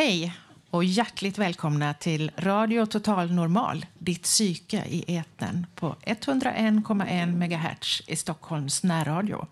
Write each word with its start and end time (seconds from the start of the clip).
Hej 0.00 0.36
och 0.70 0.84
hjärtligt 0.84 1.38
välkomna 1.38 1.94
till 1.94 2.30
Radio 2.36 2.86
Total 2.86 3.32
Normal, 3.32 3.86
ditt 3.98 4.22
psyke 4.22 4.84
i 4.86 5.16
etern 5.16 5.66
på 5.74 5.96
101,1 6.06 7.26
MHz 7.26 8.02
i 8.06 8.16
Stockholms 8.16 8.82
närradio. 8.82 9.46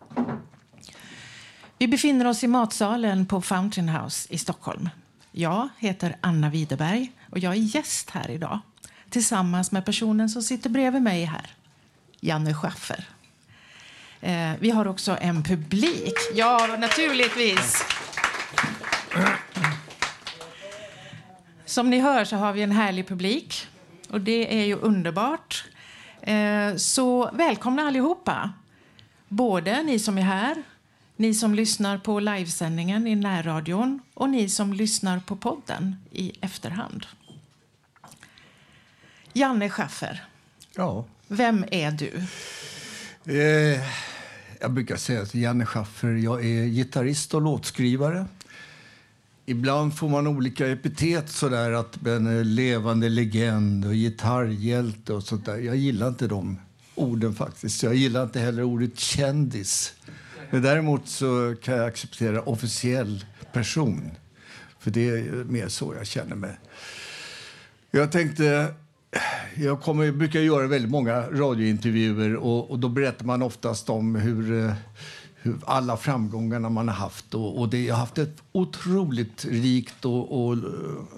Vi 1.79 1.89
befinner 1.89 2.27
oss 2.27 2.45
i 2.45 2.47
matsalen 2.47 3.27
på 3.27 3.43
Fountain 3.43 3.89
House 3.89 4.33
i 4.33 4.39
Stockholm. 4.39 4.89
Jag 5.33 5.69
heter 5.79 6.17
Anna 6.21 6.51
Widerberg 6.51 7.13
och 7.31 7.39
jag 7.39 7.53
är 7.53 7.77
gäst 7.77 8.11
här 8.11 8.31
idag 8.31 8.59
tillsammans 9.11 9.73
med 9.73 9.85
personen 9.85 10.29
som 10.29 10.43
sitter 10.43 10.71
bredvid 10.71 11.03
mig 11.03 11.25
här, 11.25 11.51
Janne 12.21 12.55
Schaffer. 12.55 13.09
Eh, 14.21 14.53
vi 14.61 14.71
har 14.71 14.87
också 14.87 15.19
en 15.21 15.43
publik. 15.43 16.15
Ja, 16.35 16.77
naturligtvis. 16.79 17.85
Som 21.69 21.91
ni 21.91 21.99
hör 22.01 22.25
så 22.25 22.37
har 22.37 22.53
vi 22.53 22.63
en 22.63 22.73
härlig 22.73 23.09
publik 23.09 23.67
och 24.11 24.21
det 24.21 24.61
är 24.61 24.65
ju 24.65 24.75
underbart. 24.75 25.65
Eh, 26.23 26.77
så 26.77 27.31
välkomna 27.33 27.83
allihopa. 27.83 28.53
Både 29.29 29.83
ni 29.83 29.99
som 29.99 30.19
är 30.19 30.23
här, 30.23 30.63
ni 31.17 31.35
som 31.35 31.55
lyssnar 31.55 31.99
på 31.99 32.21
livesändningen 32.21 33.07
i 33.07 33.15
närradion 33.17 34.01
och 34.15 34.31
ni 34.31 34.49
som 34.49 34.73
lyssnar 34.73 35.21
på 35.21 35.37
podden 35.37 35.97
i 36.11 36.33
efterhand. 36.41 37.07
Janne 39.33 39.71
Schaffer, 39.71 40.25
Ja. 40.77 41.05
vem 41.27 41.65
är 41.71 41.91
du? 41.91 42.13
Eh, 43.39 43.81
jag 44.61 44.71
brukar 44.73 44.97
säga 44.97 45.27
till 45.27 45.43
Janne 45.43 45.67
Schaffer, 45.67 46.09
jag 46.09 46.45
är 46.45 46.65
gitarrist 46.67 47.35
och 47.35 47.43
låtskrivare. 47.43 48.27
Ibland 49.51 49.97
får 49.97 50.09
man 50.09 50.27
olika 50.27 50.69
epitet 50.69 51.29
sådär 51.29 51.73
att 51.73 52.07
en 52.07 52.39
eh, 52.39 52.45
levande 52.45 53.09
legend 53.09 53.85
och 53.85 53.93
gitarrhjälte 53.93 55.13
och 55.13 55.23
sånt 55.23 55.47
där. 55.47 55.57
Jag 55.57 55.77
gillar 55.77 56.09
inte 56.09 56.27
de 56.27 56.61
orden 56.95 57.35
faktiskt. 57.35 57.83
Jag 57.83 57.95
gillar 57.95 58.23
inte 58.23 58.41
heller 58.41 58.63
ordet 58.63 58.99
kändis. 58.99 59.95
Men 60.51 60.63
däremot 60.63 61.09
så 61.09 61.55
kan 61.63 61.77
jag 61.77 61.87
acceptera 61.87 62.43
officiell 62.43 63.25
person. 63.53 64.11
För 64.79 64.91
det 64.91 65.09
är 65.09 65.45
mer 65.45 65.69
så 65.69 65.95
jag 65.99 66.07
känner 66.07 66.37
mig. 66.37 66.59
Jag 67.91 68.13
tänkte 68.13 68.75
jag 69.57 69.81
kommer, 69.83 70.13
brukar 70.13 70.41
göra 70.41 70.67
väldigt 70.67 70.91
många 70.91 71.21
radiointervjuer 71.21 72.37
och, 72.37 72.71
och 72.71 72.79
då 72.79 72.89
berättar 72.89 73.25
man 73.25 73.43
oftast 73.43 73.91
om 73.91 74.15
hur, 74.15 74.65
eh, 74.65 74.65
hur 74.65 74.73
alla 75.67 75.97
framgångarna 75.97 76.69
man 76.69 76.89
har 76.89 76.95
haft. 76.95 77.35
Och, 77.35 77.59
och 77.61 77.69
det, 77.69 77.85
jag 77.85 77.95
har 77.95 78.01
haft 78.01 78.19
ett 78.19 78.43
otroligt 78.53 79.45
rikt 79.45 80.05
och, 80.05 80.45
och 80.45 80.53
eh, 80.53 80.61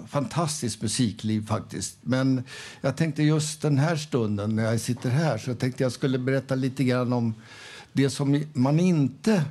fantastiskt 0.07 0.81
musikliv 0.81 1.47
faktiskt. 1.47 1.97
Men 2.01 2.43
jag 2.81 2.97
tänkte 2.97 3.23
just 3.23 3.61
den 3.61 3.77
här 3.77 3.95
stunden 3.95 4.55
när 4.55 4.63
jag 4.63 4.79
sitter 4.79 5.09
här 5.09 5.37
så 5.37 5.49
jag 5.49 5.59
tänkte 5.59 5.83
jag 5.83 5.91
skulle 5.91 6.19
berätta 6.19 6.55
lite 6.55 6.83
grann 6.83 7.13
om 7.13 7.33
det 7.93 8.09
som 8.09 8.43
man 8.53 8.79
inte 8.79 9.43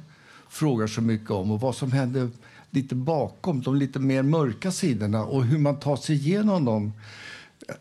frågar 0.49 0.87
så 0.87 1.01
mycket 1.01 1.31
om 1.31 1.51
och 1.51 1.61
vad 1.61 1.75
som 1.75 1.93
händer 1.93 2.31
lite 2.71 2.95
bakom 2.95 3.63
de 3.63 3.77
lite 3.77 3.99
mer 3.99 4.23
mörka 4.23 4.71
sidorna 4.71 5.25
och 5.25 5.45
hur 5.45 5.59
man 5.59 5.81
tar 5.81 5.97
sig 5.97 6.17
igenom 6.17 6.65
dem 6.65 6.93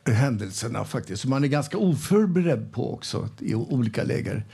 händelserna 0.06 0.86
faktiskt, 0.86 1.22
som 1.22 1.30
man 1.30 1.44
är 1.44 1.48
ganska 1.48 1.78
oförberedd 1.78 2.74
på 2.74 2.94
också 2.94 3.30
i 3.40 3.56
olika 3.56 4.04
läger. 4.04 4.46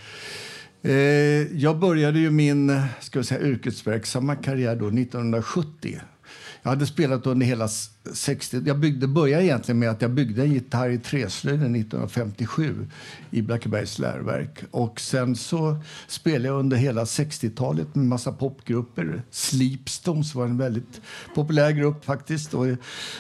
Eh, 0.86 1.58
jag 1.58 1.80
började 1.80 2.20
ju 2.20 2.32
min 2.32 2.82
ska 3.00 3.20
jag 3.20 3.26
säga, 3.26 3.42
yrkesverksamma 3.42 4.36
karriär 4.36 4.76
då 4.76 4.88
1970. 4.88 6.00
Jag 6.62 6.70
hade 6.70 6.86
spelat 6.86 7.28
under 7.28 7.46
hela 7.46 7.68
60... 8.14 8.62
Jag 8.66 8.80
byggde, 8.80 9.08
började 9.08 9.46
egentligen 9.46 9.80
med 9.80 9.90
att 9.90 10.02
jag 10.02 10.12
byggde 10.12 10.42
en 10.42 10.52
gitarr 10.52 10.90
i 10.90 10.98
träslöjden 10.98 11.76
1957 11.76 12.88
i 13.32 13.42
Blackebergs 13.42 14.00
läroverk. 14.00 14.64
Och 14.72 15.00
sen 15.00 15.36
så 15.36 15.78
spelade 16.08 16.48
jag 16.48 16.60
under 16.60 16.78
hela 16.78 17.04
60-talet 17.04 17.96
med 17.96 18.06
massa 18.06 18.32
popgrupper. 18.32 19.24
Sleepstones 19.32 20.36
var 20.36 20.46
en 20.46 20.58
väldigt 20.58 21.02
populär 21.36 21.72
grupp 21.72 22.06
faktiskt. 22.06 22.54
Och 22.54 22.68
jag 22.68 22.78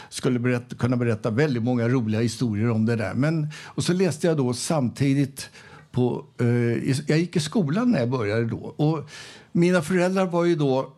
skulle 0.09 0.39
berätta, 0.39 0.75
kunna 0.75 0.97
berätta 0.97 1.29
väldigt 1.29 1.63
många 1.63 1.89
roliga 1.89 2.21
historier 2.21 2.69
om 2.69 2.85
det 2.85 2.95
där. 2.95 3.13
Men, 3.13 3.47
och 3.63 3.83
så 3.83 3.93
läste 3.93 4.27
jag 4.27 4.37
då 4.37 4.53
samtidigt 4.53 5.49
på... 5.95 6.25
Eh, 6.39 6.99
jag 7.07 7.19
gick 7.19 7.35
i 7.35 7.39
skolan 7.39 7.91
när 7.91 7.99
jag 7.99 8.09
började 8.09 8.45
då. 8.45 8.57
Och 8.57 9.09
mina 9.51 9.81
föräldrar 9.81 10.25
var 10.25 10.45
ju 10.45 10.55
då 10.55 10.93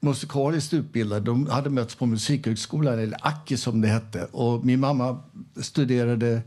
musikaliskt 0.00 0.74
utbildade. 0.74 1.20
De 1.20 1.46
hade 1.46 1.70
mötts 1.70 1.94
på 1.94 2.06
Musikhögskolan, 2.06 2.98
eller 2.98 3.18
Aki 3.22 3.56
som 3.56 3.80
det 3.80 3.88
hette. 3.88 4.28
Och 4.32 4.64
min 4.64 4.80
mamma 4.80 5.18
studerade 5.56 6.42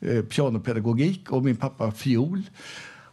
eh, 0.00 0.22
pianopedagogik 0.22 1.30
och 1.30 1.44
min 1.44 1.56
pappa 1.56 1.92
fiol. 1.92 2.42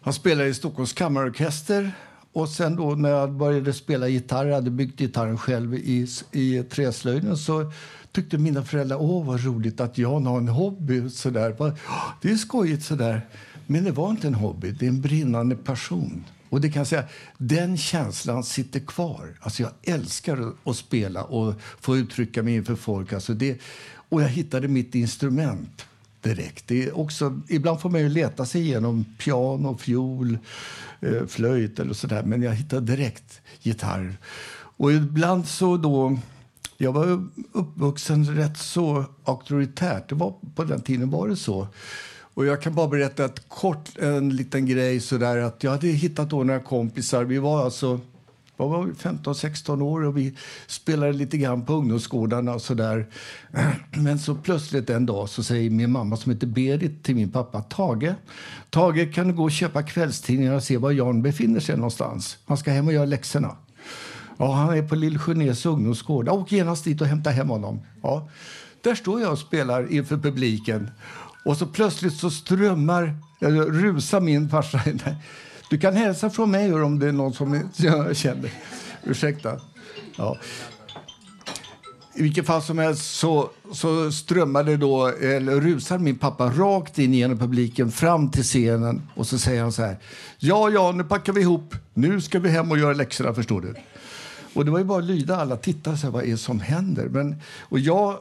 Han 0.01 0.13
spelade 0.13 0.49
i 0.49 0.53
Stockholms 0.53 0.93
kammarorkester. 0.93 1.91
Och 2.33 2.49
sen 2.49 2.75
då 2.75 2.95
när 2.95 3.09
jag 3.09 3.31
började 3.31 3.73
spela 3.73 4.07
gitarr, 4.07 4.45
jag 4.45 4.55
hade 4.55 4.71
byggt 4.71 4.99
gitarren 4.99 5.37
själv 5.37 5.73
i, 5.75 6.07
i 6.31 6.63
träslöjden, 6.63 7.37
så 7.37 7.71
tyckte 8.11 8.37
mina 8.37 8.63
föräldrar 8.63 8.97
åh 9.01 9.25
vad 9.25 9.45
roligt 9.45 9.79
att 9.79 9.97
Jan 9.97 10.25
har 10.25 10.37
en 10.37 10.47
hobby. 10.47 11.09
Sådär. 11.09 11.55
Det 12.21 12.31
är 12.31 12.35
skojigt 12.35 12.83
sådär. 12.83 13.21
Men 13.71 13.83
det 13.83 13.91
var 13.91 14.09
inte 14.09 14.27
en 14.27 14.35
hobby, 14.35 14.71
det 14.71 14.85
är 14.85 14.89
en 14.89 15.01
brinnande 15.01 15.55
passion. 15.55 16.25
Och 16.49 16.61
det 16.61 16.69
kan 16.69 16.79
jag 16.79 16.87
säga, 16.87 17.03
den 17.37 17.77
känslan 17.77 18.43
sitter 18.43 18.79
kvar. 18.79 19.37
Alltså 19.39 19.63
jag 19.63 19.71
älskar 19.83 20.53
att 20.63 20.75
spela 20.75 21.23
och 21.23 21.53
få 21.79 21.97
uttrycka 21.97 22.43
mig 22.43 22.55
inför 22.55 22.75
folk. 22.75 23.13
Alltså 23.13 23.33
det, 23.33 23.61
och 24.09 24.21
jag 24.21 24.27
hittade 24.27 24.67
mitt 24.67 24.95
instrument 24.95 25.85
direkt. 26.21 26.67
Det 26.67 26.83
är 26.83 26.97
också, 26.97 27.41
ibland 27.47 27.81
får 27.81 27.89
man 27.89 28.01
ju 28.01 28.09
leta 28.09 28.45
sig 28.45 28.61
igenom 28.61 29.05
piano, 29.17 29.77
fiol, 29.77 30.37
eh, 30.99 31.25
flöjt 31.27 31.79
eller 31.79 31.93
sådär. 31.93 32.23
Men 32.23 32.41
jag 32.41 32.53
hittade 32.53 32.95
direkt 32.95 33.41
gitarr. 33.61 34.17
Och 34.77 34.91
ibland 34.91 35.47
så 35.47 35.77
då... 35.77 36.19
Jag 36.81 36.93
var 36.93 37.27
uppvuxen 37.51 38.35
rätt 38.35 38.57
så 38.57 39.05
auktoritärt. 39.23 40.09
Det 40.09 40.15
var, 40.15 40.33
på 40.55 40.63
den 40.63 40.81
tiden 40.81 41.09
var 41.09 41.27
det 41.27 41.35
så. 41.35 41.67
Och 42.33 42.45
jag 42.45 42.61
kan 42.61 42.75
bara 42.75 42.87
berätta 42.87 43.25
ett 43.25 43.49
kort, 43.49 43.97
en 43.97 44.29
liten 44.29 44.65
grej 44.65 44.99
sådär 44.99 45.37
att 45.37 45.63
jag 45.63 45.71
hade 45.71 45.87
hittat 45.87 46.29
då 46.29 46.43
några 46.43 46.59
kompisar. 46.59 47.23
Vi 47.23 47.37
var 47.37 47.65
alltså 47.65 47.99
vad 48.59 48.69
var 48.69 48.85
15-16 48.85 49.81
år 49.81 50.03
och 50.03 50.17
vi 50.17 50.35
spelade 50.67 51.13
lite 51.13 51.37
grann 51.37 51.65
på 51.65 51.73
ungdomsgårdarna 51.73 52.53
och 52.53 52.61
sådär. 52.61 53.07
Men 53.97 54.19
så 54.19 54.35
plötsligt 54.35 54.89
en 54.89 55.05
dag 55.05 55.29
så 55.29 55.43
säger 55.43 55.69
min 55.69 55.91
mamma 55.91 56.17
som 56.17 56.31
heter 56.31 56.47
Berit 56.47 57.03
till 57.03 57.15
min 57.15 57.31
pappa 57.31 57.61
Tage. 57.61 58.13
Tage 58.69 59.13
kan 59.13 59.27
du 59.27 59.33
gå 59.33 59.43
och 59.43 59.51
köpa 59.51 59.83
kvällstidningar 59.83 60.53
och 60.53 60.63
se 60.63 60.77
var 60.77 60.91
Jan 60.91 61.21
befinner 61.21 61.59
sig 61.59 61.75
någonstans. 61.75 62.37
Han 62.45 62.57
ska 62.57 62.71
hem 62.71 62.87
och 62.87 62.93
göra 62.93 63.05
läxorna. 63.05 63.55
Ja, 64.37 64.53
han 64.53 64.77
är 64.77 64.87
på 64.87 64.95
Lillsjönäs 64.95 65.65
ungdomsgård. 65.65 66.29
Åk 66.29 66.51
genast 66.51 66.83
dit 66.83 67.01
och 67.01 67.07
hämta 67.07 67.29
hem 67.29 67.49
honom. 67.49 67.81
Ja. 68.01 68.29
Där 68.81 68.95
står 68.95 69.21
jag 69.21 69.31
och 69.31 69.39
spelar 69.39 69.91
inför 69.93 70.17
publiken. 70.17 70.91
Och 71.45 71.57
så 71.57 71.65
plötsligt 71.65 72.13
så 72.13 72.29
strömmar, 72.29 73.15
jag 73.39 73.83
rusar 73.83 74.21
min 74.21 74.49
farsa 74.49 74.81
in. 74.89 75.01
Du 75.69 75.77
kan 75.77 75.95
hälsa 75.95 76.29
från 76.29 76.51
mig 76.51 76.73
om 76.73 76.99
det 76.99 77.07
är 77.07 77.11
någon 77.11 77.33
som 77.33 77.69
jag 77.75 78.15
känner. 78.15 78.51
Ursäkta. 79.03 79.59
Ja. 80.15 80.37
I 82.15 82.21
vilket 82.21 82.45
fall 82.45 82.61
som 82.61 82.77
helst 82.77 83.15
så, 83.15 83.49
så 83.73 84.11
strömmade 84.11 84.77
då, 84.77 85.07
eller 85.07 85.61
rusar 85.61 85.97
min 85.97 86.17
pappa 86.17 86.49
rakt 86.49 86.99
in 86.99 87.13
genom 87.13 87.37
publiken 87.37 87.91
fram 87.91 88.31
till 88.31 88.43
scenen 88.43 89.01
och 89.15 89.27
så 89.27 89.39
säger 89.39 89.61
han 89.61 89.71
så 89.71 89.81
här. 89.81 89.97
Ja, 90.37 90.69
ja, 90.69 90.91
nu 90.91 91.03
packar 91.03 91.33
vi 91.33 91.41
ihop. 91.41 91.75
Nu 91.93 92.21
ska 92.21 92.39
vi 92.39 92.49
hem 92.49 92.71
och 92.71 92.77
göra 92.77 92.93
läxorna, 92.93 93.33
förstår 93.33 93.61
du. 93.61 93.75
Och 94.53 94.65
det 94.65 94.71
var 94.71 94.79
ju 94.79 94.85
bara 94.85 94.99
att 94.99 95.03
lyda. 95.03 95.35
Alla 95.35 95.57
tittade 95.57 95.97
så 95.97 96.07
här, 96.07 96.11
vad 96.11 96.23
är 96.23 96.27
det 96.27 96.37
som 96.37 96.59
händer? 96.59 97.09
Men, 97.09 97.35
och 97.59 97.79
jag 97.79 98.17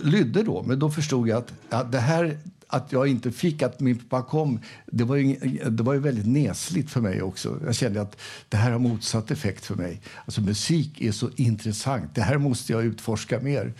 lydde 0.00 0.42
då, 0.42 0.62
men 0.62 0.78
då 0.78 0.90
förstod 0.90 1.28
jag 1.28 1.38
att 1.38 1.52
att 1.72 1.92
det 1.92 1.98
här, 1.98 2.38
att 2.66 2.92
jag 2.92 3.08
inte 3.08 3.32
fick, 3.32 3.62
att 3.62 3.80
min 3.80 3.98
pappa 3.98 4.28
kom, 4.28 4.60
det 4.86 5.04
var, 5.04 5.16
ju, 5.16 5.36
det 5.70 5.82
var 5.82 5.92
ju 5.94 6.00
väldigt 6.00 6.26
nesligt 6.26 6.90
för 6.90 7.00
mig 7.00 7.22
också. 7.22 7.58
Jag 7.64 7.74
kände 7.74 8.00
att 8.00 8.16
det 8.48 8.56
här 8.56 8.70
har 8.70 8.78
motsatt 8.78 9.30
effekt 9.30 9.64
för 9.64 9.74
mig. 9.74 10.00
Alltså 10.24 10.40
musik 10.40 11.00
är 11.00 11.12
så 11.12 11.30
intressant. 11.36 12.14
Det 12.14 12.22
här 12.22 12.38
måste 12.38 12.72
jag 12.72 12.84
utforska 12.84 13.40
mer. 13.40 13.72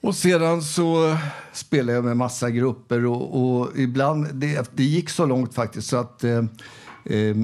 Och 0.00 0.14
sedan 0.14 0.62
så 0.62 1.18
spelade 1.52 1.92
jag 1.92 2.04
med 2.04 2.16
massa 2.16 2.50
grupper 2.50 3.06
och, 3.06 3.60
och 3.60 3.78
ibland, 3.78 4.34
det, 4.34 4.70
det, 4.76 4.84
gick 4.84 5.10
så 5.10 5.26
långt 5.26 5.54
faktiskt 5.54 5.88
så 5.88 5.96
att 5.96 6.24
eh, 6.24 6.44
eh, 7.04 7.36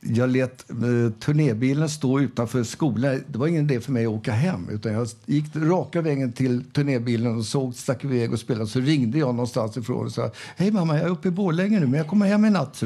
jag 0.00 0.30
lät 0.30 0.70
eh, 0.70 1.12
turnébilen 1.20 1.88
stå 1.88 2.20
utanför 2.20 2.64
skolan. 2.64 3.24
Det 3.28 3.38
var 3.38 3.46
ingen 3.46 3.70
idé 3.70 3.80
för 3.80 3.92
mig 3.92 4.06
att 4.06 4.12
åka 4.12 4.32
hem. 4.32 4.68
Utan 4.68 4.92
jag 4.92 5.08
gick 5.26 5.44
raka 5.56 6.00
vägen 6.00 6.32
till 6.32 6.64
turnébilen 6.64 7.36
och 7.36 7.44
såg, 7.44 7.74
stack 7.74 8.04
iväg 8.04 8.32
och 8.32 8.38
spelade. 8.38 8.66
Så 8.66 8.80
ringde 8.80 9.18
jag 9.18 9.34
någonstans 9.34 9.76
ifrån 9.76 10.06
och 10.06 10.12
sa 10.12 10.30
Hej 10.56 10.70
mamma, 10.70 10.96
jag 10.96 11.06
är 11.06 11.10
uppe 11.10 11.28
i 11.28 11.30
Borlänge 11.30 11.80
nu 11.80 11.86
men 11.86 11.98
jag 11.98 12.06
kommer 12.06 12.26
hem 12.26 12.44
i 12.44 12.50
natt. 12.50 12.82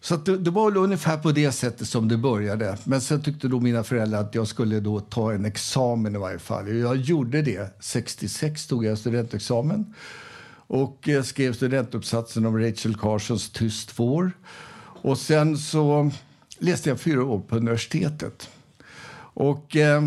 Så, 0.00 0.16
det, 0.16 0.36
det, 0.36 0.50
var 0.50 0.76
ungefär 0.76 1.16
på 1.16 1.32
det 1.32 1.52
sättet 1.52 1.88
som 1.88 2.08
det 2.08 2.16
började. 2.16 2.78
Men 2.84 3.00
sen 3.00 3.22
tyckte 3.22 3.48
då 3.48 3.60
mina 3.60 3.84
föräldrar 3.84 4.20
att 4.20 4.34
jag 4.34 4.48
skulle 4.48 4.80
då 4.80 5.00
ta 5.00 5.32
en 5.32 5.44
examen 5.44 6.14
i 6.14 6.18
varje 6.18 6.38
fall. 6.38 6.76
Jag 6.76 6.96
gjorde 6.96 7.42
det. 7.42 7.76
66 7.80 8.66
tog 8.66 8.84
jag 8.84 8.98
studentexamen 8.98 9.94
och 10.66 11.08
skrev 11.24 11.52
studentuppsatsen 11.52 12.46
om 12.46 12.58
Rachel 12.58 12.96
Carsons 12.96 13.50
Tyst 13.50 13.92
vår. 13.96 14.32
Och 15.02 15.18
sen 15.18 15.58
så 15.58 16.10
läste 16.58 16.88
jag 16.88 17.00
fyra 17.00 17.24
år 17.24 17.40
på 17.40 17.56
universitetet. 17.56 18.50
Och 19.34 19.76
eh, 19.76 20.02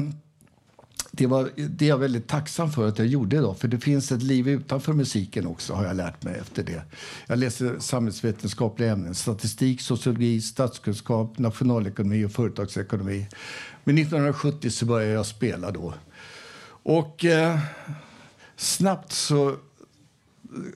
det, 1.12 1.28
var, 1.28 1.50
det 1.56 1.86
är 1.86 1.90
jag 1.90 1.98
väldigt 1.98 2.28
tacksam 2.28 2.72
för 2.72 2.88
att 2.88 2.98
jag 2.98 3.08
gjorde 3.08 3.38
då, 3.38 3.54
för 3.54 3.68
det 3.68 3.80
finns 3.80 4.12
ett 4.12 4.24
liv 4.24 4.48
utanför 4.48 4.94
musiken 4.94 5.48
också 5.48 5.74
har 5.74 5.86
jag 5.86 5.96
lärt 5.96 6.24
mig 6.24 6.40
efter 6.40 6.64
det. 6.64 6.82
Jag 7.28 7.40
läste 7.40 7.82
samhällsvetenskapliga 7.82 8.92
ämnen, 8.92 9.16
statistik, 9.16 9.82
sociologi, 9.82 10.42
statskunskap, 10.42 11.40
nationalekonomi 11.40 12.26
och 12.26 12.32
företagsekonomi. 12.32 13.28
Men 13.84 13.98
1970 13.98 14.70
så 14.70 14.86
började 14.86 15.14
jag 15.14 15.26
spela 15.26 15.72
då. 15.72 15.94
Och 16.84 17.26
eh, 17.26 17.60
snabbt 18.56 19.12
så 19.12 19.56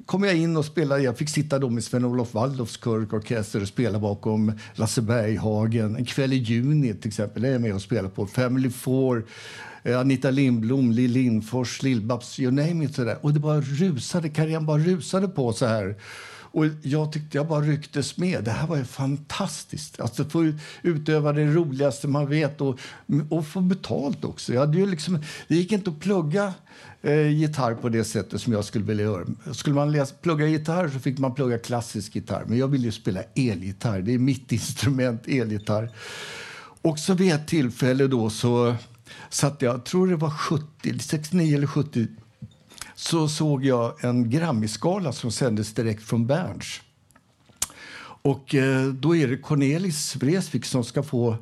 kom 0.06 0.24
jag 0.24 0.36
in 0.36 0.58
och 0.58 0.66
spelade. 0.66 1.02
Jag 1.02 1.18
fick 1.18 1.30
sitta 1.30 1.60
då 1.60 1.70
med 1.70 1.84
Sven-Olof 1.84 2.34
Waldorfs 2.34 2.78
körorkester 2.78 3.62
och 3.62 3.68
spela 3.68 4.00
bakom 4.00 4.52
Lasse 4.74 5.02
Berghagen. 5.02 5.96
En 5.96 6.06
kväll 6.06 6.34
i 6.34 6.36
juni 6.36 6.94
till 6.94 7.08
exempel 7.08 7.42
det 7.42 7.48
är 7.48 7.52
jag 7.52 7.62
med 7.62 7.76
och 7.76 7.82
spelar 7.82 8.10
på. 8.10 8.28
Family 8.28 8.70
Four, 8.70 9.26
eh, 9.84 10.00
Anita 10.00 10.32
Lindblom, 10.32 10.92
Lill 10.92 11.12
Lindfors, 11.12 11.84
Lill-Babs, 11.84 12.40
you 12.40 12.52
name 12.52 12.86
it. 12.86 12.96
Sådär. 12.96 13.18
Och 13.22 13.34
det 13.34 13.40
bara 13.40 13.62
rusade, 13.62 14.30
karriären 14.30 14.66
bara 14.66 14.78
rusade 14.78 15.28
på 15.28 15.54
så 15.54 15.66
här. 15.66 15.96
Och 16.56 16.66
jag 16.82 17.12
tyckte 17.12 17.38
jag 17.38 17.48
bara 17.48 17.62
rycktes 17.62 18.18
med. 18.18 18.44
Det 18.44 18.52
här 18.52 18.68
var 18.68 18.78
ju 18.78 18.86
fantastiskt. 18.86 20.00
Alltså 20.00 20.26
få 20.26 20.54
utöva 20.82 21.34
det 21.34 21.46
roligaste 21.46 22.08
man 22.08 22.30
vet 22.30 22.62
och, 22.62 22.80
och 23.30 23.48
få 23.48 23.62
betalt 23.62 24.26
också. 24.26 24.54
Jag 24.54 24.60
hade 24.60 24.78
ju 24.78 24.86
liksom, 24.86 25.20
det 25.48 25.56
gick 25.56 25.72
inte 25.72 25.90
att 25.90 26.00
plugga 26.00 26.54
eh, 27.02 27.28
gitarr 27.28 27.76
på 27.76 27.90
det 27.90 28.04
sättet 28.04 28.42
som 28.42 28.54
jag 28.54 28.66
skulle 28.66 28.86
vilja 28.86 29.04
göra. 29.04 29.26
Skulle 29.54 29.76
man 29.76 29.92
läsa, 29.92 30.16
plugga 30.22 30.48
gitarr 30.48 30.90
så 30.90 31.00
fick 31.00 31.18
man 31.18 31.36
plugga 31.36 31.58
klassisk 31.58 32.16
gitarr. 32.16 32.44
Men 32.48 32.58
jag 32.58 32.68
ville 32.68 32.86
ju 32.86 32.92
spela 32.92 33.24
elgitarr. 33.36 34.02
Det 34.02 34.14
är 34.14 34.20
mitt 34.20 34.52
instrument, 34.52 35.28
elgitarr. 35.28 35.90
Och 36.82 37.00
så 37.00 37.14
vid 37.14 37.34
ett 37.34 37.48
tillfälle 37.48 38.08
då 38.08 38.30
så 38.30 38.76
satt 39.30 39.62
jag, 39.62 39.74
jag 39.74 39.86
tror 39.86 40.08
det 40.08 40.16
var 40.16 40.30
70, 40.30 41.00
69 41.00 41.58
eller 41.58 41.68
70 41.68 42.08
så 42.96 43.28
såg 43.28 43.66
jag 43.66 44.04
en 44.04 44.30
Grammisgala 44.30 45.12
som 45.12 45.32
sändes 45.32 45.74
direkt 45.74 46.04
från 46.04 46.28
Berns. 46.28 46.82
Och 48.26 48.56
eh, 48.56 48.86
då 48.88 49.16
är 49.16 49.28
det 49.28 49.38
Cornelis 49.38 50.16
Vreeswijk 50.16 50.66
som 50.66 50.84
ska 50.84 51.04
få... 51.04 51.38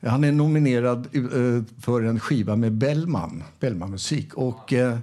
Han 0.00 0.24
är 0.24 0.32
nominerad 0.32 1.08
eh, 1.12 1.82
för 1.82 2.02
en 2.02 2.20
skiva 2.20 2.56
med 2.56 2.72
Bellman, 2.72 3.42
Bellman 3.60 3.90
Musik. 3.90 4.34
Och, 4.34 4.72
eh, 4.72 4.98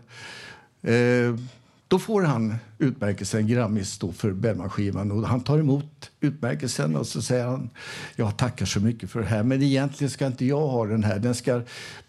eh 0.82 1.36
då 1.88 2.00
får 2.00 2.22
han 2.22 2.56
utmärkelsen 2.78 3.48
Grammis 3.48 3.98
då 3.98 4.12
för 4.12 4.32
Bellman-skivan. 4.32 5.12
Och 5.12 5.28
han 5.28 5.42
tar 5.42 5.60
emot 5.60 6.12
utmärkelsen 6.20 6.96
och 6.96 7.08
så 7.08 7.22
säger 7.22 7.46
han 7.46 7.70
jag 8.16 8.38
tackar 8.38 8.66
så 8.66 8.80
mycket 8.80 9.10
för 9.10 9.20
det 9.20 9.26
här 9.26 9.44
men 9.44 9.62
egentligen 9.62 10.12
ska 10.12 10.28
inte 10.28 10.46
jag 10.46 10.68
ha 10.68 10.86
den 10.86 11.04
här. 11.04 11.20
Den 11.20 11.36
ska 11.36 11.62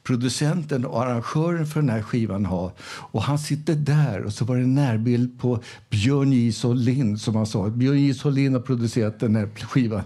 producenten 0.03 0.85
och 0.85 1.03
arrangören 1.03 1.67
för 1.67 1.81
den 1.81 1.91
här 1.91 2.03
skivan 2.03 2.47
ha. 2.47 2.73
Och 2.87 3.23
han 3.23 3.39
sitter 3.39 3.75
där 3.75 4.25
och 4.25 4.33
så 4.33 4.45
var 4.45 4.57
det 4.57 4.63
en 4.63 4.75
närbild 4.75 5.41
på 5.41 5.63
Björn 5.91 6.33
J. 6.33 6.53
Lind 6.75 7.21
som 7.21 7.37
han 7.37 7.47
sa. 7.47 7.69
Björn 7.69 7.99
J. 7.99 8.31
Lind 8.31 8.55
har 8.55 8.63
producerat 8.63 9.21
den 9.21 9.37
här 9.37 9.49
skivan. 9.49 10.03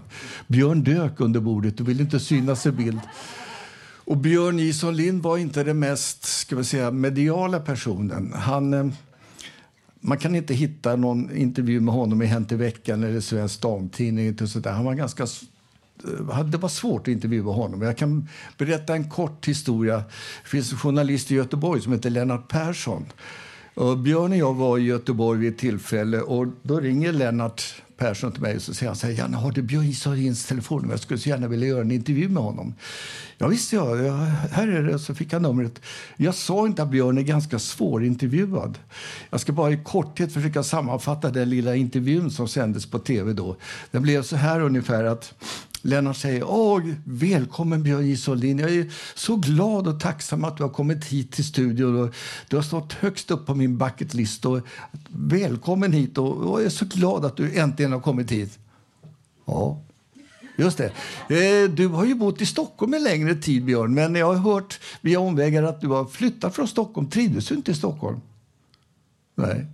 Björn 0.47 0.83
dök 0.83 1.19
under 1.19 1.39
bordet 1.39 1.79
och 1.79 1.89
ville 1.89 2.03
inte 2.03 2.19
synas 2.19 2.65
i 2.65 2.71
bild. 2.71 2.99
Och 4.05 4.17
Björn 4.17 4.59
J. 4.59 4.91
Lind 4.91 5.23
var 5.23 5.37
inte 5.37 5.63
den 5.63 5.79
mest 5.79 6.23
ska 6.23 6.55
vi 6.55 6.63
säga, 6.63 6.91
mediala 6.91 7.59
personen. 7.59 8.33
Han 8.35 8.73
eh, 8.73 8.85
man 10.01 10.17
kan 10.17 10.35
inte 10.35 10.53
hitta 10.53 10.95
någon 10.95 11.35
intervju 11.37 11.79
med 11.79 11.93
honom 11.93 12.21
i 12.21 12.25
Hänt 12.25 12.51
i 12.51 12.55
veckan 12.55 13.03
eller 13.03 13.21
Svensk 13.21 13.61
Damtidning. 13.61 14.37
Han 14.65 14.85
var 14.85 14.93
ganska 14.93 15.23
eh, 15.23 16.45
det 16.45 16.57
var 16.57 16.69
svårt 16.69 17.01
att 17.01 17.07
intervjua 17.07 17.51
honom. 17.51 17.81
Jag 17.81 17.97
kan 17.97 18.27
berätta 18.57 18.93
en 18.93 19.09
kort 19.09 19.47
historia. 19.47 19.97
Det 20.43 20.49
finns 20.49 20.71
en 20.71 20.77
journalist 20.77 21.31
i 21.31 21.35
Göteborg 21.35 21.81
som 21.81 21.93
heter 21.93 22.09
Lennart 22.09 22.47
Persson. 22.47 23.05
Och 23.73 23.97
Björn 23.97 24.31
och 24.31 24.37
jag 24.37 24.53
var 24.53 24.77
i 24.77 24.81
Göteborg 24.81 25.39
vid 25.39 25.53
ett 25.53 25.59
tillfälle 25.59 26.21
och 26.21 26.47
då 26.63 26.79
ringer 26.79 27.11
Lennart 27.11 27.81
Persson 28.01 28.31
till 28.31 28.41
mig 28.41 28.55
och 28.55 28.61
så 28.61 28.73
säger 28.73 28.89
han 28.89 28.95
så 28.95 29.07
här, 29.07 29.13
Janne, 29.13 29.37
har 29.37 29.51
du 29.51 29.61
Björn 29.61 29.85
Isarins 29.85 30.45
telefon? 30.45 30.87
Jag 30.89 30.99
skulle 30.99 31.19
så 31.19 31.29
gärna 31.29 31.47
vilja 31.47 31.67
göra 31.67 31.81
en 31.81 31.91
intervju 31.91 32.29
med 32.29 32.43
honom. 32.43 32.73
Ja, 33.37 33.47
visst 33.47 33.73
ja, 33.73 33.95
ja, 33.95 34.15
här 34.51 34.67
är 34.67 34.83
det. 34.83 34.99
Så 34.99 35.15
fick 35.15 35.33
han 35.33 35.41
numret. 35.41 35.81
Jag 36.17 36.35
sa 36.35 36.65
inte 36.65 36.83
att 36.83 36.89
Björn 36.89 37.17
är 37.17 37.21
ganska 37.21 37.59
svårintervjuad. 37.59 38.77
Jag 39.29 39.39
ska 39.39 39.51
bara 39.51 39.71
i 39.71 39.79
korthet 39.83 40.33
försöka 40.33 40.63
sammanfatta 40.63 41.29
den 41.29 41.49
lilla 41.49 41.75
intervjun 41.75 42.31
som 42.31 42.47
sändes 42.47 42.85
på 42.85 42.99
tv 42.99 43.33
då. 43.33 43.57
Den 43.91 44.01
blev 44.01 44.23
så 44.23 44.35
här 44.35 44.61
ungefär 44.61 45.03
att 45.03 45.33
Lennart 45.81 46.17
säger 46.17 46.43
Åh, 46.43 46.81
välkommen 47.03 47.83
Björn 47.83 48.07
J 48.07 48.17
Soldin. 48.17 48.59
Jag 48.59 48.71
är 48.71 48.91
så 49.15 49.35
glad 49.35 49.87
och 49.87 49.99
tacksam 49.99 50.43
att 50.43 50.57
du 50.57 50.63
har 50.63 50.69
kommit 50.69 51.05
hit 51.05 51.31
till 51.31 51.45
studion. 51.45 52.11
du 52.47 52.55
har 52.55 52.63
stått 52.63 52.93
högst 52.93 53.31
upp 53.31 53.45
på 53.45 53.55
min 53.55 53.77
bucketlist. 53.77 54.45
Och 54.45 54.59
välkommen 55.07 55.93
hit 55.93 56.17
och, 56.17 56.37
och 56.37 56.59
jag 56.59 56.65
är 56.65 56.69
så 56.69 56.85
glad 56.85 57.25
att 57.25 57.37
du 57.37 57.57
äntligen 57.57 57.91
har 57.91 57.99
kommit 57.99 58.31
hit. 58.31 58.59
Ja, 59.45 59.81
Just 60.55 60.77
det. 60.77 60.91
Eh, 61.29 61.69
du 61.69 61.87
har 61.87 62.05
ju 62.05 62.15
bott 62.15 62.41
i 62.41 62.45
Stockholm 62.45 62.93
en 62.93 63.03
längre 63.03 63.35
tid, 63.35 63.65
Björn. 63.65 63.93
Men 63.93 64.15
jag 64.15 64.33
har 64.33 64.53
hört 64.53 64.79
via 65.01 65.19
omvägar 65.19 65.63
att 65.63 65.81
du 65.81 65.87
har 65.87 66.05
flyttat 66.05 66.55
från 66.55 66.67
Stockholm. 66.67 67.09
Trivdes 67.09 67.47
du 67.47 67.55
inte 67.55 67.71
i 67.71 67.75
Stockholm? 67.75 68.21
Nej. 69.35 69.65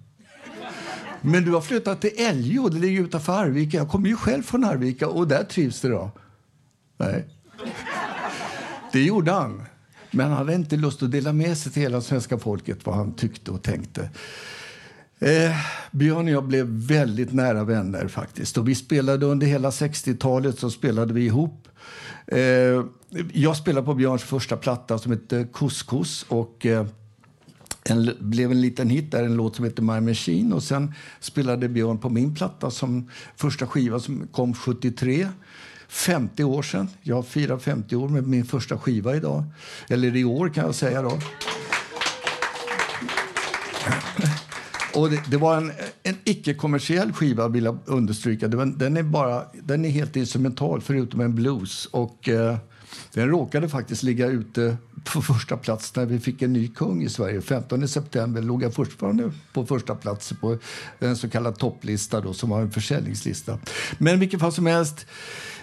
Men 1.22 1.46
du 1.46 1.52
har 1.52 1.62
flyttat 1.62 2.02
till 2.02 2.12
Älgå, 2.18 2.70
det 2.70 2.80
ligger 2.80 3.02
utanför 3.02 3.34
Arvika. 3.34 3.78
Jag 3.78 3.90
kommer 3.90 4.10
ju 4.10 4.16
själv 4.16 4.44
från 4.44 4.64
Arvika 4.64 5.08
och 5.08 5.28
där 5.28 5.44
trivs 5.44 5.82
du 5.82 5.90
då? 5.90 6.12
Nej. 6.98 7.28
Det 8.92 9.04
gjorde 9.04 9.32
han. 9.32 9.64
Men 10.12 10.28
han 10.28 10.38
hade 10.38 10.56
inte 10.56 10.76
lust 10.76 11.04
att 11.04 11.12
dela 11.12 11.34
med 11.34 11.58
sig 11.58 11.72
till 11.72 11.82
hela 11.82 12.02
svenska 12.02 12.38
folket 12.38 12.86
vad 12.86 12.96
han 12.96 13.14
tyckte 13.14 13.52
och 13.52 13.64
tänkte. 13.64 14.10
Eh, 15.20 15.56
Björn 15.92 16.28
och 16.28 16.34
jag 16.34 16.44
blev 16.44 16.66
väldigt 16.68 17.34
nära 17.34 17.64
vänner 17.64 18.08
faktiskt. 18.08 18.58
Och 18.58 18.68
vi 18.68 18.76
spelade 18.76 19.26
under 19.26 19.48
hela 19.48 19.70
60-talet 19.70 20.60
så 20.60 20.70
spelade 20.70 21.14
vi 21.14 21.26
ihop. 21.26 21.68
Eh, 22.28 22.84
jag 23.34 23.58
spelade 23.58 23.86
på 23.86 23.94
Björns 23.94 24.24
första 24.24 24.58
platta 24.58 24.98
som 24.98 25.12
hette 25.12 25.48
Couscous 25.54 26.26
och 26.30 26.66
eh, 26.66 26.86
en, 27.90 28.12
blev 28.20 28.52
en 28.52 28.62
liten 28.62 28.90
hit 28.90 29.12
där, 29.12 29.24
en 29.24 29.36
låt 29.36 29.56
som 29.56 29.66
heter 29.66 29.84
My 29.84 30.00
Machine. 30.00 30.54
Och 30.54 30.64
sen 30.64 30.94
spelade 31.20 31.70
Björn 31.70 31.98
på 31.98 32.10
min 32.10 32.36
platta 32.36 32.72
som 32.72 33.10
första 33.36 33.68
skiva 33.68 34.00
som 34.00 34.28
kom 34.28 34.54
73. 34.54 35.28
50 35.88 36.44
år 36.44 36.62
sedan. 36.62 36.90
Jag 37.02 37.28
firar 37.28 37.58
50 37.58 37.96
år 37.96 38.10
med 38.10 38.28
min 38.28 38.46
första 38.46 38.78
skiva 38.78 39.16
idag. 39.16 39.44
Eller 39.90 40.16
i 40.16 40.24
år 40.24 40.50
kan 40.50 40.66
jag 40.66 40.76
säga 40.76 41.02
då. 41.02 41.20
Och 44.96 45.10
det, 45.10 45.24
det, 45.28 45.38
var 45.38 45.58
en, 45.58 45.72
en 46.04 46.16
icke-kommersiell 46.24 47.14
skiva, 47.14 47.48
vill 47.48 47.64
jag 47.64 47.80
understryka. 47.86 48.48
Var, 48.48 48.66
den, 48.66 48.98
är 48.98 49.04
bara, 49.04 49.44
den 49.64 49.86
är 49.86 49.90
helt 49.90 50.16
instrumental, 50.16 50.82
förutom 50.82 51.22
en 51.22 51.36
blues. 51.36 51.86
Och, 51.86 52.30
eh, 52.30 52.58
den 53.14 53.30
råkade 53.30 53.70
faktiskt 53.70 54.04
ligga 54.04 54.28
ute 54.28 54.78
på 55.04 55.22
första 55.22 55.58
plats 55.58 55.96
när 55.96 56.06
vi 56.06 56.20
fick 56.20 56.42
en 56.42 56.54
ny 56.54 56.68
kung 56.68 57.04
i 57.04 57.10
Sverige. 57.10 57.42
15 57.42 57.88
september 57.88 58.42
låg 58.42 58.64
jag 58.64 58.74
fortfarande 58.74 59.32
på 59.54 59.66
första 59.66 59.96
plats 59.96 60.34
på 60.42 60.58
en 61.00 61.18
så 61.18 61.30
kallad 61.30 61.60
topplista 61.60 62.22
då, 62.22 62.34
som 62.34 62.50
var 62.50 62.62
en 62.62 62.72
försäljningslista. 62.72 63.60
Men 63.98 64.20
vilket 64.20 64.40
fall 64.40 64.54
som 64.54 64.66
helst, 64.66 65.06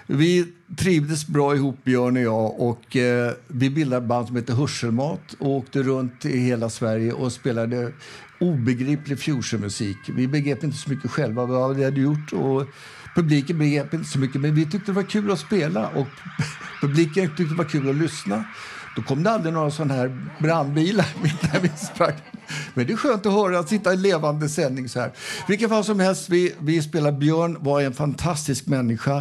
vi 0.07 0.53
trivdes 0.77 1.27
bra 1.27 1.55
ihop, 1.55 1.85
Björn 1.85 2.17
och 2.17 2.23
jag. 2.23 2.61
Och, 2.61 2.97
eh, 2.97 3.33
vi 3.49 3.71
bildade 3.71 4.03
ett 4.03 4.09
band 4.09 4.27
som 4.27 4.37
hette 4.37 4.55
Hörselmat 4.55 5.35
och 5.39 5.51
åkte 5.51 5.83
runt 5.83 6.25
i 6.25 6.39
hela 6.39 6.71
Sverige 6.71 7.13
och 7.13 7.33
spelade 7.33 7.93
obegriplig 8.41 9.19
fusionmusik. 9.19 9.97
Vi 10.17 10.29
begrep 10.29 10.65
inte 10.65 10.77
så 10.77 10.91
mycket 10.91 11.11
själva 11.11 11.47
vad 11.47 11.77
vi 11.77 11.85
hade 11.85 12.01
gjort. 12.01 12.33
Och 12.33 12.69
publiken 13.15 13.59
begrep 13.59 13.95
inte 13.95 14.09
så 14.09 14.19
mycket, 14.19 14.41
men 14.41 14.55
vi 14.55 14.67
tyckte 14.67 14.93
det 14.93 14.97
var 14.97 15.03
kul 15.03 15.31
att 15.31 15.39
spela 15.39 15.89
och 15.89 16.09
publiken 16.81 17.29
tyckte 17.29 17.55
det 17.55 17.59
var 17.59 17.65
kul 17.65 17.91
att 17.91 17.97
lyssna. 17.97 18.45
Då 18.97 19.03
kom 19.03 19.23
det 19.23 19.31
aldrig 19.31 19.55
några 19.55 19.71
sådana 19.71 19.95
här 19.95 20.19
brandbilar 20.39 21.07
mitt 21.23 21.53
när 21.53 21.61
vi 21.61 21.69
sprang. 21.69 22.13
Men 22.75 22.87
det 22.87 22.93
är 22.93 22.97
skönt 22.97 23.27
att 23.27 23.33
höra, 23.33 23.59
att 23.59 23.69
sitta 23.69 23.93
i 23.93 23.97
levande 23.97 24.49
sändning 24.49 24.89
så 24.89 25.01
här. 25.01 25.13
Vilken 25.49 25.69
fall 25.69 25.85
som 25.85 26.01
helst, 26.01 26.29
vi, 26.29 26.55
vi 26.59 26.83
spelar 26.83 27.13
Björn 27.13 27.57
var 27.61 27.81
en 27.81 27.93
fantastisk 27.93 28.67
människa. 28.67 29.17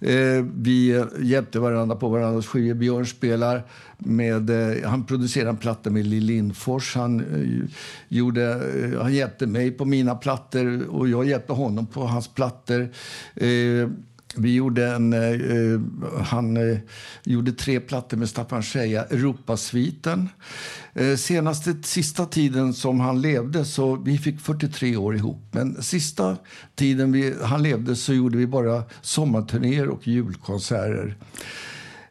Eh, 0.00 0.44
vi 0.54 1.04
hjälpte 1.18 1.58
varandra 1.58 1.96
på 1.96 2.08
varandras 2.08 2.46
skivor. 2.46 2.74
Björn 2.74 3.06
spelar 3.06 3.62
med, 3.98 4.50
eh, 4.50 4.88
han 4.88 5.04
producerade 5.04 5.50
en 5.50 5.56
platta 5.56 5.90
med 5.90 6.06
Lill 6.06 6.24
Lindfors. 6.24 6.94
Han, 6.94 7.20
eh, 7.20 7.70
gjorde, 8.08 8.52
eh, 8.52 9.02
han 9.02 9.14
hjälpte 9.14 9.46
mig 9.46 9.70
på 9.70 9.84
mina 9.84 10.14
plattor 10.14 10.86
och 10.90 11.08
jag 11.08 11.26
hjälpte 11.26 11.52
honom 11.52 11.86
på 11.86 12.06
hans 12.06 12.28
plattor. 12.28 12.88
Eh, 13.34 13.88
vi 14.36 14.54
gjorde 14.54 14.86
en, 14.86 15.12
eh, 15.12 15.20
eh, 15.20 15.80
han 16.24 16.56
eh, 16.56 16.78
gjorde 17.24 17.52
tre 17.52 17.80
plattor 17.80 18.16
med 18.16 18.28
Staffan 18.28 18.62
Scheja, 18.62 19.04
Europasviten. 19.04 20.28
Eh, 20.94 21.16
senaste, 21.16 21.74
sista 21.82 22.26
tiden 22.26 22.74
som 22.74 23.00
han 23.00 23.20
levde, 23.20 23.64
så 23.64 23.96
vi 23.96 24.18
fick 24.18 24.40
43 24.40 24.96
år 24.96 25.16
ihop. 25.16 25.42
Men 25.50 25.82
sista 25.82 26.36
tiden 26.74 27.12
vi, 27.12 27.34
han 27.42 27.62
levde 27.62 27.96
så 27.96 28.14
gjorde 28.14 28.38
vi 28.38 28.46
bara 28.46 28.82
sommarturnéer 29.02 29.88
och 29.88 30.08
julkonserter. 30.08 31.16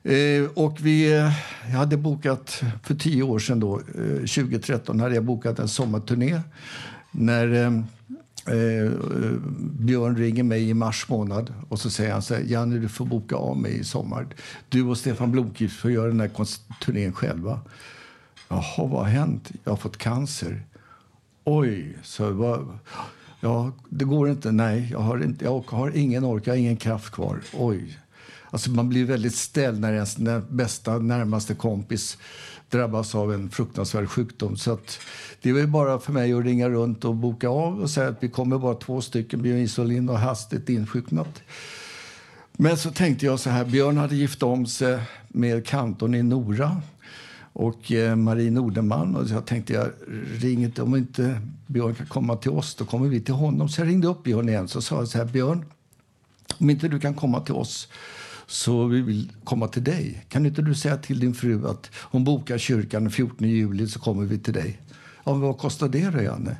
Eh, 0.03 0.49
och 0.53 0.77
vi, 0.81 1.17
eh, 1.17 1.31
jag 1.69 1.77
hade 1.77 1.97
bokat, 1.97 2.61
för 2.83 2.95
tio 2.95 3.23
år 3.23 3.39
sedan, 3.39 3.59
då, 3.59 3.79
eh, 3.79 4.25
2013, 4.25 4.99
hade 4.99 5.15
jag 5.15 5.23
bokat 5.23 5.59
en 5.59 5.67
sommarturné. 5.67 6.41
När 7.11 7.53
eh, 7.53 7.71
Eh, 8.47 8.55
eh, 8.55 8.91
Björn 9.79 10.17
ringer 10.17 10.43
mig 10.43 10.69
i 10.69 10.73
mars 10.73 11.09
månad 11.09 11.53
och 11.69 11.79
så 11.79 11.89
säger 11.89 12.11
han 12.11 12.21
så 12.21 12.33
här, 12.33 12.41
Janne 12.41 12.77
du 12.77 12.89
får 12.89 13.05
boka 13.05 13.35
av 13.35 13.57
mig 13.57 13.79
i 13.79 13.83
sommar. 13.83 14.27
Du 14.69 14.83
och 14.83 14.97
Stefan 14.97 15.31
Blomqvist 15.31 15.75
får 15.75 15.91
göra 15.91 16.07
den 16.07 16.19
här 16.19 16.31
turnén 16.85 17.13
själva. 17.13 17.59
Jaha, 18.47 18.63
vad 18.77 18.89
har 18.89 19.03
hänt? 19.03 19.51
Jag 19.63 19.71
har 19.71 19.77
fått 19.77 19.97
cancer. 19.97 20.65
Oj, 21.43 21.97
så 22.03 22.31
vad, 22.31 22.79
ja, 23.39 23.71
det 23.89 24.05
går 24.05 24.29
inte. 24.29 24.51
Nej, 24.51 24.89
jag 24.91 24.99
har, 24.99 25.23
inte, 25.23 25.45
jag 25.45 25.63
har 25.67 25.97
ingen 25.97 26.25
ork, 26.25 26.47
jag 26.47 26.53
har 26.53 26.57
ingen 26.57 26.77
kraft 26.77 27.11
kvar. 27.11 27.41
Oj. 27.53 27.99
Alltså 28.49 28.71
man 28.71 28.89
blir 28.89 29.05
väldigt 29.05 29.35
ställd 29.35 29.79
när 29.79 29.93
ens 29.93 30.17
bästa, 30.49 30.97
närmaste 30.97 31.55
kompis 31.55 32.17
drabbas 32.75 33.15
av 33.15 33.33
en 33.33 33.49
fruktansvärd 33.49 34.09
sjukdom. 34.09 34.57
Så 34.57 34.73
att 34.73 34.99
det 35.41 35.53
var 35.53 35.65
bara 35.65 35.99
för 35.99 36.11
mig 36.11 36.33
att 36.33 36.45
ringa 36.45 36.69
runt 36.69 37.05
och 37.05 37.15
boka 37.15 37.49
av 37.49 37.81
och 37.81 37.89
säga 37.89 38.07
att 38.07 38.23
vi 38.23 38.29
kommer 38.29 38.57
bara 38.57 38.75
två 38.75 39.01
stycken, 39.01 39.41
Björn 39.41 39.57
Isolin 39.57 40.09
och 40.09 40.19
hastigt 40.19 40.69
insjuknat. 40.69 41.41
Men 42.51 42.77
så 42.77 42.91
tänkte 42.91 43.25
jag 43.25 43.39
så 43.39 43.49
här, 43.49 43.65
Björn 43.65 43.97
hade 43.97 44.15
gift 44.15 44.43
om 44.43 44.65
sig 44.65 44.99
med 45.27 45.67
kantorn 45.67 46.15
i 46.15 46.23
Nora 46.23 46.81
och 47.53 47.91
eh, 47.91 48.15
Marie 48.15 48.51
Nordenman. 48.51 49.15
Och 49.15 49.27
jag 49.29 49.45
tänkte 49.45 49.73
jag 49.73 49.87
ring 50.41 50.73
om 50.79 50.95
inte 50.95 51.41
Björn 51.67 51.95
kan 51.95 52.07
komma 52.07 52.35
till 52.35 52.51
oss, 52.51 52.75
då 52.75 52.85
kommer 52.85 53.07
vi 53.07 53.21
till 53.21 53.33
honom. 53.33 53.69
Så 53.69 53.81
jag 53.81 53.87
ringde 53.87 54.07
upp 54.07 54.23
Björn 54.23 54.49
igen 54.49 54.67
och 54.75 54.83
sa 54.83 55.05
så 55.05 55.17
här, 55.17 55.25
Björn, 55.25 55.65
om 56.57 56.69
inte 56.69 56.87
du 56.87 56.99
kan 56.99 57.13
komma 57.13 57.39
till 57.39 57.53
oss 57.53 57.87
så 58.47 58.85
vi 58.85 59.01
vill 59.01 59.31
komma 59.43 59.67
till 59.67 59.83
dig. 59.83 60.25
Kan 60.29 60.45
inte 60.45 60.61
du 60.61 60.75
säga 60.75 60.97
till 60.97 61.19
din 61.19 61.33
fru 61.33 61.67
att 61.67 61.91
hon 61.95 62.23
bokar 62.23 62.57
kyrkan 62.57 63.03
den 63.03 63.11
14 63.11 63.47
juli 63.49 63.87
så 63.87 63.99
kommer 63.99 64.25
vi 64.25 64.39
till 64.39 64.53
dig? 64.53 64.81
Ja, 65.23 65.31
men 65.31 65.41
vad 65.41 65.57
kostar 65.57 65.89
det 65.89 66.09
då, 66.09 66.21
Janne? 66.21 66.57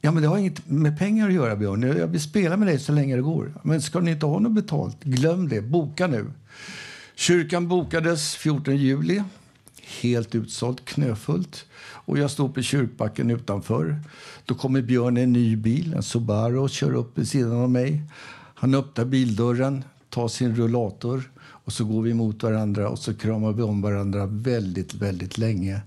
Ja, 0.00 0.12
men 0.12 0.22
det 0.22 0.28
har 0.28 0.38
inget 0.38 0.68
med 0.68 0.98
pengar 0.98 1.28
att 1.28 1.34
göra, 1.34 1.56
Björn. 1.56 1.82
Jag 1.82 2.06
vill 2.06 2.20
spela 2.20 2.56
med 2.56 2.68
dig 2.68 2.78
så 2.78 2.92
länge 2.92 3.16
det 3.16 3.22
går. 3.22 3.54
Men 3.62 3.82
ska 3.82 4.00
ni 4.00 4.10
inte 4.10 4.26
ha 4.26 4.38
något 4.38 4.52
betalt? 4.52 5.04
Glöm 5.04 5.48
det. 5.48 5.60
Boka 5.60 6.06
nu. 6.06 6.32
Kyrkan 7.14 7.68
bokades 7.68 8.34
14 8.36 8.76
juli. 8.76 9.22
Helt 10.00 10.34
utsålt, 10.34 10.84
knöfullt. 10.84 11.66
Och 11.82 12.18
jag 12.18 12.30
står 12.30 12.48
på 12.48 12.62
kyrkbacken 12.62 13.30
utanför. 13.30 14.00
Då 14.44 14.54
kommer 14.54 14.82
Björn 14.82 15.16
i 15.16 15.20
en 15.20 15.32
ny 15.32 15.56
bil, 15.56 15.94
en 15.94 16.02
Subaru, 16.02 16.58
och 16.58 16.70
kör 16.70 16.94
upp 16.94 17.18
vid 17.18 17.28
sidan 17.28 17.56
av 17.56 17.70
mig. 17.70 18.02
Han 18.54 18.74
öppnar 18.74 19.04
bildörren, 19.04 19.84
tar 20.10 20.28
sin 20.28 20.56
rullator 20.56 21.30
och 21.42 21.72
så 21.72 21.84
går 21.84 22.02
vi 22.02 22.14
mot 22.14 22.42
varandra 22.42 22.88
och 22.88 22.98
så 22.98 23.14
kramar 23.14 23.52
vi 23.52 23.62
om 23.62 23.82
varandra 23.82 24.26
väldigt, 24.26 24.94
väldigt 24.94 25.38
länge. 25.38 25.80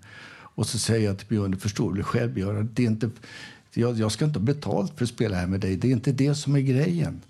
Och 0.56 0.68
så 0.68 0.80
säger 0.80 1.06
jag 1.06 1.18
till 1.18 1.27
Björn, 1.27 1.51
du 1.51 1.58
förstår 1.58 1.94
väl 1.94 2.03
själv 2.03 2.34
Björn, 2.34 2.70
det 2.74 2.84
är 2.84 2.88
inte, 2.88 3.10
jag, 3.74 3.98
jag 3.98 4.12
ska 4.12 4.25
inte 4.25 4.39
ha 4.39 4.46
betalt 4.46 4.98
för 4.98 5.03
att 5.03 5.10
spela 5.10 5.38
här 5.38 5.48
med 5.48 5.60
dig. 5.60 5.75
Det 5.75 5.88
är 5.88 5.92
inte 5.92 6.12
det 6.12 6.36
som 6.36 6.56
är 6.56 6.60
grejen. 6.60 7.22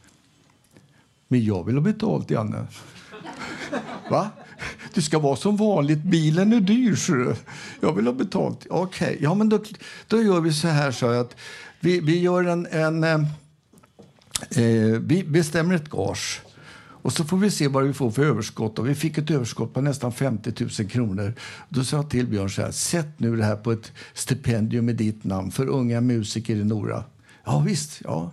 Men 1.28 1.46
jag 1.46 1.64
vill 1.64 1.76
ha 1.76 1.82
betalt, 1.82 2.32
Janne. 2.32 2.68
Va? 4.10 4.30
Det 4.94 5.02
ska 5.02 5.20
vara 5.20 5.36
som 5.36 5.58
vanligt. 5.58 6.04
Bilen 6.04 6.54
är 6.54 6.62
dyr, 6.62 6.96
så 6.96 7.34
Jag 7.80 7.94
vill 7.94 8.06
ha 8.06 8.14
betalt. 8.14 8.68
Okej, 8.70 9.08
okay. 9.08 9.24
ja 9.24 9.34
men 9.34 9.50
då, 9.50 9.64
då 10.08 10.24
gör 10.24 10.42
vi 10.42 10.54
så 10.54 10.68
här, 10.68 10.92
så 10.92 11.08
att 11.08 11.36
vi, 11.80 12.00
vi 12.00 12.20
gör 12.20 12.44
en... 12.44 12.66
en 12.66 13.04
eh, 13.04 13.14
eh 14.56 15.00
vi 15.00 15.24
bestämmer 15.24 15.76
ett 15.76 15.90
gage 15.90 16.42
och 17.04 17.14
så 17.14 17.24
får 17.24 17.38
vi 17.38 17.52
se 17.52 17.68
vad 17.68 17.84
vi 17.84 17.94
får 17.94 18.12
för 18.12 18.26
överskott. 18.26 18.80
Och 18.80 18.90
vi 18.90 18.96
fick 18.96 19.18
ett 19.18 19.32
överskott 19.32 19.74
på 19.74 19.82
nästan 19.82 20.14
50 20.14 20.54
000 20.80 20.90
kronor. 20.90 21.34
Då 21.70 21.84
sa 21.84 21.98
jag 21.98 22.10
till 22.10 22.28
Björn 22.28 22.50
så 22.50 22.62
här, 22.62 22.72
sätt 22.72 23.08
nu 23.18 23.36
det 23.36 23.44
här 23.44 23.56
på 23.56 23.72
ett 23.72 23.92
stipendium 24.14 24.86
med 24.86 24.96
ditt 24.96 25.24
namn 25.24 25.52
för 25.52 25.68
unga 25.68 26.02
musiker 26.02 26.56
i 26.56 26.64
Nora. 26.64 27.04
Ja 27.46 27.60
visst, 27.60 28.02
ja. 28.04 28.32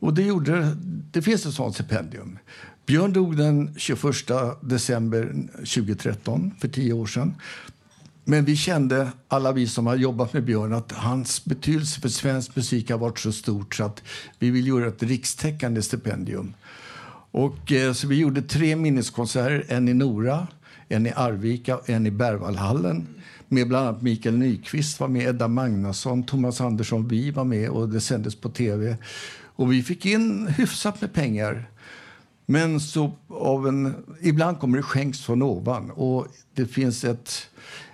Och 0.00 0.14
det 0.14 0.22
gjorde 0.22 0.76
det. 1.12 1.22
finns 1.22 1.46
ett 1.46 1.54
sådant 1.54 1.74
stipendium. 1.74 2.38
Björn 2.86 3.12
dog 3.12 3.36
den 3.36 3.74
21 3.76 4.02
december 4.60 5.48
2013, 5.56 6.54
för 6.60 6.68
tio 6.68 6.92
år 6.92 7.06
sedan. 7.06 7.34
Men 8.24 8.44
vi 8.44 8.56
kände, 8.56 9.12
alla 9.28 9.52
vi 9.52 9.66
som 9.66 9.86
har 9.86 9.96
jobbat 9.96 10.32
med 10.32 10.44
Björn, 10.44 10.72
att 10.72 10.92
hans 10.92 11.44
betydelse 11.44 12.00
för 12.00 12.08
svensk 12.08 12.56
musik 12.56 12.90
har 12.90 12.98
varit 12.98 13.18
så 13.18 13.32
stort 13.32 13.74
så 13.74 13.84
att 13.84 14.02
vi 14.38 14.50
vill 14.50 14.66
göra 14.66 14.86
ett 14.86 15.02
rikstäckande 15.02 15.82
stipendium. 15.82 16.54
Och, 17.30 17.72
eh, 17.72 17.92
så 17.92 18.06
vi 18.06 18.16
gjorde 18.16 18.42
tre 18.42 18.76
minneskonserter, 18.76 19.64
en 19.68 19.88
i 19.88 19.94
Nora, 19.94 20.46
en 20.88 21.06
i 21.06 21.12
Arvika 21.16 21.76
och 21.76 21.90
en 21.90 22.06
i 22.06 22.10
Berwaldhallen 22.10 23.06
med 23.48 23.68
bland 23.68 23.88
annat 23.88 24.02
Mikael 24.02 24.38
Nyqvist 24.38 25.00
var 25.00 25.08
med, 25.08 25.28
Edda 25.28 25.48
Magnusson, 25.48 26.22
Thomas 26.22 26.60
Andersson, 26.60 27.08
vi 27.08 27.30
var 27.30 27.44
med 27.44 27.70
och 27.70 27.88
det 27.88 28.00
sändes 28.00 28.34
på 28.34 28.48
tv. 28.48 28.96
Och 29.40 29.72
vi 29.72 29.82
fick 29.82 30.06
in 30.06 30.46
hyfsat 30.46 31.00
med 31.00 31.12
pengar. 31.12 31.70
Men 32.46 32.80
så 32.80 33.12
av 33.28 33.68
en, 33.68 33.94
ibland 34.20 34.58
kommer 34.58 34.76
det 34.76 34.82
skänks 34.82 35.20
från 35.20 35.42
ovan 35.42 35.90
och 35.90 36.26
det 36.54 36.66
finns 36.66 37.04
ett, 37.04 37.50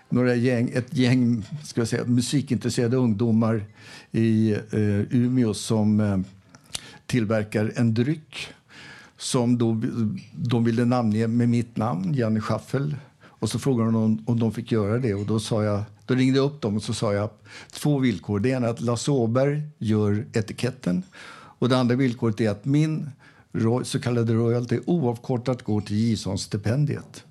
några 0.09 0.35
gäng, 0.35 0.71
ett 0.75 0.95
gäng 0.95 1.45
ska 1.65 1.81
jag 1.81 1.89
säga, 1.89 2.05
musikintresserade 2.05 2.97
ungdomar 2.97 3.65
i 4.13 4.53
eh, 4.53 4.61
Umeå 5.11 5.55
som 5.55 6.01
eh, 6.01 6.19
tillverkar 7.07 7.73
en 7.77 7.95
dryck 7.95 8.49
som 9.25 9.59
då, 9.59 9.81
de 10.33 10.65
ville 10.65 10.85
namnge 10.85 11.27
med 11.27 11.49
mitt 11.49 11.77
namn, 11.77 12.15
Janne 12.15 12.41
Schaffel. 12.41 12.97
Och 13.23 13.51
så 13.51 13.59
frågade 13.59 13.93
de 13.93 13.97
om, 13.97 14.25
om 14.27 14.39
de 14.39 14.53
fick 14.53 14.73
göra 14.73 14.99
det. 14.99 15.15
Och 15.15 15.27
då, 15.27 15.41
sa 15.41 15.65
jag, 15.65 15.83
då 16.07 16.15
ringde 16.15 16.39
jag 16.39 16.47
upp 16.47 16.61
dem 16.61 16.77
och 16.77 16.83
så 16.83 16.95
sa 16.95 17.13
jag 17.13 17.31
två 17.73 17.99
villkor. 17.99 18.41
Det 18.41 18.49
ena 18.49 18.67
är 18.67 18.71
att 18.71 18.81
Lasse 18.81 19.11
Åberg 19.11 19.63
gör 19.79 20.27
etiketten. 20.33 21.03
Och 21.59 21.69
det 21.69 21.79
andra 21.79 21.97
villkoret 21.97 22.41
är 22.41 22.51
att 22.51 22.65
min 22.65 23.11
så 23.83 24.01
kallade 24.01 24.35
royalty 24.35 24.81
oavkortat 24.87 25.63
går 25.63 25.81
till 25.81 25.97
J-stipendiet. 25.97 27.25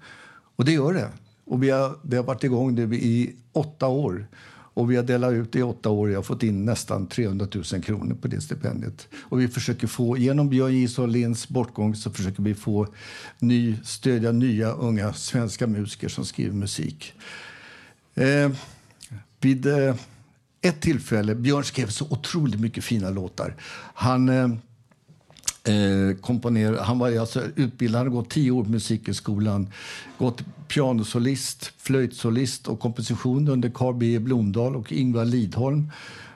Och 0.56 0.66
det 0.66 0.72
gör 0.72 0.94
det. 0.94 1.10
Och 1.46 1.64
vi 1.64 1.70
har, 1.70 1.96
det 2.02 2.18
har 2.18 2.24
varit 2.24 2.44
igång 2.44 2.80
i 2.94 3.36
åtta 3.52 3.88
år. 3.88 4.28
Och 4.74 4.92
vi 4.92 4.96
har 4.96 5.04
delat 5.04 5.34
ut 5.34 5.52
det 5.52 5.60
i 5.60 5.64
åtta 5.64 5.90
år. 5.90 6.10
Jag 6.12 6.18
har 6.18 6.24
fått 6.24 6.44
in 6.44 6.66
nästan 6.66 7.08
300 7.08 7.48
000 7.54 7.84
kronor 7.84 8.16
på 8.16 8.28
det 8.28 8.42
stipendiet. 8.42 9.08
Och 9.16 9.42
vi 9.42 9.48
försöker 9.48 9.88
få, 9.88 10.18
genom 10.18 10.50
Björn 10.50 10.82
J. 10.82 11.08
Linds 11.08 11.50
bortgång 11.50 11.96
så 11.96 12.12
försöker 12.12 12.44
vi 12.44 12.56
få 12.56 12.88
ny, 13.40 13.76
stödja 13.84 14.32
nya 14.32 14.72
unga 14.72 15.14
svenska 15.14 15.68
musiker 15.68 16.08
som 16.08 16.26
skriver 16.26 16.56
musik. 16.56 17.14
Eh, 18.16 18.52
vid 19.40 19.66
eh, 19.66 19.96
ett 20.62 20.82
tillfälle, 20.82 21.36
Björn 21.36 21.64
skrev 21.64 21.88
så 21.88 22.06
otroligt 22.10 22.60
mycket 22.60 22.84
fina 22.84 23.10
låtar. 23.10 23.56
Han, 23.94 24.30
eh, 24.30 24.48
Eh, 25.68 26.16
komponer, 26.22 26.78
han 26.78 27.00
var 27.00 27.18
alltså 27.18 27.42
utbildad, 27.56 28.00
han 28.00 28.08
hade 28.08 28.22
gått 28.22 28.30
tio 28.30 28.52
år 28.52 28.64
på 28.64 28.70
Musikhögskolan. 28.70 29.70
Gått 30.18 30.44
pianosolist, 30.68 31.72
flöjtsolist 31.78 32.68
och 32.68 32.80
komposition 32.80 33.48
under 33.48 33.70
Carl 33.70 33.96
B 33.96 34.20
Blomdahl 34.20 34.76
och 34.76 34.92
Ingvar 34.92 35.26
Lidholm. 35.26 35.92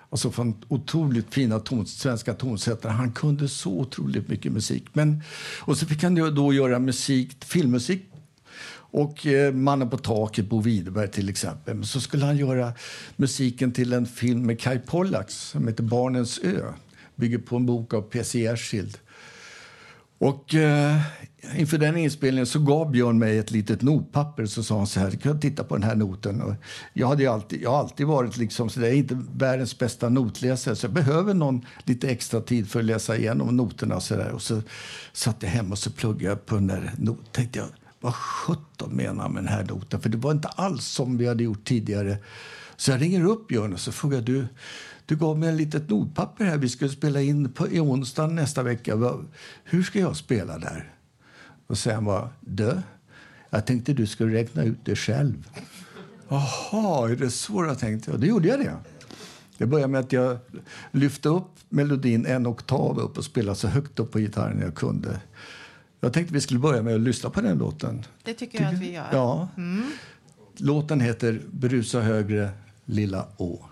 Alltså 0.10 0.32
från 0.32 0.56
otroligt 0.68 1.34
fina 1.34 1.60
ton, 1.60 1.86
svenska 1.86 2.34
tonsättare. 2.34 2.92
Han 2.92 3.12
kunde 3.12 3.48
så 3.48 3.72
otroligt 3.72 4.30
mycket 4.30 4.52
musik. 4.52 4.86
Men, 4.94 5.24
och 5.62 5.78
så 5.78 5.86
fick 5.86 6.04
han 6.04 6.36
då 6.36 6.54
göra 6.54 6.80
musik, 6.80 7.46
filmmusik 7.46 8.10
och 8.92 9.28
eh, 9.28 9.54
Mannen 9.54 9.90
på 9.90 9.98
taket, 9.98 10.50
Bo 10.50 10.62
Widerberg 10.62 11.12
till 11.12 11.30
exempel. 11.30 11.76
Men 11.76 11.86
så 11.86 12.02
skulle 12.02 12.26
han 12.26 12.38
göra 12.38 12.74
musiken 13.16 13.72
till 13.72 13.94
en 13.94 14.06
film 14.06 14.46
med 14.46 14.60
Kai 14.60 14.80
Pollaks 14.80 15.36
som 15.36 15.68
heter 15.68 15.84
Barnens 15.84 16.40
ö. 16.40 16.74
Bygger 17.16 17.38
på 17.38 17.56
en 17.56 17.66
bok 17.66 17.94
av 17.94 18.02
P.C. 18.02 18.40
Jersild. 18.40 18.98
Och 20.20 20.56
eh, 20.56 21.02
inför 21.56 21.78
den 21.78 21.98
inspelningen 21.98 22.46
så 22.46 22.60
gav 22.60 22.92
Björn 22.92 23.20
mig 23.20 23.38
ett 23.38 23.52
litet 23.52 23.82
notpapper 23.82 24.46
så 24.46 24.64
sa 24.64 24.78
han 24.78 24.88
så 24.88 25.00
här, 25.00 25.12
kan 25.12 25.40
titta 25.40 25.64
på 25.64 25.76
den 25.76 25.84
här 25.84 25.96
noten. 25.96 26.42
Och 26.42 26.54
jag, 26.94 27.08
hade 27.08 27.32
alltid, 27.32 27.62
jag 27.62 27.70
har 27.70 27.80
alltid 27.80 28.08
varit 28.08 28.38
liksom 28.38 28.70
så 28.70 28.80
där, 28.80 28.92
inte 28.92 29.18
världens 29.36 29.80
bästa 29.80 30.10
notläsare 30.10 30.76
så 30.76 30.86
jag 30.86 30.94
behöver 30.94 31.34
någon 31.34 31.66
lite 31.84 32.10
extra 32.10 32.42
tid 32.42 32.70
för 32.70 32.80
att 32.80 32.86
läsa 32.86 33.18
igenom 33.18 33.58
noterna. 33.58 34.00
Så 34.00 34.16
där. 34.16 34.32
Och 34.32 34.42
så 34.42 34.62
satt 35.14 35.44
jag 35.44 35.50
hemma 35.50 35.72
och 35.72 35.78
så 35.78 35.92
pluggade 35.92 36.26
jag 36.26 36.46
på 36.46 36.56
den 36.56 36.68
där 36.68 36.94
noten. 36.98 37.26
Tänkte 37.32 37.60
jag, 37.60 37.68
vad 38.00 38.16
sjutton 38.16 38.92
menar 38.92 39.22
han 39.22 39.34
med 39.34 39.44
den 39.44 39.54
här 39.54 39.64
noten? 39.64 40.02
För 40.02 40.10
det 40.10 40.18
var 40.18 40.32
inte 40.32 40.48
alls 40.48 40.86
som 40.86 41.18
vi 41.18 41.28
hade 41.28 41.44
gjort 41.44 41.64
tidigare. 41.64 42.18
Så 42.76 42.92
jag 42.92 43.02
ringer 43.02 43.26
upp 43.26 43.48
Björn 43.48 43.74
och 43.74 43.80
så 43.80 43.92
frågar 43.92 44.22
du, 44.22 44.48
du 45.08 45.16
gav 45.16 45.40
mig 45.40 45.50
ett 45.50 45.56
litet 45.56 45.90
notpapper 45.90 46.46
här. 46.46 46.58
Vi 46.58 46.70
skulle 46.70 46.90
spela 46.90 47.22
in 47.22 47.52
på, 47.52 47.68
i 47.68 47.80
onsdag 47.80 48.28
nästa 48.28 48.64
vecka. 48.64 49.14
Hur 49.64 49.84
ska 49.84 50.00
jag 50.00 50.18
spela 50.18 50.58
där? 50.58 50.92
Och 51.68 51.78
sen 51.78 52.06
var 52.06 52.30
dö. 52.40 52.82
Jag 53.50 53.66
tänkte 53.66 53.94
du 53.94 54.08
skulle 54.08 54.34
räkna 54.34 54.64
ut 54.64 54.78
det 54.84 54.96
själv. 54.96 55.50
Jaha, 56.28 57.12
är 57.12 57.16
det 57.16 57.32
så 57.32 57.66
jag 57.66 57.80
tänkte? 57.80 58.12
Och 58.12 58.20
då 58.20 58.28
gjorde 58.28 58.48
jag 58.48 58.60
det. 58.60 58.78
Det 59.58 59.66
började 59.66 59.92
med 59.92 60.00
att 60.00 60.12
jag 60.12 60.38
lyfte 60.92 61.30
upp 61.30 61.50
melodin 61.70 62.26
en 62.26 62.48
oktav 62.48 63.00
upp 63.00 63.18
och 63.18 63.26
spelade 63.26 63.56
så 63.56 63.68
högt 63.68 64.00
upp 64.00 64.12
på 64.12 64.20
gitarren 64.20 64.62
jag 64.62 64.76
kunde. 64.76 65.22
Jag 66.00 66.14
tänkte 66.14 66.34
vi 66.34 66.42
skulle 66.42 66.60
börja 66.60 66.82
med 66.82 66.96
att 66.96 67.02
lyssna 67.02 67.30
på 67.30 67.42
den 67.42 67.58
låten. 67.58 68.06
Det 68.24 68.34
tycker 68.34 68.62
jag 68.62 68.74
att 68.74 68.82
vi 68.82 68.92
gör. 68.92 69.08
Ja. 69.12 69.48
Mm. 69.58 69.92
Låten 70.58 71.02
heter 71.02 71.42
Brusa 71.52 72.02
högre, 72.02 72.50
lilla 72.86 73.28
å. 73.38 73.67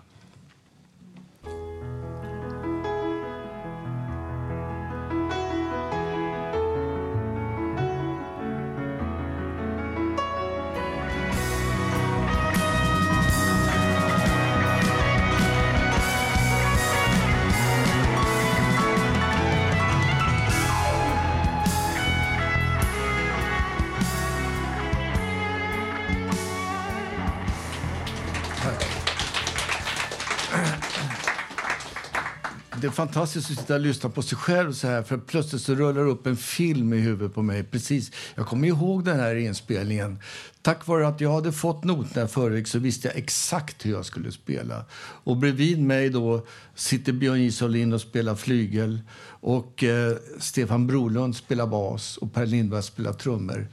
Fantastiskt 32.96 33.50
att 33.50 33.58
sitta 33.58 33.74
och 33.74 33.80
lyssna 33.80 34.10
på 34.10 34.22
sig 34.22 34.38
själv 34.38 34.72
så 34.72 34.86
här 34.86 35.02
för 35.02 35.18
plötsligt 35.18 35.62
så 35.62 35.74
rullar 35.74 36.06
upp 36.06 36.26
en 36.26 36.36
film 36.36 36.92
i 36.92 36.96
huvudet 36.96 37.34
på 37.34 37.42
mig. 37.42 37.64
Precis. 37.64 38.10
Jag 38.34 38.46
kommer 38.46 38.68
ihåg 38.68 39.04
den 39.04 39.20
här 39.20 39.34
inspelningen. 39.34 40.18
Tack 40.62 40.86
vare 40.86 41.08
att 41.08 41.20
jag 41.20 41.32
hade 41.32 41.52
fått 41.52 41.84
noterna 41.84 42.28
förväg 42.28 42.68
så 42.68 42.78
visste 42.78 43.08
jag 43.08 43.16
exakt 43.16 43.86
hur 43.86 43.90
jag 43.90 44.04
skulle 44.04 44.32
spela. 44.32 44.84
Och 45.24 45.36
bredvid 45.36 45.82
mig 45.82 46.10
då 46.10 46.46
sitter 46.74 47.12
Björn 47.12 47.40
Isolin 47.40 47.92
och 47.92 48.00
spelar 48.00 48.34
flygel 48.34 49.00
och 49.28 49.84
eh, 49.84 50.16
Stefan 50.38 50.86
Brolund 50.86 51.36
spelar 51.36 51.66
bas 51.66 52.16
och 52.16 52.32
Per 52.32 52.46
Lindberg 52.46 52.82
spelar 52.82 53.12
trummor. 53.12 53.68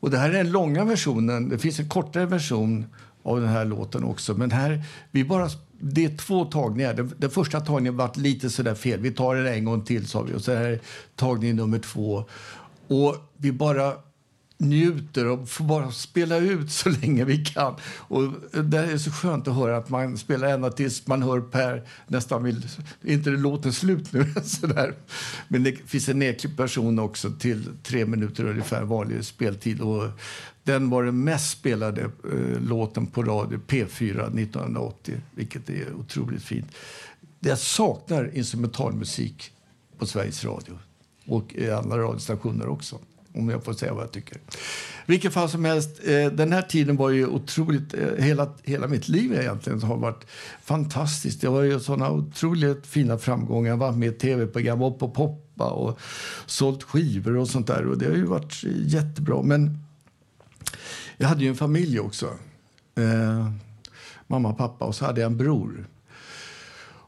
Och 0.00 0.10
det 0.10 0.18
här 0.18 0.28
är 0.28 0.32
den 0.32 0.52
långa 0.52 0.84
versionen. 0.84 1.48
Det 1.48 1.58
finns 1.58 1.78
en 1.78 1.88
kortare 1.88 2.26
version 2.26 2.86
av 3.22 3.40
den 3.40 3.48
här 3.48 3.64
låten 3.64 4.04
också. 4.04 4.34
Men 4.34 4.50
här, 4.50 4.82
vi 5.10 5.24
bara 5.24 5.48
det 5.80 6.04
är 6.04 6.16
två 6.16 6.44
tagningar. 6.44 6.94
Den, 6.94 7.14
den 7.18 7.30
första 7.30 7.60
tagningen 7.60 7.96
var 7.96 8.10
lite 8.14 8.50
sådär 8.50 8.74
fel. 8.74 9.00
Vi 9.00 9.10
tar 9.10 9.34
den 9.36 9.46
en 9.46 9.64
gång 9.64 9.84
till, 9.84 10.06
sa 10.06 10.22
vi. 10.22 10.34
Och 10.34 10.42
så 10.42 10.54
här 10.54 10.64
är 10.64 10.80
tagning 11.16 11.56
nummer 11.56 11.78
två. 11.78 12.24
Och 12.88 13.16
vi 13.36 13.52
bara 13.52 13.92
njuter 14.58 15.26
och 15.26 15.48
får 15.48 15.64
bara 15.64 15.92
spela 15.92 16.36
ut 16.36 16.70
så 16.72 16.88
länge 16.88 17.24
vi 17.24 17.44
kan. 17.44 17.74
Och 17.98 18.22
det 18.64 18.78
är 18.78 18.98
så 18.98 19.10
skönt 19.10 19.48
att 19.48 19.54
höra 19.54 19.76
att 19.76 19.88
man 19.88 20.18
spelar 20.18 20.48
ända 20.48 20.70
tills 20.70 21.06
man 21.06 21.22
hör 21.22 21.40
Per 21.40 21.88
nästan 22.06 22.44
vill... 22.44 22.66
inte 23.02 23.30
det 23.30 23.36
låten 23.36 23.72
slut 23.72 24.12
nu? 24.12 24.34
Sådär. 24.44 24.94
Men 25.48 25.62
det 25.62 25.72
finns 25.72 26.08
en 26.08 26.18
nedklippt 26.18 26.60
version 26.60 26.98
också 26.98 27.30
till 27.30 27.64
tre 27.82 28.06
minuter 28.06 28.44
ungefär 28.44 28.82
vanlig 28.82 29.24
speltid. 29.24 29.80
Och 29.80 30.08
den 30.64 30.90
var 30.90 31.04
den 31.04 31.24
mest 31.24 31.50
spelade 31.50 32.02
eh, 32.02 32.60
låten 32.60 33.06
på 33.06 33.22
radio 33.22 33.60
P4 33.68 34.40
1980, 34.40 35.14
vilket 35.34 35.70
är 35.70 35.94
otroligt 35.94 36.42
fint. 36.42 36.66
Jag 37.40 37.58
saknar 37.58 38.36
instrumentalmusik 38.36 39.52
på 39.98 40.06
Sveriges 40.06 40.44
Radio 40.44 40.78
och 41.26 41.54
i 41.54 41.70
andra 41.70 41.98
radiostationer 41.98 42.68
också 42.68 42.98
om 43.34 43.48
jag 43.48 43.64
får 43.64 43.72
säga 43.72 43.94
vad 43.94 44.02
jag 44.02 44.12
tycker. 44.12 44.38
Vilket 45.06 45.32
fall 45.32 45.48
som 45.48 45.64
helst, 45.64 46.00
eh, 46.04 46.26
den 46.26 46.52
här 46.52 46.62
tiden 46.62 46.96
var 46.96 47.10
ju 47.10 47.26
otroligt... 47.26 47.94
Eh, 47.94 48.24
hela, 48.24 48.52
hela 48.62 48.86
mitt 48.86 49.08
liv 49.08 49.32
egentligen 49.32 49.82
har 49.82 49.96
varit 49.96 50.26
fantastiskt. 50.62 51.40
Det 51.40 51.48
var 51.48 51.62
ju 51.62 51.80
såna 51.80 52.10
otroligt 52.10 52.86
fina 52.86 53.18
framgångar. 53.18 53.70
Jag 53.70 53.76
var 53.76 53.92
med 53.92 54.08
i 54.08 54.12
tv-program, 54.12 54.78
var 54.78 54.90
på 54.90 55.08
Poppa 55.08 55.70
och 55.70 55.98
sålt 56.46 56.82
skivor 56.82 57.36
och 57.36 57.48
sånt 57.48 57.66
där. 57.66 57.86
Och 57.86 57.98
det 57.98 58.06
har 58.06 58.14
ju 58.14 58.24
varit 58.24 58.64
jättebra. 58.64 59.42
Men 59.42 59.78
jag 61.16 61.28
hade 61.28 61.42
ju 61.42 61.48
en 61.48 61.56
familj 61.56 62.00
också. 62.00 62.26
Eh, 62.94 63.50
mamma 64.26 64.48
och 64.48 64.58
pappa. 64.58 64.84
Och 64.84 64.94
så 64.94 65.04
hade 65.04 65.20
jag 65.20 65.30
en 65.30 65.38
bror. 65.38 65.86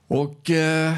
Och... 0.07 0.51
Eh, 0.51 0.95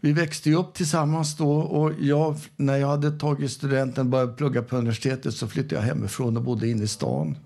vi 0.00 0.12
växte 0.12 0.52
upp 0.52 0.74
tillsammans 0.74 1.36
då 1.36 1.52
och 1.52 1.92
jag, 2.00 2.36
när 2.56 2.76
jag 2.76 2.88
hade 2.88 3.18
tagit 3.18 3.50
studenten 3.50 4.06
och 4.06 4.10
började 4.10 4.32
plugga 4.32 4.62
på 4.62 4.76
universitetet 4.76 5.34
så 5.34 5.48
flyttade 5.48 5.74
jag 5.74 5.82
hemifrån 5.82 6.36
och 6.36 6.42
bodde 6.42 6.68
inne 6.68 6.82
i 6.82 6.88
stan. 6.88 7.36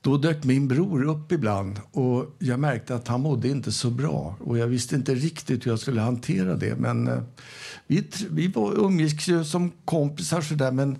Då 0.00 0.16
dök 0.16 0.44
min 0.44 0.68
bror 0.68 1.04
upp 1.04 1.32
ibland 1.32 1.80
och 1.92 2.36
jag 2.38 2.60
märkte 2.60 2.94
att 2.94 3.08
han 3.08 3.20
mådde 3.20 3.48
inte 3.48 3.72
så 3.72 3.90
bra. 3.90 4.36
Och 4.40 4.58
jag 4.58 4.66
visste 4.66 4.94
inte 4.94 5.14
riktigt 5.14 5.66
hur 5.66 5.70
jag 5.70 5.80
skulle 5.80 6.00
hantera 6.00 6.56
det. 6.56 6.76
Men 6.76 7.08
eh, 7.08 7.22
vi, 7.86 8.08
vi 8.30 8.48
var 8.48 8.72
umgicks 8.72 9.26
som 9.44 9.72
kompisar 9.84 10.40
sådär 10.40 10.72
men 10.72 10.98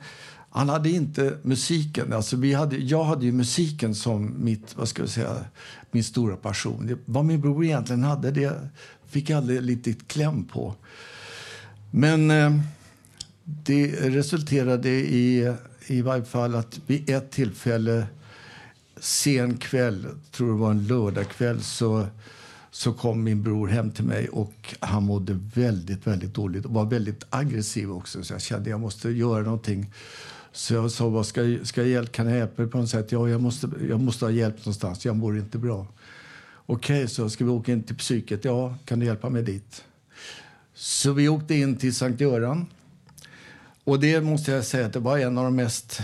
han 0.51 0.69
hade 0.69 0.91
inte 0.91 1.39
musiken. 1.43 2.13
Alltså 2.13 2.37
vi 2.37 2.55
hade, 2.55 2.77
jag 2.77 3.05
hade 3.05 3.25
ju 3.25 3.33
musiken 3.33 3.95
som 3.95 4.35
mitt, 4.45 4.77
vad 4.77 4.89
ska 4.89 5.03
jag 5.03 5.09
säga, 5.09 5.45
min 5.91 6.05
stora 6.05 6.37
passion. 6.37 6.87
Det, 6.87 6.99
vad 7.05 7.25
min 7.25 7.41
bror 7.41 7.65
egentligen 7.65 8.05
hade, 8.05 8.31
det 8.31 8.69
fick 9.07 9.31
jag 9.31 9.37
aldrig 9.37 9.63
lite 9.63 9.93
kläm 9.93 10.45
på. 10.45 10.75
Men 11.91 12.31
eh, 12.31 12.61
det 13.45 13.87
resulterade 14.01 14.89
i, 14.89 15.55
i 15.87 16.03
varje 16.03 16.25
fall 16.25 16.55
att 16.55 16.81
vid 16.87 17.11
ett 17.11 17.31
tillfälle, 17.31 18.07
sen 18.97 19.57
kväll, 19.57 20.07
tror 20.31 20.53
det 20.53 20.59
var 20.59 20.71
en 20.71 20.87
lördagkväll, 20.87 21.63
så, 21.63 22.07
så 22.71 22.93
kom 22.93 23.25
min 23.25 23.43
bror 23.43 23.69
hem 23.69 23.91
till 23.91 24.05
mig 24.05 24.29
och 24.29 24.75
han 24.81 25.03
mådde 25.03 25.39
väldigt, 25.55 26.07
väldigt 26.07 26.35
dåligt 26.35 26.65
och 26.65 26.75
var 26.75 26.85
väldigt 26.85 27.25
aggressiv 27.31 27.93
också. 27.93 28.23
Så 28.23 28.35
jag 28.35 28.43
kände 28.43 28.63
att 28.63 28.71
jag 28.71 28.81
måste 28.81 29.11
göra 29.11 29.43
någonting. 29.43 29.93
Så 30.59 30.75
jag 30.75 30.91
sa, 30.91 31.09
vad 31.09 31.27
ska, 31.27 31.59
ska 31.63 31.83
jag, 31.83 32.13
kan 32.13 32.27
jag 32.27 32.39
hjälpa 32.39 32.63
dig 32.63 32.71
på 32.71 32.79
något 32.79 32.89
sätt? 32.89 33.13
Ja, 33.13 33.29
jag 33.29 33.41
måste, 33.41 33.71
jag 33.89 34.01
måste 34.01 34.25
ha 34.25 34.33
hjälp 34.33 34.57
någonstans. 34.59 35.05
Jag 35.05 35.17
mår 35.17 35.39
inte 35.39 35.59
bra. 35.59 35.87
Okej, 36.67 36.97
okay, 36.97 37.09
så 37.09 37.31
ska 37.31 37.45
vi 37.45 37.51
åka 37.51 37.73
in 37.73 37.83
till 37.83 37.97
psyket? 37.97 38.45
Ja, 38.45 38.75
kan 38.85 38.99
du 38.99 39.07
hjälpa 39.07 39.31
mig 39.31 39.43
dit? 39.43 39.85
Så 40.75 41.13
vi 41.13 41.29
åkte 41.29 41.55
in 41.55 41.77
till 41.77 41.95
Sankt 41.95 42.21
Göran. 42.21 42.67
Och 43.85 44.01
det 44.01 44.21
måste 44.21 44.53
jag 44.53 44.65
säga 44.65 44.87
att 44.87 44.93
det 44.93 44.99
var 44.99 45.19
en 45.19 45.39
av 45.39 45.45
de 45.45 45.57
mest... 45.57 46.03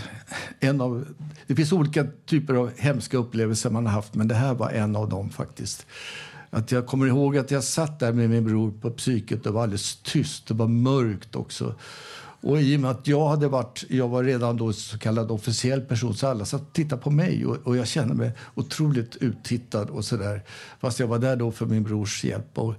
En 0.59 0.81
av, 0.81 1.05
det 1.47 1.55
finns 1.55 1.71
olika 1.71 2.07
typer 2.25 2.53
av 2.53 2.71
hemska 2.77 3.17
upplevelser 3.17 3.69
man 3.69 3.85
har 3.85 3.93
haft, 3.93 4.15
men 4.15 4.27
det 4.27 4.35
här 4.35 4.53
var 4.53 4.69
en 4.69 4.95
av 4.95 5.09
dem 5.09 5.29
faktiskt. 5.29 5.85
Att 6.49 6.71
jag 6.71 6.85
kommer 6.85 7.07
ihåg 7.07 7.37
att 7.37 7.51
jag 7.51 7.63
satt 7.63 7.99
där 7.99 8.13
med 8.13 8.29
min 8.29 8.45
bror 8.45 8.73
på 8.81 8.91
psyket. 8.91 9.43
Det 9.43 9.51
var 9.51 9.63
alldeles 9.63 9.95
tyst, 9.95 10.47
det 10.47 10.53
var 10.53 10.67
mörkt 10.67 11.35
också. 11.35 11.75
Och 12.45 12.61
i 12.61 12.75
och 12.75 12.79
med 12.79 12.91
att 12.91 13.07
jag 13.07 13.27
hade 13.27 13.47
varit, 13.47 13.83
jag 13.89 14.07
var 14.07 14.23
redan 14.23 14.57
då 14.57 14.73
så 14.73 14.97
kallad 14.97 15.31
officiell 15.31 15.81
person 15.81 16.13
så 16.13 16.27
alla 16.27 16.45
satt 16.45 16.61
och 16.61 16.73
tittade 16.73 17.01
på 17.01 17.11
mig 17.11 17.45
och, 17.45 17.55
och 17.67 17.77
jag 17.77 17.87
kände 17.87 18.13
mig 18.13 18.31
otroligt 18.55 19.15
uttittad 19.15 19.89
och 19.89 20.05
sådär. 20.05 20.41
Fast 20.79 20.99
jag 20.99 21.07
var 21.07 21.19
där 21.19 21.35
då 21.35 21.51
för 21.51 21.65
min 21.65 21.83
brors 21.83 22.23
hjälp. 22.23 22.57
Och 22.57 22.73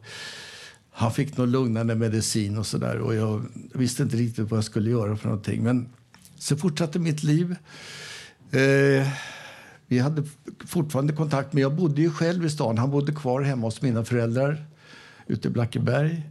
han 0.90 1.12
fick 1.12 1.36
någon 1.36 1.50
lugnande 1.50 1.94
medicin 1.94 2.58
och 2.58 2.66
sådär. 2.66 2.98
Och 2.98 3.14
jag 3.14 3.46
visste 3.74 4.02
inte 4.02 4.16
riktigt 4.16 4.50
vad 4.50 4.58
jag 4.58 4.64
skulle 4.64 4.90
göra 4.90 5.16
för 5.16 5.28
någonting. 5.28 5.62
Men 5.62 5.88
så 6.38 6.56
fortsatte 6.56 6.98
mitt 6.98 7.22
liv. 7.22 7.56
Eh, 8.50 9.08
vi 9.86 9.98
hade 9.98 10.24
fortfarande 10.66 11.12
kontakt, 11.12 11.52
men 11.52 11.62
jag 11.62 11.74
bodde 11.74 12.00
ju 12.00 12.10
själv 12.10 12.44
i 12.44 12.50
stan. 12.50 12.78
Han 12.78 12.90
bodde 12.90 13.12
kvar 13.12 13.40
hemma 13.40 13.66
hos 13.66 13.82
mina 13.82 14.04
föräldrar 14.04 14.66
ute 15.26 15.48
i 15.48 15.50
Blackeberg. 15.50 16.22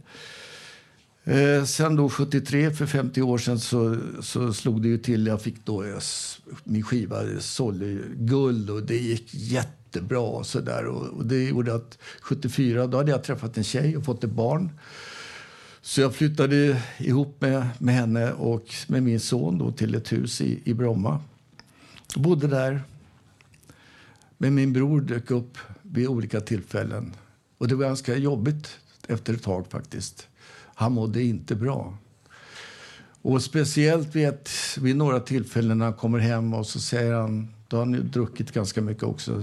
Eh, 1.28 1.64
sen 1.64 1.96
då 1.96 2.08
73, 2.08 2.70
för 2.70 2.86
50 2.86 3.22
år 3.22 3.38
sedan, 3.38 3.60
så, 3.60 3.98
så 4.20 4.52
slog 4.52 4.82
det 4.82 4.88
ju 4.88 4.98
till. 4.98 5.26
Jag 5.26 5.42
fick 5.42 5.64
då 5.64 5.86
jag, 5.86 6.02
min 6.64 6.82
skiva 6.82 7.40
sålde 7.40 7.98
guld 8.16 8.70
och 8.70 8.82
det 8.82 8.98
gick 8.98 9.34
jättebra. 9.34 10.20
Och 10.20 10.46
så 10.46 10.60
där. 10.60 10.86
Och, 10.86 11.06
och, 11.06 11.26
det 11.26 11.44
gjorde 11.44 11.74
att 11.74 11.98
74, 12.20 12.86
då 12.86 12.96
hade 12.96 13.10
jag 13.10 13.24
träffat 13.24 13.56
en 13.56 13.64
tjej 13.64 13.96
och 13.96 14.04
fått 14.04 14.24
ett 14.24 14.30
barn. 14.30 14.70
Så 15.80 16.00
jag 16.00 16.14
flyttade 16.14 16.82
ihop 16.98 17.40
med, 17.40 17.68
med 17.78 17.94
henne 17.94 18.32
och 18.32 18.74
med 18.86 19.02
min 19.02 19.20
son 19.20 19.58
då 19.58 19.72
till 19.72 19.94
ett 19.94 20.12
hus 20.12 20.40
i, 20.40 20.60
i 20.64 20.74
Bromma. 20.74 21.20
Jag 22.14 22.22
bodde 22.22 22.46
där. 22.46 22.82
Men 24.38 24.54
min 24.54 24.72
bror 24.72 25.00
dök 25.00 25.30
upp 25.30 25.58
vid 25.82 26.08
olika 26.08 26.40
tillfällen. 26.40 27.12
Och 27.58 27.68
det 27.68 27.74
var 27.74 27.84
ganska 27.84 28.16
jobbigt 28.16 28.78
efter 29.08 29.34
ett 29.34 29.42
tag 29.42 29.66
faktiskt. 29.70 30.28
Han 30.78 30.92
mådde 30.92 31.22
inte 31.22 31.54
bra. 31.54 31.98
Och 33.22 33.42
speciellt 33.42 34.14
vid, 34.14 34.28
ett, 34.28 34.50
vid 34.80 34.96
några 34.96 35.20
tillfällen 35.20 35.78
när 35.78 35.84
han 35.84 35.94
kommer 35.94 36.18
hem 36.18 36.54
och 36.54 36.66
så 36.66 36.80
säger 36.80 37.12
han, 37.12 37.48
då 37.68 37.76
har 37.76 37.84
han 37.84 37.94
ju 37.94 38.02
druckit 38.02 38.52
ganska 38.52 38.80
mycket 38.80 39.02
också. 39.02 39.42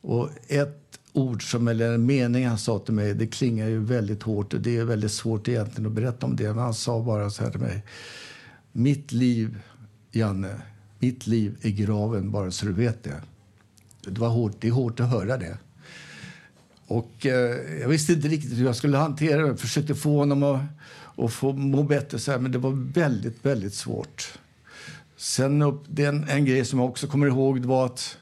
Och 0.00 0.30
ett 0.48 0.98
ord 1.12 1.50
som, 1.50 1.68
eller 1.68 1.92
en 1.92 2.06
mening 2.06 2.46
han 2.46 2.58
sa 2.58 2.78
till 2.78 2.94
mig, 2.94 3.14
det 3.14 3.26
klingar 3.26 3.68
ju 3.68 3.84
väldigt 3.84 4.22
hårt 4.22 4.54
och 4.54 4.60
det 4.60 4.76
är 4.76 4.84
väldigt 4.84 5.12
svårt 5.12 5.48
egentligen 5.48 5.86
att 5.86 5.92
berätta 5.92 6.26
om 6.26 6.36
det. 6.36 6.48
Men 6.48 6.58
han 6.58 6.74
sa 6.74 7.02
bara 7.02 7.30
så 7.30 7.44
här 7.44 7.50
till 7.50 7.60
mig. 7.60 7.84
Mitt 8.72 9.12
liv, 9.12 9.58
Janne, 10.10 10.60
mitt 10.98 11.26
liv 11.26 11.56
är 11.62 11.70
graven 11.70 12.30
bara 12.30 12.50
så 12.50 12.66
du 12.66 12.72
vet 12.72 13.02
det. 13.04 13.22
Det, 14.00 14.20
var 14.20 14.28
hårt, 14.28 14.56
det 14.60 14.68
är 14.68 14.72
hårt 14.72 15.00
att 15.00 15.10
höra 15.10 15.36
det. 15.36 15.58
Och 16.86 17.26
eh, 17.26 17.80
jag 17.80 17.88
visste 17.88 18.12
inte 18.12 18.28
riktigt 18.28 18.58
hur 18.58 18.64
jag 18.64 18.76
skulle 18.76 18.96
hantera 18.96 19.42
det. 19.42 19.48
Jag 19.48 19.60
försökte 19.60 19.94
få 19.94 20.18
honom 20.18 20.42
att, 20.42 20.60
att 21.24 21.32
få 21.32 21.52
må 21.52 21.82
bättre, 21.82 22.18
så 22.18 22.30
här, 22.30 22.38
men 22.38 22.52
det 22.52 22.58
var 22.58 22.92
väldigt, 22.94 23.46
väldigt 23.46 23.74
svårt. 23.74 24.38
Sen 25.16 25.62
upp, 25.62 25.84
den, 25.88 26.28
en 26.28 26.44
grej 26.44 26.64
som 26.64 26.78
jag 26.78 26.88
också 26.88 27.06
kommer 27.06 27.26
ihåg 27.26 27.58
var 27.58 27.86
att 27.86 28.18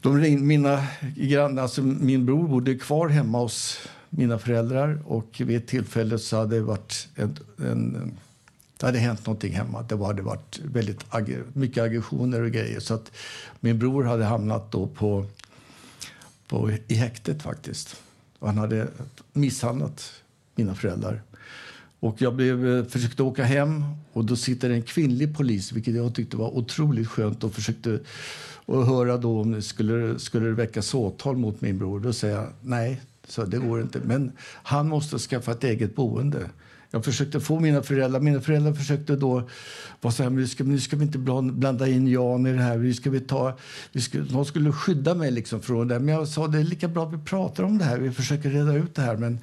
de 0.00 0.18
ringde, 0.18 0.42
mina 0.42 0.86
grannar, 1.16 1.62
alltså 1.62 1.82
min 1.82 2.26
bror 2.26 2.48
bodde 2.48 2.74
kvar 2.74 3.08
hemma 3.08 3.38
hos 3.38 3.78
mina 4.10 4.38
föräldrar 4.38 5.02
och 5.06 5.40
vid 5.44 5.56
ett 5.56 5.66
tillfälle 5.66 6.18
så 6.18 6.36
hade 6.36 6.56
det 6.56 6.62
varit 6.62 7.08
en, 7.14 7.38
en 7.56 8.12
det 8.80 8.86
hade 8.86 8.98
hänt 8.98 9.26
någonting 9.26 9.52
hemma. 9.52 9.82
Det 9.82 10.04
hade 10.04 10.22
varit 10.22 10.60
väldigt 10.64 11.04
mycket 11.52 11.84
aggressioner 11.84 12.42
och 12.42 12.50
grejer. 12.50 12.80
Så 12.80 12.94
att 12.94 13.12
min 13.60 13.78
bror 13.78 14.04
hade 14.04 14.24
hamnat 14.24 14.72
då 14.72 14.86
på 14.86 15.26
på, 16.50 16.70
i 16.88 16.94
häktet 16.94 17.42
faktiskt. 17.42 17.96
Han 18.40 18.58
hade 18.58 18.88
misshandlat 19.32 20.12
mina 20.54 20.74
föräldrar. 20.74 21.22
Och 22.00 22.22
jag 22.22 22.34
blev, 22.34 22.68
eh, 22.68 22.84
försökte 22.84 23.22
åka 23.22 23.44
hem 23.44 23.84
och 24.12 24.24
då 24.24 24.36
sitter 24.36 24.70
en 24.70 24.82
kvinnlig 24.82 25.36
polis, 25.36 25.72
vilket 25.72 25.94
jag 25.94 26.14
tyckte 26.14 26.36
var 26.36 26.56
otroligt 26.56 27.08
skönt 27.08 27.44
och 27.44 27.54
försökte 27.54 28.00
och 28.66 28.86
höra 28.86 29.16
då 29.16 29.40
om 29.40 29.52
det 29.52 29.62
skulle, 29.62 30.18
skulle 30.18 30.46
det 30.46 30.54
väckas 30.54 30.94
åtal 30.94 31.36
mot 31.36 31.60
min 31.60 31.78
bror. 31.78 32.00
Då 32.00 32.12
säger 32.12 32.36
jag 32.36 32.48
nej, 32.60 33.00
så 33.28 33.44
det 33.44 33.58
går 33.58 33.80
inte. 33.80 34.00
Men 34.00 34.32
han 34.62 34.88
måste 34.88 35.18
skaffa 35.18 35.52
ett 35.52 35.64
eget 35.64 35.96
boende. 35.96 36.50
Jag 36.90 37.04
försökte 37.04 37.40
få 37.40 37.60
mina 37.60 37.82
föräldrar. 37.82 38.20
Mina 38.20 38.40
föräldrar 38.40 38.72
försökte 38.72 39.16
då 39.16 39.48
vara 40.00 40.12
så 40.12 40.22
här, 40.22 40.30
nu 40.30 40.46
ska, 40.46 40.64
nu 40.64 40.80
ska 40.80 40.96
vi 40.96 41.04
inte 41.04 41.18
blanda 41.18 41.88
in 41.88 42.08
Jan 42.08 42.46
i 42.46 42.52
det 42.52 42.62
här. 42.62 42.78
Vi 42.78 42.94
ska 42.94 43.10
vi 43.10 43.20
ta, 43.20 43.58
vi 43.92 44.00
ska, 44.00 44.18
någon 44.18 44.46
skulle 44.46 44.72
skydda 44.72 45.14
mig 45.14 45.30
liksom 45.30 45.60
från 45.60 45.88
det. 45.88 45.98
Men 45.98 46.14
jag 46.14 46.28
sa 46.28 46.46
det 46.46 46.58
är 46.58 46.64
lika 46.64 46.88
bra 46.88 47.06
att 47.06 47.12
vi 47.12 47.18
pratar 47.18 47.64
om 47.64 47.78
det 47.78 47.84
här. 47.84 47.98
Vi 47.98 48.10
försöker 48.10 48.50
reda 48.50 48.74
ut 48.74 48.94
det 48.94 49.02
här. 49.02 49.16
Men 49.16 49.34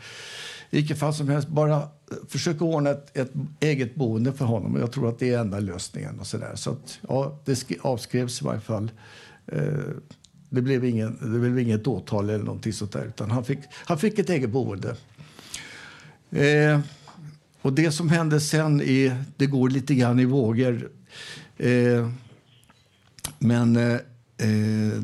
i 0.70 0.76
vilket 0.76 1.00
fall 1.00 1.14
som 1.14 1.30
helst, 1.30 1.48
bara 1.48 1.88
försöka 2.28 2.66
ordna 2.66 2.90
ett, 2.90 3.18
ett, 3.18 3.32
eget 3.60 3.96
boende 3.96 4.34
för 4.34 4.46
honom. 4.46 4.76
Jag 4.76 4.92
tror 4.92 5.10
att 5.10 5.20
det 5.20 5.34
är 5.34 5.40
enda 5.40 5.60
lösningen. 5.60 6.20
Och 6.20 6.28
så 6.28 6.38
där. 6.38 6.56
Så 6.56 6.72
att, 6.72 7.00
ja, 7.08 7.40
det 7.46 7.66
avskrevs 7.82 8.42
i 8.42 8.46
varje 8.46 8.62
fall. 8.62 8.92
Eh, 9.48 9.62
det 10.50 10.62
blev, 10.62 10.86
ingen, 10.86 11.18
det 11.22 11.40
blev 11.40 11.60
inget 11.60 11.88
åtal 11.88 12.30
eller 12.30 12.44
någonting 12.44 12.74
sånt 12.74 12.92
där. 12.92 13.06
Utan 13.06 13.32
han 13.32 13.46
fick, 13.46 13.60
han 13.72 13.98
fick 13.98 14.20
ett 14.20 14.30
eget 14.30 14.50
boende. 14.50 14.96
Eh, 16.32 16.80
och 17.62 17.74
det 17.74 17.92
som 17.92 18.10
hände 18.10 18.40
sen 18.40 18.82
är, 18.82 19.24
det 19.38 19.46
går 19.46 19.70
lite 19.70 19.96
grann 19.96 20.20
i 20.20 20.26
vågor. 20.26 20.92
Eh, 21.58 22.10
men 23.40 23.76
eh, 24.38 25.02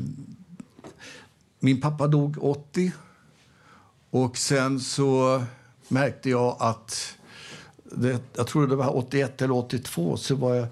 min 1.60 1.80
pappa 1.80 2.06
dog 2.06 2.36
80. 2.44 2.92
Och 4.10 4.36
sen 4.38 4.80
så 4.80 5.42
märkte 5.88 6.30
jag 6.30 6.56
att, 6.60 7.16
det, 7.84 8.20
jag 8.36 8.46
tror 8.46 8.66
det 8.66 8.76
var 8.76 8.96
81 8.96 9.42
eller 9.42 9.54
82, 9.54 10.16
så 10.16 10.34
var 10.34 10.54
jag, 10.54 10.66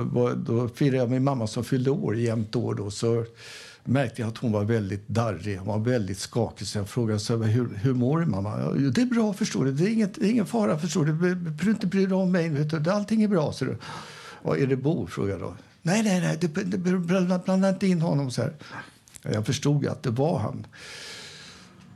var, 0.00 0.34
då 0.34 0.68
firade 0.68 0.96
jag 0.96 1.10
min 1.10 1.24
mamma 1.24 1.46
som 1.46 1.64
fyllde 1.64 1.90
år 1.90 2.16
jämnt 2.16 2.56
år. 2.56 2.74
Då, 2.74 2.90
så 2.90 3.24
märkte 3.84 4.22
jag 4.22 4.28
att 4.28 4.38
hon 4.38 4.52
var 4.52 4.64
väldigt 4.64 5.08
darrig, 5.08 5.58
hon 5.58 5.66
var 5.66 5.78
väldigt 5.78 6.18
skakig. 6.18 6.66
Så 6.66 6.78
jag 6.78 6.88
frågade 6.88 7.20
så 7.20 7.42
här, 7.42 7.52
hur, 7.52 7.68
hur 7.82 7.94
mår 7.94 8.20
du 8.20 8.26
mamma? 8.26 8.60
Ja, 8.60 8.90
det 8.90 9.02
är 9.02 9.06
bra 9.06 9.32
förstår 9.32 9.64
du, 9.64 9.72
det 9.72 9.84
är, 9.84 9.92
inget, 9.92 10.14
det 10.14 10.26
är 10.26 10.30
ingen 10.30 10.46
fara 10.46 10.78
förstår 10.78 11.04
du. 11.04 11.12
Behöver 11.12 11.68
inte 11.68 11.86
bry 11.86 12.06
dig 12.06 12.14
om 12.14 12.32
mig, 12.32 12.48
vet 12.48 12.84
du. 12.84 12.90
allting 12.90 13.22
är 13.22 13.28
bra. 13.28 13.52
Så 13.52 13.64
du. 13.64 13.76
Ja, 14.44 14.56
är 14.56 14.66
det 14.66 14.76
Bo? 14.76 15.06
frågade 15.06 15.32
jag 15.32 15.40
då. 15.40 15.56
Nej, 15.82 16.02
nej, 16.02 16.20
nej, 16.20 16.38
det, 16.40 16.64
det, 16.64 16.78
blanda 16.78 17.38
blanda 17.38 17.68
inte 17.68 17.86
in 17.86 18.00
honom 18.00 18.30
så 18.30 18.42
här. 18.42 18.52
Jag 19.22 19.46
förstod 19.46 19.86
att 19.86 20.02
det 20.02 20.10
var 20.10 20.38
han. 20.38 20.66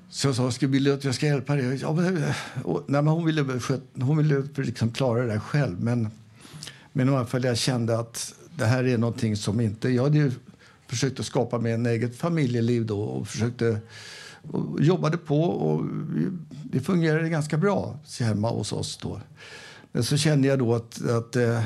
Så 0.08 0.28
jag 0.28 0.34
sa, 0.34 0.50
ska 0.50 0.66
vill 0.66 0.92
att 0.92 1.04
jag 1.04 1.14
ska 1.14 1.26
hjälpa 1.26 1.54
dig? 1.56 1.78
Ja, 1.82 1.92
men, 1.92 2.24
och, 2.64 2.84
nej, 2.86 3.02
men 3.02 3.12
hon 3.12 3.24
ville, 3.24 3.60
hon 4.00 4.16
ville 4.16 4.42
liksom 4.56 4.92
klara 4.92 5.22
det 5.22 5.32
där 5.32 5.38
själv. 5.38 5.82
Men, 5.82 6.08
men 6.92 7.08
i 7.08 7.12
alla 7.12 7.26
fall 7.26 7.44
jag 7.44 7.58
kände 7.58 7.98
att 7.98 8.34
det 8.56 8.64
här 8.64 8.84
är 8.84 8.98
någonting 8.98 9.36
som 9.36 9.60
inte... 9.60 9.88
Jag 9.88 10.02
hade 10.02 10.18
ju 10.18 10.32
försökte 10.88 11.24
skapa 11.24 11.58
mig 11.58 11.72
en 11.72 11.86
eget 11.86 12.16
familjeliv 12.16 12.86
då 12.86 13.00
och 13.00 13.28
försökte 13.28 13.80
och 14.50 14.82
jobbade 14.82 15.16
på 15.16 15.42
och 15.42 15.84
det 16.64 16.80
fungerade 16.80 17.28
ganska 17.28 17.58
bra 17.58 18.00
hemma 18.20 18.50
hos 18.50 18.72
oss 18.72 18.96
då. 18.96 19.20
Men 19.92 20.04
så 20.04 20.16
kände 20.16 20.48
jag 20.48 20.58
då 20.58 20.74
att, 20.74 21.08
att 21.08 21.36
eh, 21.36 21.62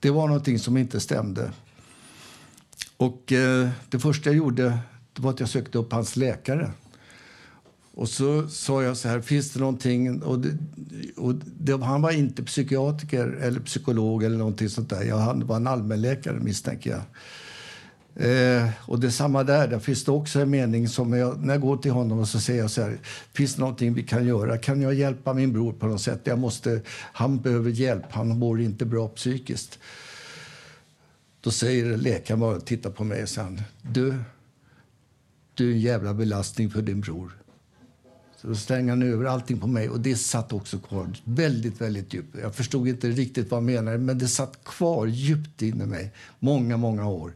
det 0.00 0.10
var 0.10 0.26
någonting 0.26 0.58
som 0.58 0.76
inte 0.76 1.00
stämde. 1.00 1.52
Och 2.96 3.32
eh, 3.32 3.68
det 3.88 3.98
första 3.98 4.30
jag 4.30 4.36
gjorde 4.36 4.78
var 5.16 5.30
att 5.30 5.40
jag 5.40 5.48
sökte 5.48 5.78
upp 5.78 5.92
hans 5.92 6.16
läkare. 6.16 6.70
Och 7.94 8.08
så 8.08 8.48
sa 8.48 8.82
jag 8.82 8.96
så 8.96 9.08
här, 9.08 9.20
finns 9.20 9.52
det 9.52 9.60
någonting... 9.60 10.22
Och, 10.22 10.38
det, 10.38 10.58
och 11.16 11.34
det, 11.34 11.84
han 11.84 12.02
var 12.02 12.10
inte 12.10 12.42
psykiatriker 12.42 13.26
eller 13.26 13.60
psykolog 13.60 14.24
eller 14.24 14.38
någonting 14.38 14.68
sånt 14.68 14.90
där. 14.90 15.10
Han 15.10 15.46
var 15.46 15.56
en 15.56 15.66
allmänläkare 15.66 16.40
misstänker 16.40 16.90
jag. 16.90 17.00
Eh, 18.18 18.68
och 18.80 19.00
det 19.00 19.06
är 19.06 19.10
samma 19.10 19.44
där. 19.44 19.68
Där 19.68 19.78
finns 19.78 20.04
det 20.04 20.10
också 20.10 20.40
en 20.40 20.50
mening 20.50 20.88
som 20.88 21.12
jag, 21.12 21.44
när 21.44 21.54
jag 21.54 21.60
går 21.60 21.76
till 21.76 21.90
honom 21.90 22.18
och 22.18 22.28
så 22.28 22.40
säger 22.40 22.60
jag 22.60 22.70
så 22.70 22.82
här, 22.82 22.98
finns 23.32 23.54
det 23.54 23.60
någonting 23.60 23.94
vi 23.94 24.02
kan 24.02 24.26
göra? 24.26 24.58
Kan 24.58 24.82
jag 24.82 24.94
hjälpa 24.94 25.34
min 25.34 25.52
bror 25.52 25.72
på 25.72 25.86
något 25.86 26.00
sätt? 26.00 26.20
Jag 26.24 26.38
måste, 26.38 26.80
han 27.12 27.38
behöver 27.38 27.70
hjälp, 27.70 28.04
han 28.10 28.38
mår 28.38 28.60
inte 28.60 28.84
bra 28.84 29.08
psykiskt. 29.08 29.78
Då 31.40 31.50
säger 31.50 31.96
läkaren 31.96 32.40
bara, 32.40 32.60
tittar 32.60 32.90
på 32.90 33.04
mig 33.04 33.22
och 33.22 33.28
säger 33.28 33.62
du, 33.82 34.14
du 35.54 35.70
är 35.70 35.72
en 35.72 35.80
jävla 35.80 36.14
belastning 36.14 36.70
för 36.70 36.82
din 36.82 37.00
bror. 37.00 37.32
Så 38.36 38.48
då 38.48 38.54
slänger 38.54 38.90
han 38.90 39.02
över 39.02 39.24
allting 39.24 39.60
på 39.60 39.66
mig 39.66 39.88
och 39.88 40.00
det 40.00 40.16
satt 40.16 40.52
också 40.52 40.78
kvar 40.78 41.08
väldigt, 41.24 41.80
väldigt 41.80 42.14
djupt. 42.14 42.36
Jag 42.42 42.54
förstod 42.54 42.88
inte 42.88 43.08
riktigt 43.08 43.50
vad 43.50 43.58
han 43.58 43.64
menade, 43.64 43.98
men 43.98 44.18
det 44.18 44.28
satt 44.28 44.64
kvar 44.64 45.06
djupt 45.06 45.62
inne 45.62 45.84
i 45.84 45.86
mig 45.86 46.12
många, 46.38 46.76
många 46.76 47.08
år. 47.08 47.32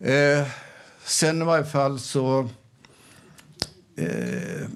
Eh, 0.00 0.46
sen 1.04 1.42
i 1.42 1.44
varje 1.44 1.64
fall 1.64 1.98
så... 1.98 2.48
Eh, 3.96 4.68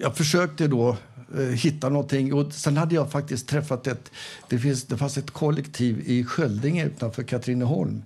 jag 0.00 0.16
försökte 0.16 0.68
då 0.68 0.96
eh, 1.38 1.42
hitta 1.42 1.88
någonting. 1.88 2.34
Och 2.34 2.52
sen 2.52 2.76
hade 2.76 2.94
jag 2.94 3.10
faktiskt 3.10 3.48
träffat 3.48 3.86
ett... 3.86 4.10
Det, 4.48 4.58
finns, 4.58 4.84
det 4.84 4.96
fanns 4.96 5.18
ett 5.18 5.30
kollektiv 5.30 6.02
i 6.06 6.24
Sköldinge 6.24 6.86
utanför 6.86 7.22
Katrineholm 7.22 8.02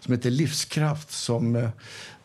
som 0.00 0.14
heter 0.14 0.30
Livskraft. 0.30 1.10
Som, 1.10 1.56
eh, 1.56 1.68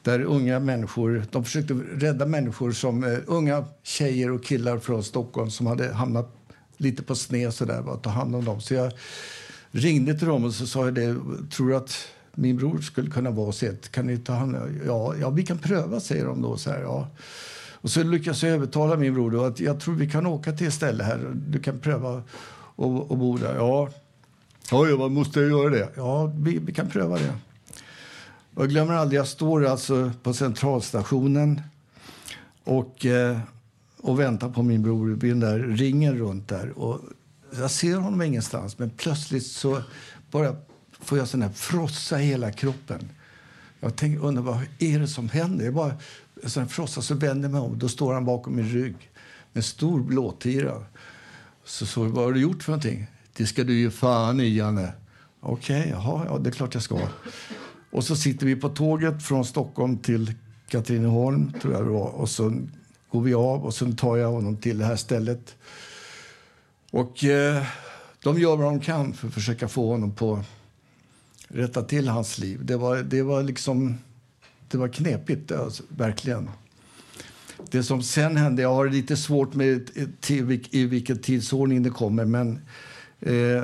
där 0.01 0.21
unga 0.21 0.59
människor, 0.59 1.25
de 1.31 1.45
försökte 1.45 1.73
rädda 1.73 2.25
människor 2.25 2.71
som 2.71 3.03
eh, 3.03 3.17
unga 3.25 3.65
tjejer 3.83 4.31
och 4.31 4.43
killar 4.43 4.79
från 4.79 5.03
Stockholm 5.03 5.51
som 5.51 5.67
hade 5.67 5.93
hamnat 5.93 6.35
lite 6.77 7.03
på 7.03 7.15
sned 7.15 7.53
sådär, 7.53 7.93
att 7.93 8.03
ta 8.03 8.09
hand 8.09 8.35
om 8.35 8.45
dem. 8.45 8.61
Så 8.61 8.73
jag 8.73 8.91
ringde 9.71 10.19
till 10.19 10.27
dem 10.27 10.43
och 10.43 10.53
så 10.53 10.67
sa 10.67 10.85
jag 10.85 10.93
det, 10.93 11.15
tror 11.51 11.69
du 11.69 11.75
att 11.75 12.07
min 12.37 12.57
bror 12.57 12.79
skulle 12.79 13.09
kunna 13.09 13.31
vara 13.31 13.51
sett. 13.51 13.91
Kan 13.91 14.07
ni 14.07 14.17
ta 14.17 14.33
hand 14.33 14.55
ja, 14.85 15.15
ja, 15.15 15.29
vi 15.29 15.45
kan 15.45 15.57
pröva, 15.57 15.99
säger 15.99 16.25
de 16.25 16.41
då. 16.41 16.57
Så 16.57 16.69
här, 16.69 16.81
ja. 16.81 17.07
Och 17.73 17.89
så 17.89 18.03
lyckas 18.03 18.43
jag 18.43 18.51
övertala 18.51 18.95
min 18.95 19.13
bror 19.13 19.47
att 19.47 19.59
jag 19.59 19.79
tror 19.79 19.95
vi 19.95 20.09
kan 20.09 20.25
åka 20.25 20.51
till 20.51 20.67
ett 20.67 20.73
ställe 20.73 21.03
här. 21.03 21.31
Du 21.33 21.59
kan 21.59 21.79
pröva 21.79 22.17
att 22.75 23.17
bo 23.17 23.37
där. 23.37 23.55
Ja, 23.55 23.89
ja, 24.71 24.97
man 24.97 25.13
måste 25.13 25.39
jag 25.39 25.49
göra 25.49 25.69
det? 25.69 25.89
Ja, 25.95 26.33
vi, 26.35 26.59
vi 26.59 26.73
kan 26.73 26.89
pröva 26.89 27.17
det. 27.17 27.33
Och 28.53 28.63
jag 28.63 28.69
glömmer 28.69 28.93
aldrig, 28.93 29.19
jag 29.19 29.27
står 29.27 29.65
alltså 29.65 30.11
på 30.23 30.33
centralstationen 30.33 31.61
och, 32.63 33.05
eh, 33.05 33.39
och 34.01 34.19
väntar 34.19 34.49
på 34.49 34.63
min 34.63 34.83
bror 34.83 35.07
vid 35.07 35.31
den 35.31 35.39
där 35.39 35.59
ringen 35.59 36.17
runt 36.17 36.47
där. 36.47 36.79
Och 36.79 37.01
jag 37.59 37.71
ser 37.71 37.95
honom 37.95 38.21
ingenstans, 38.21 38.79
men 38.79 38.89
plötsligt 38.89 39.45
så 39.45 39.81
bara 40.31 40.55
får 41.07 41.17
jag 41.17 41.27
sån 41.27 41.41
här 41.41 41.49
frossa 41.49 42.21
i 42.21 42.25
hela 42.25 42.51
kroppen. 42.51 43.09
Jag 43.79 43.95
tänker, 43.95 44.25
undrar 44.25 44.43
vad 44.43 44.59
är 44.79 44.99
det 44.99 45.07
som 45.07 45.29
händer? 45.29 45.65
Jag 45.65 45.73
bara 45.73 45.93
sån 46.43 46.63
här 46.63 46.69
frossa, 46.69 47.01
så 47.01 47.15
vänder 47.15 47.49
mig 47.49 47.61
om. 47.61 47.79
Då 47.79 47.89
står 47.89 48.13
han 48.13 48.25
bakom 48.25 48.55
min 48.55 48.69
rygg 48.69 48.95
med 49.53 49.57
en 49.57 49.63
stor 49.63 50.01
blåtira. 50.01 50.83
Så, 51.65 51.85
så 51.85 52.03
vad 52.03 52.25
har 52.25 52.33
du 52.33 52.41
gjort 52.41 52.63
för 52.63 52.71
någonting? 52.71 53.07
Det 53.33 53.45
ska 53.45 53.63
du 53.63 53.73
ju 53.73 53.91
fan 53.91 54.39
i, 54.39 54.55
Janne. 54.55 54.93
Okej, 55.39 55.79
okay, 55.79 55.91
jaha, 55.91 56.25
ja, 56.29 56.37
det 56.37 56.49
är 56.49 56.51
klart 56.51 56.73
jag 56.73 56.83
ska. 56.83 56.99
Och 57.91 58.03
så 58.03 58.15
sitter 58.15 58.45
vi 58.45 58.55
på 58.55 58.69
tåget 58.69 59.23
från 59.23 59.45
Stockholm 59.45 59.97
till 59.97 60.33
Katrineholm, 60.67 61.53
tror 61.61 61.73
jag 61.73 61.85
det 61.85 61.91
var. 61.91 62.09
Och 62.09 62.29
så 62.29 62.61
går 63.11 63.21
vi 63.21 63.33
av 63.33 63.65
och 63.65 63.73
så 63.73 63.91
tar 63.91 64.17
jag 64.17 64.31
honom 64.31 64.57
till 64.57 64.77
det 64.77 64.85
här 64.85 64.95
stället. 64.95 65.55
Och 66.91 67.23
eh, 67.23 67.63
de 68.23 68.39
gör 68.39 68.55
vad 68.55 68.65
de 68.65 68.79
kan 68.79 69.13
för 69.13 69.27
att 69.27 69.33
försöka 69.33 69.67
få 69.67 69.91
honom 69.91 70.15
på 70.15 70.43
rätta 71.47 71.83
till 71.83 72.07
hans 72.07 72.37
liv. 72.37 72.59
Det 72.65 72.77
var, 72.77 72.97
det 72.97 73.21
var 73.21 73.43
liksom 73.43 73.97
det 74.67 74.77
var 74.77 74.87
knepigt, 74.87 75.51
eh, 75.51 75.59
alltså, 75.59 75.83
verkligen. 75.89 76.49
Det 77.71 77.83
som 77.83 78.03
sen 78.03 78.37
hände, 78.37 78.61
jag 78.61 78.73
har 78.73 78.89
lite 78.89 79.17
svårt 79.17 79.53
med 79.53 79.89
till, 80.19 80.67
i 80.71 80.85
vilken 80.85 81.17
tidsordning 81.17 81.83
det 81.83 81.89
kommer, 81.89 82.25
men 82.25 82.59
eh, 83.19 83.63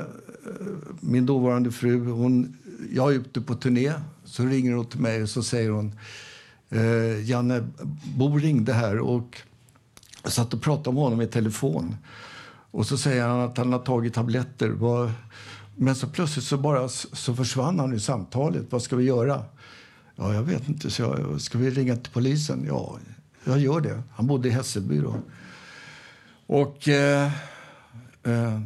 min 1.00 1.26
dåvarande 1.26 1.72
fru, 1.72 2.12
hon, 2.12 2.58
jag 2.92 3.12
är 3.14 3.16
ute 3.16 3.42
på 3.42 3.56
turné, 3.56 3.94
så 4.26 4.46
ringer 4.46 4.74
hon 4.74 4.86
till 4.86 5.00
mig 5.00 5.24
och 5.24 5.30
så 5.30 5.44
säger 5.44 5.70
hon 5.70 6.00
eh, 6.70 7.30
Janne, 7.30 7.68
Bo 8.18 8.38
ringde 8.38 8.74
här 8.74 9.00
och 9.00 9.42
jag 10.24 10.32
satt 10.32 10.54
och 10.54 10.62
pratade 10.62 10.94
med 10.94 11.04
honom 11.04 11.22
i 11.22 11.28
telefon. 11.28 11.96
Och 12.72 12.86
så 12.86 12.98
säger 12.98 13.28
han 13.28 13.40
att 13.40 13.58
han 13.58 13.74
har 13.74 13.80
tagit 13.80 14.14
tabletter. 14.14 14.70
Men 15.76 15.96
så 15.96 16.08
plötsligt 16.08 16.46
så 16.46 16.58
bara 16.58 16.90
så 16.90 17.36
försvann 17.36 17.80
han 17.80 17.94
i 17.94 18.00
samtalet. 18.00 18.66
Vad 18.70 18.82
ska 18.82 18.96
vi 18.96 19.04
göra? 19.04 19.44
Ja, 20.16 20.34
jag 20.34 20.44
vet 20.44 20.70
inte. 20.70 20.92
Så 20.92 21.02
jag, 21.02 21.42
ska 21.42 21.58
vi 21.58 21.70
ringa 21.70 21.96
till 21.96 22.14
polisen? 22.14 22.66
Ja, 22.68 22.98
jag 23.44 23.60
gör 23.60 23.82
det. 23.82 24.04
Han 24.12 24.28
bodde 24.28 24.48
i 24.48 24.52
Hässelby 24.52 25.00
då. 25.00 25.16
Och 26.48 26.88
eh, 26.88 27.32
eh, 28.24 28.62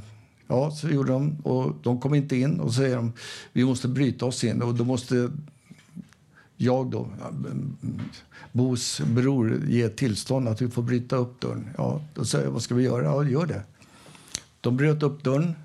ja, 0.48 0.72
så 0.72 0.90
gjorde 0.90 1.12
de. 1.12 1.38
Och 1.44 1.76
de 1.84 2.00
kom 2.00 2.16
inte 2.16 2.36
in. 2.36 2.60
Och 2.60 2.74
så 2.74 2.82
säger 2.82 2.96
de, 2.96 3.14
vi 3.54 3.66
måste 3.66 3.88
bryta 3.88 4.26
oss 4.26 4.44
in. 4.44 4.62
Och 4.62 4.76
då 4.76 4.84
måste 4.84 5.32
jag 6.58 6.92
då, 6.92 7.10
Bos 8.52 9.02
bror, 9.02 9.64
ge 9.68 9.90
tillstånd 9.90 10.48
att 10.48 10.62
vi 10.62 10.70
får 10.70 10.84
bryta 10.84 11.16
upp 11.16 11.42
dörren. 11.42 11.70
Ja, 11.78 12.02
då 12.14 12.26
säger 12.26 12.46
jag, 12.46 12.52
vad 12.52 12.62
ska 12.62 12.76
vi 12.76 12.84
göra? 12.84 13.04
Ja, 13.04 13.24
gör 13.24 13.46
det. 13.46 13.64
De 14.62 14.78
bröt 14.78 15.04
upp 15.04 15.24
dörren 15.24 15.56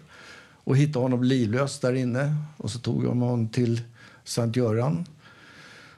och 0.64 0.76
hittade 0.76 1.04
honom 1.04 1.22
livlös 1.22 1.80
där 1.80 1.92
inne. 1.92 2.36
Och 2.56 2.70
så 2.70 2.78
tog 2.78 3.04
de 3.04 3.20
honom 3.20 3.48
till 3.48 3.80
Sankt 4.24 4.56
Göran. 4.56 5.06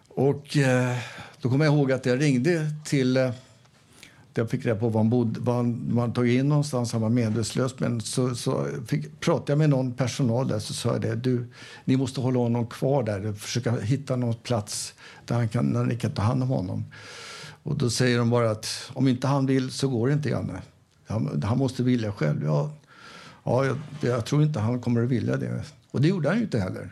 Och 0.08 0.56
eh, 0.56 0.96
då 1.40 1.48
kommer 1.48 1.64
jag 1.64 1.74
ihåg 1.74 1.92
att 1.92 2.06
jag 2.06 2.20
ringde 2.20 2.70
till... 2.84 3.16
Eh, 3.16 3.30
jag 4.36 4.50
fick 4.50 4.66
reda 4.66 4.80
på 4.80 4.88
var 4.88 5.00
han 5.00 5.10
bodde, 5.10 5.40
var 5.40 5.54
han, 5.54 5.94
var 5.94 6.00
han 6.00 6.12
tog 6.12 6.28
in 6.28 6.48
någonstans. 6.48 6.92
Han 6.92 7.02
var 7.02 7.08
medvetslös. 7.08 7.78
Men 7.78 8.00
så, 8.00 8.34
så 8.34 8.66
fick, 8.86 9.20
pratade 9.20 9.52
jag 9.52 9.58
med 9.58 9.70
någon 9.70 9.92
personal 9.92 10.48
där 10.48 10.58
så 10.58 10.74
sa 10.74 10.92
jag 10.92 11.00
det. 11.00 11.14
Du, 11.14 11.46
ni 11.84 11.96
måste 11.96 12.20
hålla 12.20 12.38
honom 12.38 12.66
kvar 12.66 13.02
där. 13.02 13.32
Försöka 13.32 13.80
hitta 13.80 14.16
någon 14.16 14.34
plats 14.34 14.94
där, 15.24 15.34
han 15.34 15.48
kan, 15.48 15.72
där 15.72 15.84
ni 15.84 15.96
kan 15.96 16.10
ta 16.10 16.22
hand 16.22 16.42
om 16.42 16.48
honom. 16.48 16.84
Och 17.62 17.78
då 17.78 17.90
säger 17.90 18.18
de 18.18 18.30
bara 18.30 18.50
att 18.50 18.90
om 18.92 19.08
inte 19.08 19.26
han 19.26 19.46
vill 19.46 19.70
så 19.70 19.88
går 19.88 20.08
det 20.08 20.14
inte, 20.14 20.28
Janne. 20.28 20.62
Han, 21.06 21.42
han 21.42 21.58
måste 21.58 21.82
vilja 21.82 22.12
själv. 22.12 22.44
Ja, 22.44 22.70
ja 23.44 23.64
jag, 23.66 23.78
jag, 24.00 24.26
tror 24.26 24.42
inte 24.42 24.60
han 24.60 24.80
kommer 24.80 25.02
att 25.02 25.08
vilja 25.08 25.36
det. 25.36 25.64
Och 25.90 26.00
det 26.00 26.08
gjorde 26.08 26.28
han 26.28 26.38
ju 26.38 26.44
inte 26.44 26.58
heller. 26.58 26.90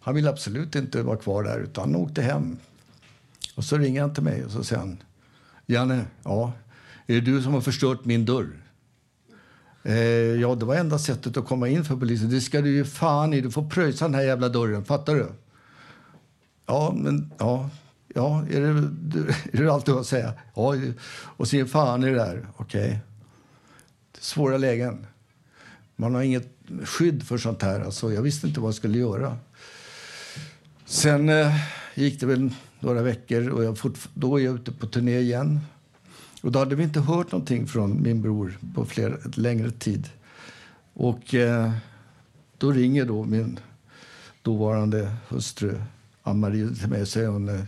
Han 0.00 0.14
ville 0.14 0.30
absolut 0.30 0.74
inte 0.74 1.02
vara 1.02 1.16
kvar 1.16 1.42
där, 1.42 1.58
utan 1.58 1.84
han 1.94 2.02
åkte 2.02 2.22
hem. 2.22 2.58
Och 3.54 3.64
så 3.64 3.78
ringer 3.78 4.00
han 4.00 4.14
till 4.14 4.22
mig 4.22 4.44
och 4.44 4.50
så 4.50 4.64
säger 4.64 4.80
han, 4.80 5.02
Janne, 5.66 6.04
ja, 6.24 6.52
är 7.06 7.14
det 7.14 7.20
du 7.20 7.42
som 7.42 7.54
har 7.54 7.60
förstört 7.60 8.04
min 8.04 8.24
dörr? 8.24 8.48
Eh, 9.82 9.96
ja, 10.40 10.54
det 10.54 10.64
var 10.64 10.74
enda 10.74 10.98
sättet 10.98 11.36
att 11.36 11.46
komma 11.46 11.68
in 11.68 11.84
för 11.84 11.96
polisen. 11.96 12.30
Det 12.30 12.40
ska 12.40 12.60
du 12.60 12.70
ju 12.70 12.84
fan 12.84 13.34
i. 13.34 13.40
Du 13.40 13.50
får 13.50 13.68
pröjsa 13.70 14.04
den 14.04 14.14
här 14.14 14.22
jävla 14.22 14.48
dörren. 14.48 14.84
Fattar 14.84 15.14
du? 15.14 15.26
Ja, 16.66 16.92
men 16.96 17.32
ja. 17.38 17.70
Ja, 18.14 18.44
är 18.50 18.60
det, 18.60 18.68
är 19.58 19.62
det 19.62 19.72
allt 19.72 19.86
du 19.86 19.92
har 19.92 20.00
att 20.00 20.06
säga? 20.06 20.32
Ja, 20.54 20.74
och 21.10 21.48
så 21.48 21.66
fan 21.66 22.04
i 22.04 22.06
det 22.06 22.14
där. 22.14 22.46
Okej. 22.56 22.86
Okay. 22.86 22.98
Svåra 24.18 24.58
lägen. 24.58 25.06
Man 26.00 26.14
har 26.14 26.22
inget 26.22 26.48
skydd 26.84 27.22
för 27.22 27.38
sånt 27.38 27.62
här. 27.62 27.80
Alltså, 27.80 28.12
jag 28.12 28.22
visste 28.22 28.46
inte 28.46 28.60
vad 28.60 28.68
jag 28.68 28.74
skulle 28.74 28.98
göra. 28.98 29.36
Sen 30.84 31.28
eh, 31.28 31.56
gick 31.94 32.20
det 32.20 32.26
väl 32.26 32.50
några 32.80 33.02
veckor 33.02 33.48
och 33.48 33.64
jag 33.64 33.78
fort, 33.78 33.98
då 34.14 34.36
är 34.36 34.44
jag 34.44 34.54
ute 34.54 34.72
på 34.72 34.86
turné 34.86 35.18
igen. 35.18 35.60
Och 36.42 36.52
då 36.52 36.58
hade 36.58 36.74
vi 36.74 36.82
inte 36.82 37.00
hört 37.00 37.32
någonting 37.32 37.66
från 37.66 38.02
min 38.02 38.22
bror 38.22 38.58
på 38.74 38.84
flera, 38.86 39.16
längre 39.34 39.70
tid. 39.70 40.08
Och 40.94 41.34
eh, 41.34 41.72
då 42.58 42.70
ringer 42.70 43.04
då 43.04 43.24
min 43.24 43.58
dåvarande 44.42 45.16
hustru 45.28 45.82
Ann-Marie 46.22 46.74
till 46.74 46.88
mig 46.88 47.02
och 47.02 47.08
säger 47.08 47.28
hon, 47.28 47.48
eh, 47.48 47.64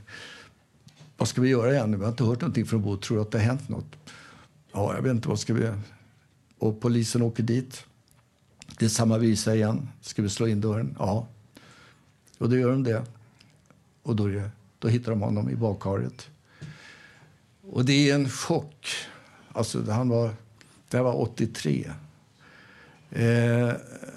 vad 1.16 1.28
ska 1.28 1.40
vi 1.40 1.48
göra 1.48 1.72
igen? 1.72 1.98
Vi 1.98 2.04
har 2.04 2.10
inte 2.10 2.24
hört 2.24 2.40
någonting 2.40 2.66
från 2.66 2.82
Bo. 2.82 2.96
Tror 2.96 3.16
du 3.16 3.22
att 3.22 3.30
det 3.30 3.38
har 3.38 3.44
hänt 3.44 3.68
något? 3.68 3.96
Ja, 4.72 4.94
jag 4.94 5.02
vet 5.02 5.10
inte. 5.10 5.28
Vad 5.28 5.40
ska 5.40 5.54
vi... 5.54 5.72
Och 6.58 6.80
polisen 6.80 7.22
åker 7.22 7.42
dit. 7.42 7.84
Det 8.78 8.84
är 8.84 8.88
samma 8.88 9.18
visa 9.18 9.54
igen. 9.54 9.88
Ska 10.00 10.22
vi 10.22 10.28
slå 10.28 10.48
in 10.48 10.60
dörren? 10.60 10.96
Ja. 10.98 11.26
Och 12.38 12.50
då 12.50 12.56
gör 12.56 12.70
de 12.70 12.82
det. 12.84 13.04
Och 14.02 14.16
då, 14.16 14.26
det, 14.26 14.50
då 14.78 14.88
hittar 14.88 15.10
de 15.10 15.20
honom 15.20 15.50
i 15.50 15.56
badkaret. 15.56 16.28
Och 17.62 17.84
det 17.84 18.10
är 18.10 18.14
en 18.14 18.28
chock. 18.28 18.86
Alltså, 19.52 19.90
han 19.90 20.08
var, 20.08 20.30
det 20.88 20.96
här 20.96 21.04
var 21.04 21.20
83. 21.20 21.90
Eh, 23.10 23.72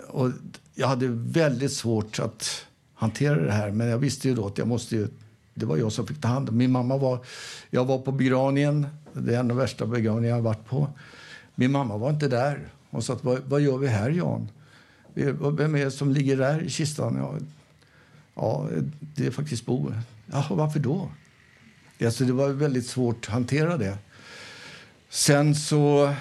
och 0.07 0.31
jag 0.75 0.87
hade 0.87 1.07
väldigt 1.07 1.73
svårt 1.73 2.19
att 2.19 2.65
hantera 2.93 3.41
det 3.41 3.51
här. 3.51 3.71
Men 3.71 3.87
jag 3.87 3.97
visste 3.97 4.27
ju 4.27 4.35
då 4.35 4.47
att 4.47 4.57
jag 4.57 4.67
måste 4.67 4.95
ju, 4.95 5.07
det 5.53 5.65
var 5.65 5.77
jag 5.77 5.91
som 5.91 6.07
fick 6.07 6.21
ta 6.21 6.27
hand 6.27 6.49
om 6.49 6.57
Min 6.57 6.71
mamma 6.71 6.97
var, 6.97 7.25
jag 7.69 7.85
var 7.85 7.99
på 7.99 8.11
begravningen. 8.11 8.87
Det 9.13 9.35
är 9.35 9.39
en 9.39 9.45
av 9.45 9.47
de 9.47 9.57
värsta 9.57 9.85
begravningarna 9.85 10.37
jag 10.37 10.43
varit 10.43 10.65
på. 10.65 10.87
Min 11.55 11.71
mamma 11.71 11.97
var 11.97 12.09
inte 12.09 12.27
där. 12.27 12.69
Hon 12.93 13.03
sa, 13.03 13.17
vad, 13.21 13.39
vad 13.39 13.61
gör 13.61 13.77
vi 13.77 13.87
här 13.87 14.09
Jan? 14.09 14.49
Vem 15.57 15.75
är 15.75 15.85
det 15.85 15.91
som 15.91 16.11
ligger 16.11 16.37
där 16.37 16.61
i 16.61 16.69
kistan? 16.69 17.15
Ja, 17.15 17.37
Ja, 18.35 18.69
det 18.99 19.25
är 19.25 19.31
faktiskt 19.31 19.65
Bo. 19.65 19.93
Ja, 20.31 20.45
varför 20.49 20.79
då? 20.79 21.11
Alltså, 22.05 22.25
det 22.25 22.33
var 22.33 22.49
väldigt 22.49 22.87
svårt 22.87 23.25
att 23.27 23.33
hantera 23.33 23.77
det. 23.77 23.97
Sen 25.09 25.55
så, 25.55 26.13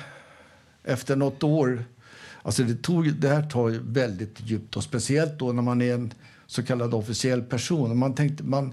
efter 0.84 1.16
nåt 1.16 1.42
år... 1.42 1.84
Alltså 2.42 2.62
det, 2.62 2.82
tog, 2.82 3.14
det 3.14 3.28
här 3.28 3.50
tar 3.50 3.70
väldigt 3.70 4.40
djupt, 4.40 4.76
och 4.76 4.82
speciellt 4.82 5.38
då 5.38 5.52
när 5.52 5.62
man 5.62 5.82
är 5.82 5.94
en 5.94 6.14
så 6.52 6.62
kallad 6.62 6.94
officiell 6.94 7.42
person. 7.42 7.98
Man 7.98 8.14
tänkte, 8.14 8.44
man, 8.44 8.72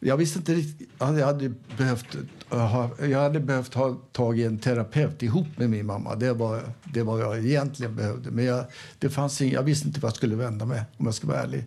jag 0.00 0.16
visste 0.16 0.38
inte 0.38 0.54
riktigt... 0.54 0.88
Jag 0.98 1.06
hade 1.06 1.52
behövt 1.76 2.16
eh, 2.50 2.58
ha, 2.58 2.90
jag 3.00 3.18
hade 3.18 3.40
behövt 3.40 3.74
ha 3.74 3.94
tag 4.12 4.38
i 4.38 4.44
en 4.44 4.58
terapeut 4.58 5.22
ihop 5.22 5.46
med 5.56 5.70
min 5.70 5.86
mamma. 5.86 6.14
Det 6.14 6.32
var, 6.32 6.62
det 6.94 7.02
var 7.02 7.18
jag 7.18 7.38
egentligen 7.38 7.96
behövde. 7.96 8.30
Men 8.30 8.44
jag, 8.44 8.64
det 8.98 9.10
fanns 9.10 9.40
ing, 9.40 9.52
jag 9.52 9.62
visste 9.62 9.88
inte 9.88 10.00
vad 10.00 10.08
jag 10.08 10.16
skulle 10.16 10.36
vända 10.36 10.64
mig. 10.64 10.82
om 10.96 11.06
jag 11.06 11.14
ska 11.14 11.26
vara 11.26 11.42
ärlig. 11.42 11.64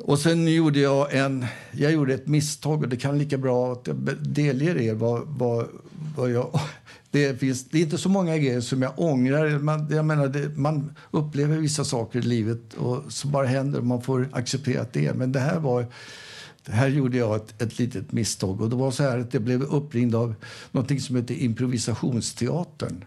Och 0.00 0.18
sen 0.18 0.54
gjorde 0.54 0.80
jag 0.80 1.14
en, 1.14 1.46
jag 1.72 1.92
gjorde 1.92 2.14
ett 2.14 2.26
misstag 2.26 2.82
och 2.82 2.88
det 2.88 2.96
kan 2.96 3.18
lika 3.18 3.38
bra 3.38 3.72
att 3.72 3.86
jag 3.86 3.96
delger 4.20 4.76
er 4.76 4.94
vad, 4.94 5.22
vad, 5.26 5.66
vad 6.16 6.30
jag... 6.30 6.60
Det, 7.10 7.40
finns, 7.40 7.64
det 7.64 7.78
är 7.78 7.82
inte 7.82 7.98
så 7.98 8.08
många 8.08 8.38
grejer 8.38 8.60
som 8.60 8.82
jag 8.82 8.92
ångrar. 8.96 9.58
Man, 9.58 9.88
jag 9.90 10.04
menar, 10.04 10.28
det, 10.28 10.56
man 10.56 10.96
upplever 11.10 11.56
vissa 11.56 11.84
saker 11.84 12.18
i 12.18 12.22
livet 12.22 12.74
och 12.74 13.12
som 13.12 13.30
bara 13.30 13.46
händer 13.46 13.78
och 13.78 13.86
man 13.86 14.02
får 14.02 14.28
acceptera 14.32 14.82
att 14.82 14.92
det 14.92 15.06
är. 15.06 15.14
Men 15.14 15.32
det 15.32 15.40
här 15.40 15.60
var... 15.60 15.86
Här 16.68 16.88
gjorde 16.88 17.16
jag 17.16 17.36
ett, 17.36 17.62
ett 17.62 17.78
litet 17.78 18.12
misstag. 18.12 18.60
Och 18.60 18.70
det 18.70 18.76
var 18.76 18.90
så 18.90 19.02
här 19.02 19.18
att 19.18 19.34
jag 19.34 19.42
blev 19.42 19.62
uppringd 19.62 20.14
av 20.14 20.34
något 20.72 21.02
som 21.02 21.16
heter 21.16 21.34
improvisationsteatern. 21.34 23.04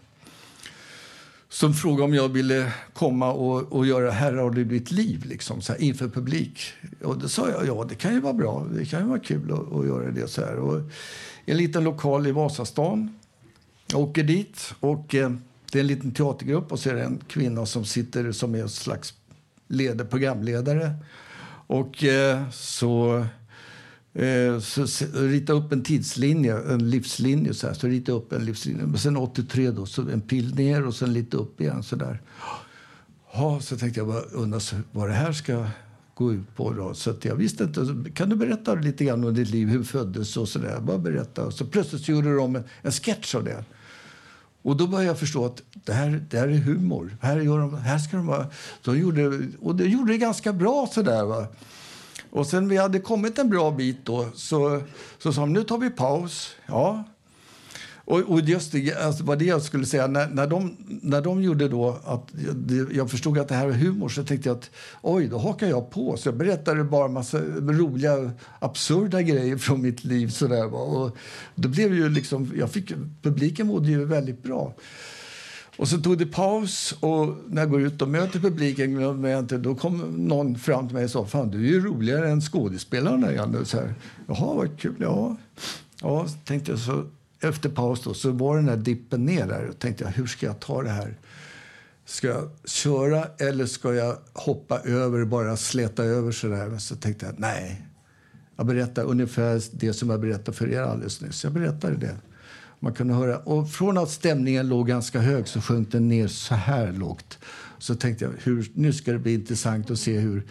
som 1.48 1.74
frågade 1.74 2.02
om 2.02 2.14
jag 2.14 2.28
ville 2.28 2.72
komma 2.92 3.32
och, 3.32 3.72
och 3.72 3.86
göra 3.86 4.10
Herrar 4.10 4.58
i 4.58 4.64
ditt 4.64 4.90
liv 4.90 5.24
liksom, 5.26 5.62
så 5.62 5.72
här, 5.72 5.80
inför 5.80 6.08
publik. 6.08 6.60
Och 7.02 7.18
då 7.18 7.28
sa 7.28 7.48
jag 7.50 7.66
ja, 7.66 7.86
det 7.88 7.94
kan 7.94 8.14
ju 8.14 8.20
vara 8.20 8.32
bra. 8.32 8.66
Det 8.74 8.84
kan 8.84 9.00
ju 9.00 9.06
vara 9.06 9.18
kul 9.20 9.52
att, 9.52 9.72
att 9.72 9.86
göra 9.86 10.10
det. 10.10 10.28
så 10.28 10.40
här. 10.40 10.56
Och 10.56 10.80
en 11.44 11.56
liten 11.56 11.84
lokal 11.84 12.26
i 12.26 12.32
Vasastan. 12.32 13.19
Jag 13.92 14.00
åker 14.00 14.22
dit 14.22 14.74
och 14.80 15.14
eh, 15.14 15.30
det 15.72 15.78
är 15.78 15.80
en 15.80 15.86
liten 15.86 16.10
teatergrupp 16.10 16.72
och 16.72 16.78
så 16.78 16.90
är 16.90 16.94
det 16.94 17.02
en 17.02 17.20
kvinna 17.28 17.66
som 17.66 17.84
sitter 17.84 18.32
som 18.32 18.54
är 18.54 18.62
en 18.62 18.68
slags 18.68 19.14
leder, 19.68 20.04
programledare. 20.04 20.94
Och 21.66 22.04
eh, 22.04 22.50
så 22.50 23.24
Eh, 24.12 24.58
så, 24.60 24.86
så 24.86 25.04
rita 25.12 25.52
upp 25.52 25.72
en 25.72 25.82
tidslinje, 25.82 26.58
en 26.58 26.90
livslinje. 26.90 27.54
Så, 27.54 27.66
här. 27.66 27.74
så 27.74 27.86
rita 27.86 28.12
upp 28.12 28.32
en 28.32 28.44
livslinje. 28.44 28.86
Men 28.86 28.98
sen 28.98 29.16
83 29.16 29.70
då, 29.70 29.86
så 29.86 30.02
en 30.02 30.20
pil 30.20 30.54
ner 30.54 30.86
och 30.86 30.94
sen 30.94 31.12
lite 31.12 31.36
upp 31.36 31.60
igen. 31.60 31.82
Så 31.82 31.96
där. 31.96 32.22
Ja, 33.32 33.60
så 33.60 33.76
tänkte 33.76 34.00
jag 34.00 34.06
bara 34.06 34.20
undra 34.20 34.60
vad 34.92 35.08
det 35.08 35.14
här 35.14 35.32
ska 35.32 35.66
gå 36.14 36.32
ut 36.32 36.56
på. 36.56 36.72
Då. 36.72 36.94
Så 36.94 37.14
jag 37.22 37.36
visste 37.36 37.64
inte. 37.64 38.10
Kan 38.14 38.28
du 38.28 38.36
berätta 38.36 38.74
lite 38.74 39.04
grann 39.04 39.24
om 39.24 39.34
ditt 39.34 39.50
liv? 39.50 39.68
Hur 39.68 39.82
föddes 39.82 40.36
och 40.36 40.48
så 40.48 40.58
där? 40.58 40.80
Bara 40.80 40.98
berätta. 40.98 41.46
Och 41.46 41.52
så 41.52 41.66
plötsligt 41.66 42.02
så 42.02 42.12
gjorde 42.12 42.36
de 42.36 42.56
en, 42.56 42.64
en 42.82 42.92
sketch 42.92 43.34
av 43.34 43.44
det. 43.44 43.64
Och 44.62 44.76
då 44.76 44.86
började 44.86 45.06
jag 45.06 45.18
förstå 45.18 45.44
att 45.44 45.62
det 45.72 45.92
här, 45.92 46.24
det 46.30 46.38
här 46.38 46.48
är 46.48 46.58
humor. 46.58 47.16
Här, 47.20 47.40
gör 47.40 47.58
de, 47.58 47.74
här 47.74 47.98
ska 47.98 48.16
de 48.16 48.26
vara... 48.26 48.46
De 48.84 48.98
gjorde, 48.98 49.48
och 49.60 49.74
det 49.76 49.84
gjorde 49.84 50.12
det 50.12 50.18
ganska 50.18 50.52
bra 50.52 50.88
sådär. 50.92 51.24
Va? 51.24 51.46
Och 52.30 52.46
sen 52.46 52.68
vi 52.68 52.76
hade 52.76 53.00
kommit 53.00 53.38
en 53.38 53.50
bra 53.50 53.70
bit 53.70 54.04
då 54.04 54.28
så, 54.34 54.82
så 55.18 55.32
sa 55.32 55.40
de 55.40 55.52
nu 55.52 55.64
tar 55.64 55.78
vi 55.78 55.90
paus. 55.90 56.56
Ja. 56.66 57.04
Och, 58.10 58.20
och 58.20 58.40
just 58.40 58.72
det, 58.72 58.94
alltså 58.94 59.24
vad 59.24 59.38
det 59.38 59.44
jag 59.44 59.62
skulle 59.62 59.86
säga, 59.86 60.06
när, 60.06 60.28
när, 60.28 60.46
de, 60.46 60.76
när 61.02 61.20
de 61.20 61.42
gjorde 61.42 61.68
då 61.68 62.00
att 62.04 62.28
jag, 62.92 63.10
förstod 63.10 63.38
att 63.38 63.48
det 63.48 63.54
här 63.54 63.66
var 63.66 63.72
humor 63.72 64.08
så 64.08 64.24
tänkte 64.24 64.48
jag 64.48 64.56
att 64.56 64.70
oj, 65.02 65.28
då 65.28 65.38
hakar 65.38 65.66
jag 65.66 65.90
på. 65.90 66.16
Så 66.16 66.28
jag 66.28 66.36
berättade 66.36 66.84
bara 66.84 67.04
en 67.04 67.12
massa 67.12 67.38
roliga, 67.60 68.30
absurda 68.58 69.22
grejer 69.22 69.56
från 69.56 69.82
mitt 69.82 70.04
liv. 70.04 70.28
Sådär, 70.28 70.74
och 70.74 71.16
då 71.54 71.68
blev 71.68 71.94
ju 71.94 72.08
liksom, 72.08 72.52
jag 72.58 72.70
fick, 72.70 72.92
publiken 73.22 73.66
mådde 73.66 73.88
ju 73.88 74.04
väldigt 74.04 74.42
bra. 74.42 74.74
Och 75.76 75.88
så 75.88 75.98
tog 75.98 76.18
det 76.18 76.26
paus 76.26 76.94
och 77.00 77.36
när 77.48 77.62
jag 77.62 77.70
går 77.70 77.80
ut 77.80 78.02
och 78.02 78.08
möter 78.08 78.40
publiken 78.40 79.24
inte, 79.24 79.58
då 79.58 79.74
kom 79.74 79.98
någon 80.28 80.58
fram 80.58 80.86
till 80.86 80.94
mig 80.94 81.04
och 81.04 81.10
sa 81.10 81.26
Fan, 81.26 81.50
du 81.50 81.58
är 81.58 81.70
ju 81.70 81.80
roligare 81.80 82.30
än 82.30 82.40
skådespelarna. 82.40 83.32
Janne. 83.32 83.64
Så 83.64 83.76
här, 83.76 83.94
Jaha, 84.26 84.54
vad 84.54 84.80
kul. 84.80 84.94
Ja, 84.98 85.36
ja 86.02 86.26
tänkte 86.44 86.70
jag. 86.70 86.78
Så, 86.78 87.04
efter 87.40 87.68
paus 87.68 88.02
då, 88.02 88.14
så 88.14 88.30
var 88.30 88.56
den 88.56 88.66
där 88.66 88.76
dippen 88.76 89.24
ner 89.24 89.46
där. 89.46 89.68
Och 89.68 89.78
tänkte 89.78 90.04
jag, 90.04 90.10
hur 90.10 90.26
ska 90.26 90.46
jag 90.46 90.60
ta 90.60 90.82
det 90.82 90.90
här? 90.90 91.18
Ska 92.04 92.28
jag 92.28 92.50
köra 92.64 93.24
eller 93.38 93.66
ska 93.66 93.94
jag 93.94 94.16
hoppa 94.32 94.80
över, 94.80 95.24
bara 95.24 95.56
släta 95.56 96.04
över 96.04 96.32
så 96.32 96.46
där? 96.48 96.68
Men 96.68 96.80
så 96.80 96.96
tänkte 96.96 97.26
jag, 97.26 97.34
nej. 97.38 97.86
Jag 98.56 98.66
berättar 98.66 99.04
ungefär 99.04 99.62
det 99.72 99.92
som 99.92 100.10
jag 100.10 100.20
berättade 100.20 100.52
för 100.52 100.72
er 100.72 100.80
alldeles 100.80 101.20
nyss. 101.20 101.44
Jag 101.44 101.52
berättade 101.52 101.96
det. 101.96 102.16
Man 102.80 102.94
kunde 102.94 103.14
höra. 103.14 103.38
Och 103.38 103.70
från 103.70 103.98
att 103.98 104.10
stämningen 104.10 104.68
låg 104.68 104.88
ganska 104.88 105.20
hög 105.20 105.48
så 105.48 105.60
sjönk 105.60 105.92
den 105.92 106.08
ner 106.08 106.28
så 106.28 106.54
här 106.54 106.92
lågt. 106.92 107.38
Så 107.78 107.94
tänkte 107.94 108.24
jag, 108.24 108.32
hur, 108.42 108.70
nu 108.74 108.92
ska 108.92 109.12
det 109.12 109.18
bli 109.18 109.34
intressant 109.34 109.90
att 109.90 109.98
se 109.98 110.18
hur, 110.18 110.46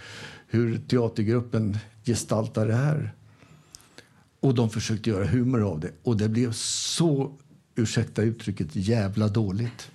hur 0.48 0.78
teatergruppen 0.78 1.78
gestaltar 2.06 2.68
det 2.68 2.76
här. 2.76 3.14
Och 4.40 4.56
de 4.56 4.70
försökte 4.70 5.10
göra 5.10 5.26
humor 5.26 5.62
av 5.72 5.80
det. 5.80 5.92
Och 6.04 6.18
det 6.18 6.30
blev 6.30 6.52
så, 6.52 7.38
ursäkta 7.76 8.22
uttrycket, 8.22 8.68
jävla 8.72 9.28
dåligt. 9.28 9.92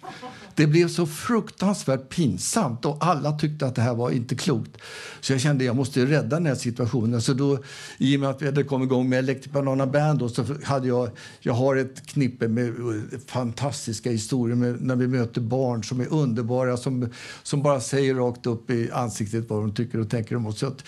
Det 0.56 0.66
blev 0.66 0.88
så 0.88 1.06
fruktansvärt 1.06 2.08
pinsamt 2.08 2.84
och 2.84 2.96
alla 3.00 3.38
tyckte 3.38 3.66
att 3.66 3.74
det 3.74 3.82
här 3.82 3.94
var 3.94 4.10
inte 4.10 4.34
klokt. 4.34 4.76
Så 5.20 5.32
jag 5.32 5.40
kände 5.40 5.62
att 5.62 5.66
jag 5.66 5.76
måste 5.76 6.06
rädda 6.06 6.36
den 6.36 6.46
här 6.46 6.54
situationen. 6.54 7.22
Så 7.22 7.34
då, 7.34 7.58
I 7.98 8.16
och 8.16 8.20
med 8.20 8.30
att 8.30 8.42
vi 8.42 8.46
hade 8.46 8.64
kommit 8.64 8.86
igång 8.86 9.08
med 9.08 9.18
Electric 9.18 9.52
Banana 9.52 9.86
Band 9.86 10.18
då, 10.18 10.28
så 10.28 10.44
hade 10.64 10.88
jag, 10.88 11.10
jag 11.40 11.52
har 11.52 11.76
ett 11.76 12.06
knippe 12.06 12.48
med 12.48 12.68
eh, 12.68 13.18
fantastiska 13.26 14.10
historier 14.10 14.56
med, 14.56 14.82
när 14.82 14.96
vi 14.96 15.06
möter 15.06 15.40
barn 15.40 15.84
som 15.84 16.00
är 16.00 16.12
underbara, 16.12 16.76
som, 16.76 17.08
som 17.42 17.62
bara 17.62 17.80
säger 17.80 18.14
rakt 18.14 18.46
upp 18.46 18.70
i 18.70 18.90
ansiktet 18.90 19.50
vad 19.50 19.60
de 19.60 19.74
tycker 19.74 20.00
och 20.00 20.10
tänker 20.10 20.36
om 20.36 20.46
oss. 20.46 20.58
Så 20.58 20.66
att 20.66 20.84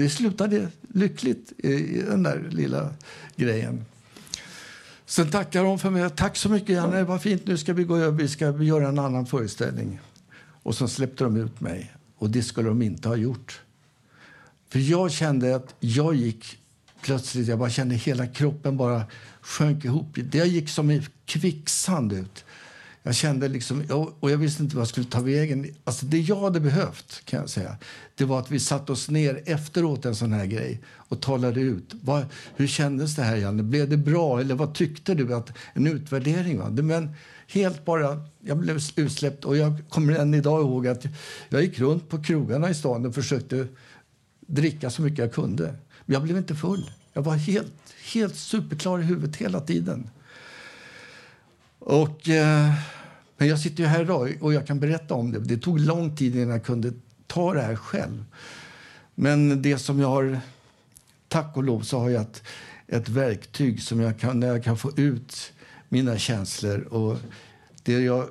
det 0.00 0.10
slutade 0.10 0.68
lyckligt 0.92 1.52
i 1.58 2.02
den 2.02 2.22
där 2.22 2.48
lilla 2.50 2.94
grejen. 3.36 3.84
Sen 5.06 5.30
tackar 5.30 5.64
de 5.64 5.78
för 5.78 5.90
mig. 5.90 6.10
Tack 6.10 6.36
så 6.36 6.48
mycket, 6.48 6.68
Janne. 6.68 7.04
Vad 7.04 7.22
fint. 7.22 7.46
Nu 7.46 7.58
ska 7.58 7.72
vi 7.72 7.84
gå 7.84 7.96
över. 7.96 8.18
Vi 8.18 8.28
ska 8.28 8.62
göra 8.62 8.88
en 8.88 8.98
annan 8.98 9.26
föreställning. 9.26 10.00
Och 10.62 10.74
sen 10.74 10.88
släppte 10.88 11.24
de 11.24 11.36
ut 11.36 11.60
mig. 11.60 11.92
Och 12.18 12.30
det 12.30 12.42
skulle 12.42 12.68
de 12.68 12.82
inte 12.82 13.08
ha 13.08 13.16
gjort. 13.16 13.60
För 14.68 14.78
jag 14.78 15.12
kände 15.12 15.56
att 15.56 15.74
jag 15.80 16.14
gick 16.14 16.58
plötsligt, 17.02 17.48
jag 17.48 17.58
bara 17.58 17.70
kände 17.70 17.94
hela 17.94 18.26
kroppen 18.26 18.76
bara 18.76 19.02
sjönk 19.40 19.84
ihop. 19.84 20.06
Det 20.14 20.46
gick 20.46 20.68
som 20.68 20.90
i 20.90 21.06
kvicksand 21.24 22.12
ut. 22.12 22.44
Jag 23.02 23.14
kände 23.14 23.48
liksom, 23.48 23.84
och 24.20 24.30
jag 24.30 24.38
visste 24.38 24.62
inte 24.62 24.76
vad 24.76 24.80
jag 24.80 24.88
skulle 24.88 25.06
ta 25.06 25.20
vägen. 25.20 25.74
Alltså 25.84 26.06
det 26.06 26.20
jag 26.20 26.40
hade 26.40 26.60
behövt 26.60 27.22
kan 27.24 27.40
jag 27.40 27.50
säga, 27.50 27.76
det 28.22 28.26
var 28.26 28.38
att 28.38 28.50
vi 28.50 28.60
satte 28.60 28.92
oss 28.92 29.10
ner 29.10 29.42
efteråt 29.46 30.04
en 30.04 30.14
sån 30.14 30.32
här 30.32 30.46
grej 30.46 30.80
och 30.88 31.20
talade 31.20 31.60
ut. 31.60 31.94
Vad, 32.00 32.24
hur 32.56 32.66
kändes 32.66 33.16
det 33.16 33.22
här 33.22 33.36
Janne? 33.36 33.62
Blev 33.62 33.88
det 33.88 33.96
bra? 33.96 34.40
Eller 34.40 34.54
vad 34.54 34.74
tyckte 34.74 35.14
du? 35.14 35.34
att 35.34 35.52
En 35.72 35.86
utvärdering 35.86 36.58
va? 36.58 36.70
Men 36.70 37.10
helt 37.48 37.84
bara, 37.84 38.24
jag 38.40 38.58
blev 38.58 38.78
utsläppt 38.96 39.44
och 39.44 39.56
jag 39.56 39.82
kommer 39.88 40.12
än 40.12 40.34
idag 40.34 40.60
ihåg 40.60 40.86
att 40.86 41.06
jag 41.48 41.62
gick 41.62 41.78
runt 41.78 42.08
på 42.08 42.22
krogarna 42.22 42.70
i 42.70 42.74
stan 42.74 43.06
och 43.06 43.14
försökte 43.14 43.66
dricka 44.40 44.90
så 44.90 45.02
mycket 45.02 45.18
jag 45.18 45.32
kunde. 45.32 45.74
Men 46.04 46.14
jag 46.14 46.22
blev 46.22 46.36
inte 46.36 46.54
full. 46.54 46.90
Jag 47.12 47.22
var 47.22 47.34
helt, 47.34 47.72
helt 48.12 48.36
superklar 48.36 48.98
i 48.98 49.02
huvudet 49.02 49.36
hela 49.36 49.60
tiden. 49.60 50.10
Och, 51.78 52.28
eh, 52.28 52.72
men 53.36 53.48
jag 53.48 53.58
sitter 53.58 53.82
ju 53.82 53.88
här 53.88 54.02
idag 54.02 54.38
och 54.40 54.54
jag 54.54 54.66
kan 54.66 54.80
berätta 54.80 55.14
om 55.14 55.32
det. 55.32 55.38
Det 55.38 55.56
tog 55.56 55.80
lång 55.80 56.16
tid 56.16 56.36
innan 56.36 56.48
jag 56.48 56.64
kunde 56.64 56.92
ta 57.32 57.54
det 57.54 57.62
här 57.62 57.76
själv. 57.76 58.24
Men 59.14 59.62
det 59.62 59.78
som 59.78 60.00
jag 60.00 60.08
har, 60.08 60.40
tack 61.28 61.56
och 61.56 61.62
lov, 61.62 61.80
så 61.80 61.98
har 61.98 62.10
jag 62.10 62.22
ett, 62.22 62.42
ett 62.86 63.08
verktyg 63.08 63.82
som 63.82 64.00
jag 64.00 64.18
kan, 64.18 64.40
när 64.40 64.46
jag 64.46 64.64
kan 64.64 64.76
få 64.76 64.92
ut 64.96 65.52
mina 65.88 66.18
känslor. 66.18 66.80
Och 66.80 67.18
det 67.82 67.92
jag 67.92 68.28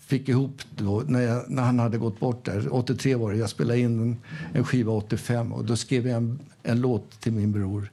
fick 0.00 0.28
ihop 0.28 0.62
då, 0.76 1.02
när, 1.06 1.20
jag, 1.20 1.50
när 1.50 1.62
han 1.62 1.78
hade 1.78 1.98
gått 1.98 2.20
bort 2.20 2.44
där, 2.44 2.74
83 2.74 3.14
var 3.14 3.32
det, 3.32 3.38
jag 3.38 3.50
spelade 3.50 3.80
in 3.80 4.00
en, 4.00 4.16
en 4.54 4.64
skiva 4.64 4.92
85 4.92 5.52
och 5.52 5.64
då 5.64 5.76
skrev 5.76 6.06
jag 6.06 6.16
en, 6.16 6.38
en 6.62 6.80
låt 6.80 7.20
till 7.20 7.32
min 7.32 7.52
bror 7.52 7.90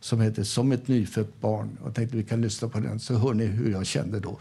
som 0.00 0.20
heter 0.20 0.42
Som 0.42 0.72
ett 0.72 0.88
nyfött 0.88 1.40
barn. 1.40 1.78
Och 1.82 1.94
tänkte 1.94 2.16
vi 2.16 2.24
kan 2.24 2.40
lyssna 2.40 2.68
på 2.68 2.80
den 2.80 3.00
så 3.00 3.14
hör 3.14 3.34
ni 3.34 3.46
hur 3.46 3.72
jag 3.72 3.86
kände 3.86 4.20
då. 4.20 4.38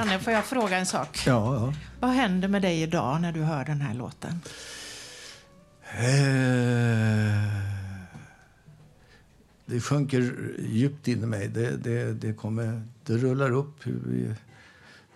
Janne, 0.00 0.18
får 0.18 0.32
jag 0.32 0.44
fråga 0.44 0.78
en 0.78 0.86
sak? 0.86 1.22
Ja, 1.26 1.54
ja. 1.54 1.74
Vad 2.00 2.10
händer 2.10 2.48
med 2.48 2.62
dig 2.62 2.82
idag 2.82 3.20
när 3.20 3.32
du 3.32 3.42
hör 3.42 3.64
den 3.64 3.80
här 3.80 3.94
låten? 3.94 4.40
Eh, 5.98 6.10
det 9.66 9.80
sjunker 9.80 10.34
djupt 10.58 11.08
in 11.08 11.22
i 11.22 11.26
mig. 11.26 11.48
Det, 11.48 11.76
det, 11.76 12.12
det, 12.12 12.32
kommer, 12.32 12.82
det 13.06 13.16
rullar 13.16 13.50
upp. 13.50 13.84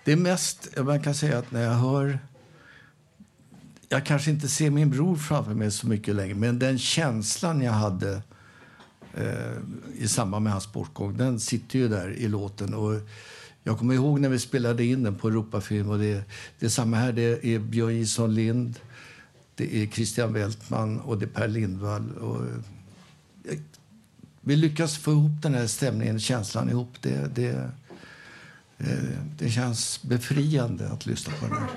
Det 0.05 0.13
är 0.13 0.17
mest, 0.17 0.69
man 0.79 1.03
kan 1.03 1.15
säga 1.15 1.39
att 1.39 1.51
när 1.51 1.63
jag 1.63 1.75
hör... 1.75 2.19
Jag 3.89 4.07
kanske 4.07 4.31
inte 4.31 4.49
ser 4.49 4.71
min 4.71 4.91
bror 4.91 5.17
framför 5.17 5.55
mig 5.55 5.71
så 5.71 5.87
mycket 5.87 6.15
längre, 6.15 6.35
men 6.35 6.59
den 6.59 6.79
känslan 6.79 7.61
jag 7.61 7.73
hade 7.73 8.23
eh, 9.15 9.53
i 9.95 10.09
samband 10.09 10.45
med 10.45 10.53
hans 10.53 10.73
bortgång. 10.73 11.17
Den 11.17 11.41
sitter 11.41 11.79
ju 11.79 11.89
där 11.89 12.11
i 12.11 12.29
låten. 12.29 12.75
Och 12.75 13.01
jag 13.65 13.79
kommer 13.79 13.95
ihåg 13.95 14.21
när 14.21 14.29
vi 14.29 14.39
spelade 14.39 14.85
in 14.85 15.03
den 15.03 15.15
på 15.15 15.29
Europafilm. 15.29 15.91
Och 15.91 15.99
det, 15.99 16.25
det 16.59 16.67
är 16.67 16.71
samma 16.71 16.97
här. 16.97 17.13
Det 17.13 17.47
är 17.47 17.59
Björn 17.59 17.95
Jison 17.95 18.35
Lind, 18.35 18.81
det 19.55 19.83
är 19.83 19.87
Christian 19.87 20.33
Weltman 20.33 21.01
och 21.01 21.19
det 21.19 21.25
är 21.25 21.29
Per 21.29 21.49
Lindvall. 21.49 22.11
Och, 22.11 22.41
eh, 23.51 23.59
vi 24.41 24.57
lyckas 24.57 24.99
få 24.99 25.11
ihop 25.11 25.43
den 25.43 25.55
här 25.55 25.67
stämningen, 25.67 26.21
känslan 26.21 26.71
ihop. 26.71 26.93
Det, 27.01 27.35
det, 27.35 27.71
eh, 28.79 28.87
det 29.39 29.51
känns 29.51 30.03
befriande 30.03 30.89
att 30.89 31.07
lyssna 31.07 31.33
på 31.41 31.47
den 31.47 31.57
här. 31.57 31.69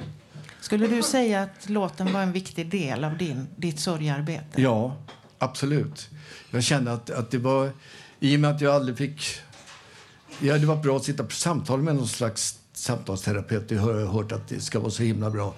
Skulle 0.62 0.88
du 0.88 1.04
säga 1.04 1.42
att 1.42 1.70
låten 1.70 2.14
var 2.14 2.22
en 2.22 2.32
viktig 2.32 2.70
del 2.70 3.04
av 3.04 3.18
din, 3.18 3.48
ditt 3.56 3.80
sorgarbete? 3.80 4.62
Ja, 4.62 4.98
absolut. 5.38 6.10
Jag 6.52 6.64
kände 6.64 6.94
att, 6.94 7.10
att 7.10 7.32
det 7.32 7.38
var... 7.38 7.72
I 8.20 8.36
och 8.36 8.40
med 8.40 8.50
att 8.52 8.62
jag 8.62 8.76
aldrig 8.76 8.98
fick... 8.98 9.22
Ja, 10.42 10.58
det 10.58 10.66
var 10.66 10.76
bra 10.76 10.98
att 10.98 11.04
sitta 11.04 11.24
på 11.24 11.32
samtal 11.32 11.82
med 11.82 11.96
någon 11.96 12.08
slags 12.08 12.60
samtalsterapeut. 12.74 13.72
Jag 13.72 13.82
har 13.82 14.06
hört 14.06 14.32
att 14.32 14.48
det 14.48 14.62
ska 14.62 14.80
vara 14.80 14.92
så 14.92 15.04
himla 15.04 15.30
bra. 15.30 15.54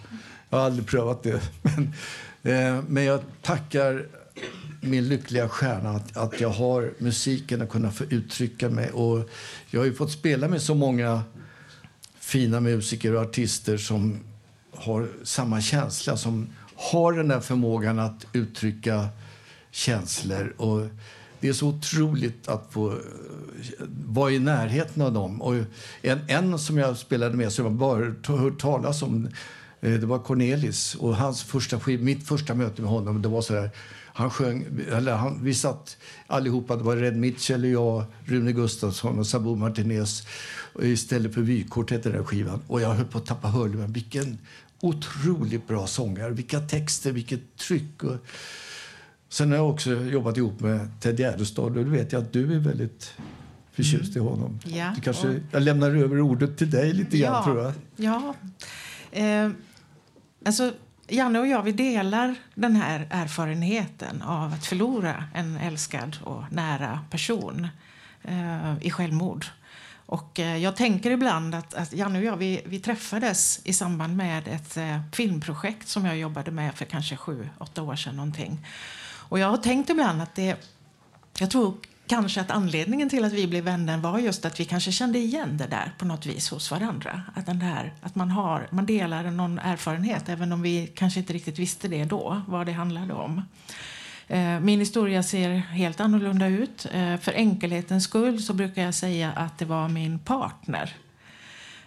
Jag 0.50 0.58
har 0.58 0.66
aldrig 0.66 0.88
prövat 0.88 1.24
det. 1.24 1.42
Men, 1.62 2.78
eh, 2.78 2.84
men 2.88 3.04
jag 3.04 3.22
tackar 3.42 4.06
min 4.82 5.08
lyckliga 5.08 5.50
stjärna 5.50 5.90
att, 5.90 6.18
att 6.18 6.42
jag 6.42 6.50
har 6.50 6.94
musiken 6.98 7.62
att 7.62 7.70
kunna 7.70 7.92
få 7.92 8.04
uttrycka 8.04 8.70
mig. 8.70 8.92
Och 8.92 9.30
jag 9.70 9.80
har 9.80 9.86
ju 9.86 9.94
fått 9.94 10.12
spela 10.12 10.48
med 10.48 10.62
så 10.62 10.76
många 10.76 11.24
fina 12.20 12.60
musiker 12.60 13.16
och 13.16 13.22
artister 13.22 13.78
som 13.78 14.20
har 14.76 15.10
samma 15.24 15.62
känsla, 15.62 16.18
som 16.18 16.50
har 16.76 17.14
den 17.14 17.28
där 17.28 17.40
förmågan 17.40 18.00
att 18.00 18.26
uttrycka 18.34 19.08
känslor. 19.72 20.54
Och 20.58 20.88
det 21.40 21.48
är 21.48 21.54
så 21.54 21.68
otroligt 21.68 22.48
att 22.48 22.68
få 22.70 22.92
eh, 22.92 22.98
vara 24.06 24.32
i 24.32 24.40
närheten 24.40 25.02
av 25.02 25.14
dem. 25.14 25.42
Och 25.42 25.56
en, 26.02 26.20
en 26.28 26.60
som 26.60 26.78
jag 26.78 26.98
spelade 26.98 27.38
med, 27.38 27.52
som 27.52 27.66
jag 27.66 27.74
bara 27.74 28.14
hört 28.28 28.62
talas 28.62 29.02
om, 29.02 29.28
eh, 29.82 29.94
det 29.94 30.06
var 30.06 30.20
Cornelis. 30.20 30.96
Och 30.96 31.16
hans 31.16 31.44
första 31.44 31.80
skiv, 31.80 32.04
mitt 32.04 32.28
första 32.28 32.54
möte 32.54 32.82
med 32.82 32.92
honom, 32.92 33.22
det 33.22 33.30
var 33.30 33.42
så 33.42 33.56
här. 33.56 33.70
han 34.14 34.30
sjöng, 34.30 34.66
eller 34.92 35.14
han, 35.14 35.40
vi 35.44 35.54
satt 35.54 35.98
allihopa, 36.28 36.76
det 36.76 36.84
var 36.84 36.96
Red 36.96 37.18
Mitchell, 37.18 37.66
jag, 37.66 38.04
Rune 38.26 38.52
Gustafsson 38.52 39.20
och 39.20 39.28
Sabo 39.28 39.56
Martinez. 39.56 40.28
Istället 40.82 41.34
för 41.34 41.42
vykort 41.42 41.92
hette 41.92 42.10
den 42.10 42.26
skivan. 42.26 42.62
Och 42.68 42.82
jag 42.82 42.90
höll 42.90 43.06
på 43.06 43.18
att 43.18 43.26
tappa 43.26 43.48
hörlurarna. 43.48 43.88
Vilken 43.88 44.38
otroligt 44.80 45.68
bra 45.68 45.88
sångare. 45.88 46.30
Vilka 46.30 46.60
texter, 46.60 47.12
vilket 47.12 47.58
tryck. 47.58 48.04
Och 48.04 48.18
sen 49.30 49.50
har 49.52 49.58
jag 49.58 49.70
också 49.70 49.90
jobbat 49.92 50.38
ihop 50.38 50.60
med 50.60 50.90
Ted 51.02 51.20
Gärdestad 51.20 51.64
och 51.64 51.72
du 51.86 51.90
vet 51.90 52.12
jag 52.12 52.24
att 52.24 52.34
du 52.34 52.54
är 52.56 52.60
väldigt 52.60 53.14
förtjust 53.72 54.16
i 54.16 54.20
honom. 54.20 54.60
Ja, 54.66 54.92
du 54.96 55.02
kanske, 55.02 55.28
och- 55.28 55.36
Jag 55.52 55.62
lämnar 55.62 55.90
över 55.96 56.22
ordet 56.22 56.58
till 56.58 56.70
dig 56.70 56.94
lite 56.94 57.18
grann 57.18 57.34
ja, 57.34 57.44
tror 57.44 57.64
jag. 57.64 57.74
Ja. 57.96 58.34
Eh, 59.12 59.50
alltså, 60.46 60.74
Janne 61.08 61.40
och 61.40 61.48
jag 61.48 61.64
vi 61.64 61.72
delar 61.72 62.36
den 62.56 62.76
här 62.76 63.08
erfarenheten 63.10 64.22
av 64.22 64.54
att 64.54 64.66
förlora 64.66 65.24
en 65.36 65.58
älskad 65.58 66.18
och 66.24 66.44
nära 66.52 67.00
person 67.10 67.68
eh, 68.24 68.74
i 68.82 68.92
självmord. 68.92 69.46
Och 70.06 70.40
eh, 70.40 70.58
jag 70.58 70.76
tänker 70.76 71.12
ibland 71.12 71.56
att, 71.56 71.74
att 71.74 71.94
Janne 71.94 72.20
och 72.20 72.26
jag 72.26 72.38
vi, 72.38 72.62
vi 72.66 72.80
träffades 72.80 73.62
i 73.64 73.74
samband 73.74 74.18
med 74.18 74.48
ett 74.48 74.78
eh, 74.78 75.00
filmprojekt 75.14 75.88
som 75.88 76.06
jag 76.06 76.18
jobbade 76.18 76.52
med 76.52 76.76
för 76.76 76.86
kanske 76.86 77.16
sju, 77.16 77.50
åtta 77.58 77.82
år 77.82 77.96
sedan 77.96 78.16
någonting. 78.16 78.66
Och 79.30 79.40
jag 79.40 79.50
har 79.50 79.58
tänkt 79.58 79.90
ibland 79.90 80.22
att 80.22 80.36
det 80.36 80.58
jag 81.40 81.52
tror 81.52 81.74
kanske 82.08 82.42
att 82.42 82.52
anledningen 82.52 83.10
till 83.10 83.26
att 83.26 83.34
vi 83.34 83.48
blev 83.48 83.64
vänner 83.64 83.98
var 83.98 84.20
just 84.20 84.46
att 84.46 84.60
vi 84.60 84.66
kanske 84.66 84.92
kände 84.92 85.20
igen 85.20 85.58
det 85.58 85.68
där 85.68 85.94
på 85.98 86.06
något 86.06 86.26
vis 86.26 86.50
hos 86.50 86.72
varandra. 86.72 87.22
Att, 87.36 87.46
den 87.46 87.60
där, 87.60 87.94
att 88.02 88.16
man, 88.16 88.32
har, 88.32 88.68
man 88.72 88.86
delar 88.86 89.24
någon 89.32 89.60
erfarenhet 89.60 90.30
även 90.30 90.52
om 90.52 90.62
vi 90.62 90.92
kanske 90.96 91.20
inte 91.20 91.34
riktigt 91.34 91.60
visste 91.60 91.88
det 91.88 92.06
då, 92.06 92.42
vad 92.48 92.66
det 92.66 92.72
handlade 92.72 93.14
om. 93.14 93.42
Eh, 94.28 94.60
min 94.60 94.80
historia 94.80 95.24
ser 95.24 95.50
helt 95.50 96.00
annorlunda 96.00 96.48
ut. 96.48 96.88
Eh, 96.92 97.18
för 97.18 97.32
enkelhetens 97.32 98.04
skull 98.04 98.42
så 98.42 98.54
brukar 98.54 98.84
jag 98.84 98.94
säga 98.94 99.32
att 99.32 99.58
det 99.58 99.66
var 99.66 99.90
min 99.90 100.20
partner. 100.20 100.96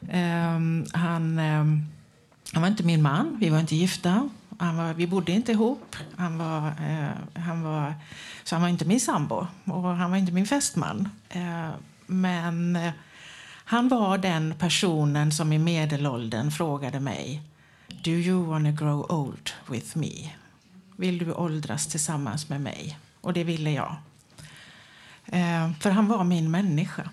Eh, 0.08 0.60
han, 0.92 1.38
han 2.52 2.62
var 2.62 2.68
inte 2.68 2.82
min 2.82 3.02
man, 3.02 3.36
vi 3.40 3.48
var 3.48 3.60
inte 3.60 3.76
gifta. 3.76 4.28
Han 4.62 4.76
var, 4.76 4.94
vi 4.94 5.06
bodde 5.06 5.32
inte 5.32 5.52
ihop. 5.52 5.96
Han 6.16 6.38
var, 6.38 6.66
eh, 6.66 7.42
han 7.42 7.62
var, 7.62 7.94
så 8.44 8.54
han 8.54 8.62
var 8.62 8.68
inte 8.68 8.84
min 8.84 9.00
sambo 9.00 9.46
och 9.64 9.82
han 9.82 10.10
var 10.10 10.18
inte 10.18 10.32
min 10.32 10.46
fästman. 10.46 11.08
Eh, 11.28 11.70
men 12.06 12.76
eh, 12.76 12.92
han 13.64 13.88
var 13.88 14.18
den 14.18 14.54
personen 14.58 15.32
som 15.32 15.52
i 15.52 15.58
medelåldern 15.58 16.50
frågade 16.50 17.00
mig 17.00 17.42
Do 18.04 18.10
you 18.10 18.44
wanna 18.44 18.72
grow 18.72 19.12
old 19.12 19.50
with 19.70 19.98
me? 19.98 20.30
Vill 20.96 21.18
du 21.18 21.32
åldras 21.32 21.86
tillsammans 21.86 22.48
med 22.48 22.60
mig? 22.60 22.98
Och 23.20 23.32
det 23.32 23.44
ville 23.44 23.70
jag. 23.70 23.96
Eh, 25.26 25.72
för 25.80 25.90
han 25.90 26.08
var 26.08 26.24
min 26.24 26.50
människa. 26.50 27.10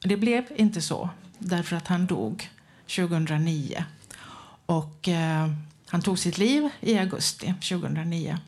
Det 0.00 0.16
blev 0.16 0.44
inte 0.56 0.82
så, 0.82 1.10
därför 1.38 1.76
att 1.76 1.88
han 1.88 2.06
dog 2.06 2.50
2009. 2.86 3.84
Och 4.66 5.08
eh, 5.08 5.50
han 5.88 6.02
tog 6.02 6.18
sitt 6.18 6.38
liv 6.38 6.68
i 6.80 6.98
augusti 6.98 7.46
2009. 7.46 8.38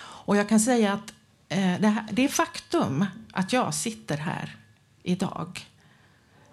Och 0.00 0.36
jag 0.36 0.48
kan 0.48 0.60
säga 0.60 0.92
att 0.92 1.12
eh, 1.48 1.80
det, 1.80 1.88
här, 1.88 2.06
det 2.12 2.28
faktum 2.28 3.06
att 3.32 3.52
jag 3.52 3.74
sitter 3.74 4.16
här 4.16 4.56
idag 5.02 5.66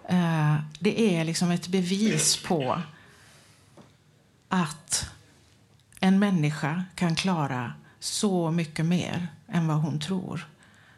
eh, 0.08 0.56
det 0.80 1.16
är 1.16 1.24
liksom 1.24 1.50
ett 1.50 1.68
bevis 1.68 2.42
på 2.42 2.82
att 4.48 5.10
en 6.00 6.18
människa 6.18 6.84
kan 6.94 7.16
klara 7.16 7.72
så 8.00 8.50
mycket 8.50 8.84
mer 8.84 9.28
än 9.48 9.66
vad 9.66 9.76
hon 9.76 10.00
tror. 10.00 10.48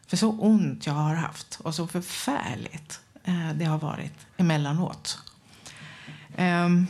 För 0.07 0.17
så 0.17 0.31
ont 0.31 0.87
jag 0.87 0.93
har 0.93 1.15
haft 1.15 1.61
och 1.61 1.75
så 1.75 1.87
förfärligt 1.87 3.01
eh, 3.25 3.51
det 3.55 3.65
har 3.65 3.79
varit 3.79 4.27
emellanåt. 4.37 5.19
Ehm, 6.37 6.87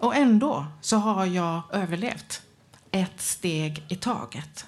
och 0.00 0.16
ändå 0.16 0.66
så 0.80 0.96
har 0.96 1.26
jag 1.26 1.62
överlevt 1.72 2.42
ett 2.90 3.20
steg 3.20 3.84
i 3.88 3.96
taget. 3.96 4.66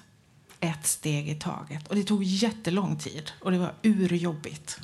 Ett 0.59 0.85
steg 0.85 1.29
i 1.29 1.35
taget. 1.35 1.87
Och 1.87 1.95
det 1.95 2.03
tog 2.03 2.23
jättelång 2.23 2.97
tid 2.97 3.31
och 3.41 3.51
det 3.51 3.57
var 3.57 3.73
urjobbigt. 3.81 4.79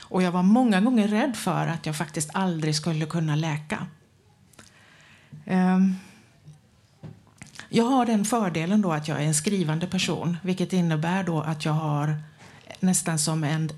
Och 0.00 0.22
jag 0.22 0.32
var 0.32 0.42
många 0.42 0.80
gånger 0.80 1.08
rädd 1.08 1.36
för 1.36 1.66
att 1.66 1.86
jag 1.86 1.96
faktiskt 1.96 2.30
aldrig 2.32 2.76
skulle 2.76 3.06
kunna 3.06 3.36
läka. 3.36 3.86
Um, 5.46 5.96
jag 7.68 7.84
har 7.84 8.06
den 8.06 8.24
fördelen 8.24 8.82
då 8.82 8.92
att 8.92 9.08
jag 9.08 9.22
är 9.22 9.26
en 9.26 9.34
skrivande 9.34 9.86
person, 9.86 10.36
vilket 10.42 10.72
innebär 10.72 11.24
då 11.24 11.40
att 11.40 11.64
jag 11.64 11.72
har 11.72 12.22
nästan 12.80 13.18
som 13.18 13.44
en, 13.44 13.70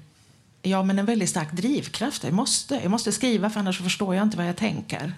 ja, 0.63 0.83
men 0.83 0.99
en 0.99 1.07
väldigt 1.07 1.31
stark 1.31 1.53
drivkraft. 1.53 2.25
Jag 2.25 2.33
måste, 2.33 2.75
jag 2.75 2.91
måste 2.91 3.13
skriva, 3.13 3.51
för 3.51 3.61
annars 3.61 3.83
förstår 3.83 4.15
jag 4.15 4.23
inte 4.23 4.37
vad 4.37 4.49
jag 4.49 4.57
tänker. 4.57 5.15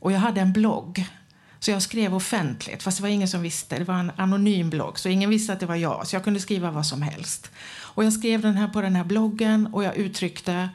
Och 0.00 0.12
jag 0.12 0.18
hade 0.18 0.40
en 0.40 0.52
blogg, 0.52 1.06
så 1.58 1.70
jag 1.70 1.82
skrev 1.82 2.14
offentligt, 2.14 2.82
fast 2.82 2.98
det 2.98 3.02
var 3.02 3.08
ingen 3.08 3.28
som 3.28 3.42
visste. 3.42 3.78
Det 3.78 3.84
var 3.84 3.94
en 3.94 4.12
anonym 4.16 4.70
blogg, 4.70 4.98
så 4.98 5.08
ingen 5.08 5.30
visste 5.30 5.52
att 5.52 5.60
det 5.60 5.66
var 5.66 5.76
jag, 5.76 6.06
så 6.06 6.16
jag 6.16 6.24
kunde 6.24 6.40
skriva 6.40 6.70
vad 6.70 6.86
som 6.86 7.02
helst. 7.02 7.50
Och 7.80 8.04
jag 8.04 8.12
skrev 8.12 8.40
den 8.40 8.56
här 8.56 8.68
på 8.68 8.80
den 8.80 8.96
här 8.96 9.04
bloggen 9.04 9.66
och 9.66 9.84
jag 9.84 9.96
uttryckte 9.96 10.68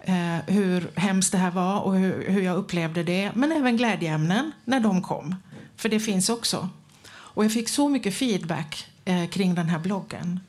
eh, 0.00 0.36
hur 0.46 0.90
hemskt 0.96 1.32
det 1.32 1.38
här 1.38 1.50
var 1.50 1.80
och 1.80 1.96
hur, 1.96 2.30
hur 2.30 2.42
jag 2.42 2.56
upplevde 2.56 3.02
det, 3.02 3.30
men 3.34 3.52
även 3.52 3.76
glädjeämnen 3.76 4.52
när 4.64 4.80
de 4.80 5.02
kom. 5.02 5.34
För 5.76 5.88
det 5.88 6.00
finns 6.00 6.28
också. 6.28 6.68
Och 7.08 7.44
jag 7.44 7.52
fick 7.52 7.68
så 7.68 7.88
mycket 7.88 8.14
feedback 8.14 8.86
eh, 9.04 9.28
kring 9.28 9.54
den 9.54 9.68
här 9.68 9.78
bloggen. 9.78 10.40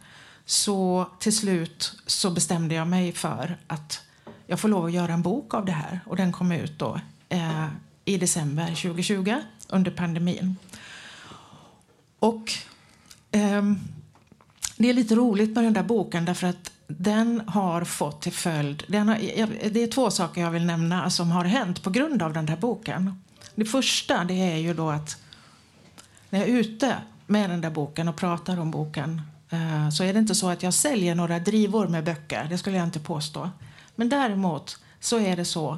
Så 0.46 1.08
till 1.20 1.38
slut 1.38 1.96
så 2.06 2.30
bestämde 2.30 2.76
jag 2.76 2.88
mig 2.88 3.12
för 3.12 3.58
att 3.68 4.02
jag 4.48 4.60
får 4.60 4.70
lov 4.70 4.86
att 4.86 4.92
göra 4.92 5.14
en 5.14 5.22
bok 5.22 5.54
av 5.54 5.66
det 5.66 5.72
här. 5.72 6.00
Och 6.06 6.16
den 6.16 6.32
kom 6.32 6.52
ut 6.52 6.80
då 6.80 7.00
eh, 7.30 7.66
i 8.12 8.18
december 8.18 8.66
2020 8.68 9.36
under 9.70 9.92
pandemin. 9.92 10.56
Och 12.20 12.52
ehm, 13.32 13.80
det 14.78 14.90
är 14.90 14.94
lite 14.94 15.16
roligt 15.16 15.56
med 15.56 15.64
den 15.64 15.74
där 15.74 15.84
boken 15.84 16.26
därför 16.26 16.48
att 16.48 16.72
den 16.88 17.42
har 17.48 17.84
fått 17.84 18.22
till 18.22 18.32
följd... 18.32 18.84
Den 18.88 19.08
har, 19.10 19.18
jag- 19.38 19.50
det 19.74 19.84
är 19.84 19.88
två 19.88 20.12
saker 20.12 20.42
jag 20.42 20.52
vill 20.52 20.66
nämna 20.66 21.10
som 21.10 21.32
har 21.32 21.46
hänt 21.46 21.84
på 21.84 21.90
grund 21.90 22.22
av 22.22 22.34
den 22.34 22.46
där 22.46 22.58
boken. 22.58 23.22
Det 23.56 23.66
första 23.66 24.24
det 24.24 24.34
är 24.34 24.58
ju 24.58 24.74
då 24.74 24.90
att 24.90 25.18
när 26.30 26.40
jag 26.40 26.50
är 26.50 26.54
ute 26.54 26.96
med 27.28 27.50
den 27.50 27.62
där 27.62 27.70
boken 27.70 28.08
och 28.08 28.16
pratar 28.16 28.60
om 28.60 28.72
boken 28.72 29.22
eh, 29.50 29.90
så 29.90 30.04
är 30.04 30.14
det 30.14 30.20
inte 30.20 30.36
så 30.36 30.50
att 30.50 30.64
jag 30.64 30.74
säljer 30.74 31.16
några 31.16 31.40
drivor 31.40 31.88
med 31.88 32.04
böcker. 32.04 32.48
Det 32.50 32.58
skulle 32.58 32.78
jag 32.78 32.86
inte 32.88 33.00
påstå. 33.00 33.50
Men 33.96 34.10
däremot 34.10 34.80
så 35.00 35.20
är 35.20 35.36
det 35.36 35.46
så 35.46 35.78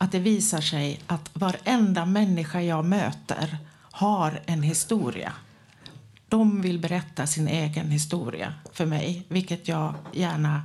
att 0.00 0.12
det 0.12 0.18
visar 0.18 0.60
sig 0.60 1.00
att 1.06 1.30
varenda 1.32 2.06
människa 2.06 2.60
jag 2.60 2.84
möter 2.84 3.58
har 3.80 4.40
en 4.46 4.62
historia 4.62 5.32
De 6.28 6.60
vill 6.62 6.78
berätta 6.78 7.26
sin 7.26 7.48
egen 7.48 7.90
historia 7.90 8.54
för 8.72 8.86
mig, 8.86 9.24
vilket 9.28 9.68
jag 9.68 9.94
gärna 10.12 10.62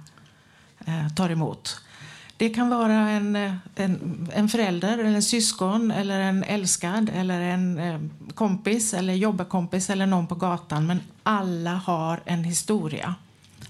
eh, 0.86 1.08
tar 1.16 1.30
emot. 1.30 1.82
Det 2.38 2.50
kan 2.50 2.70
vara 2.70 2.94
en, 2.94 3.36
eh, 3.36 3.54
en, 3.76 4.30
en 4.34 4.50
förälder, 4.50 4.98
eller 4.98 5.16
en 5.16 5.24
syskon, 5.24 5.92
eller 5.92 6.20
en 6.20 6.44
älskad 6.44 7.12
eller 7.16 7.42
en 7.42 7.78
eh, 7.78 8.00
kompis 8.34 8.94
eller 8.94 9.14
jobbarkompis 9.14 9.90
eller 9.90 10.06
någon 10.06 10.28
på 10.28 10.36
gatan. 10.36 10.88
Men 10.88 11.00
alla 11.24 11.74
har 11.74 12.20
en 12.26 12.44
historia 12.44 13.16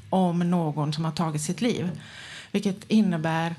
om 0.09 0.39
någon 0.39 0.93
som 0.93 1.05
har 1.05 1.11
tagit 1.11 1.41
sitt 1.41 1.61
liv. 1.61 1.89
Vilket 2.51 2.91
innebär 2.91 3.55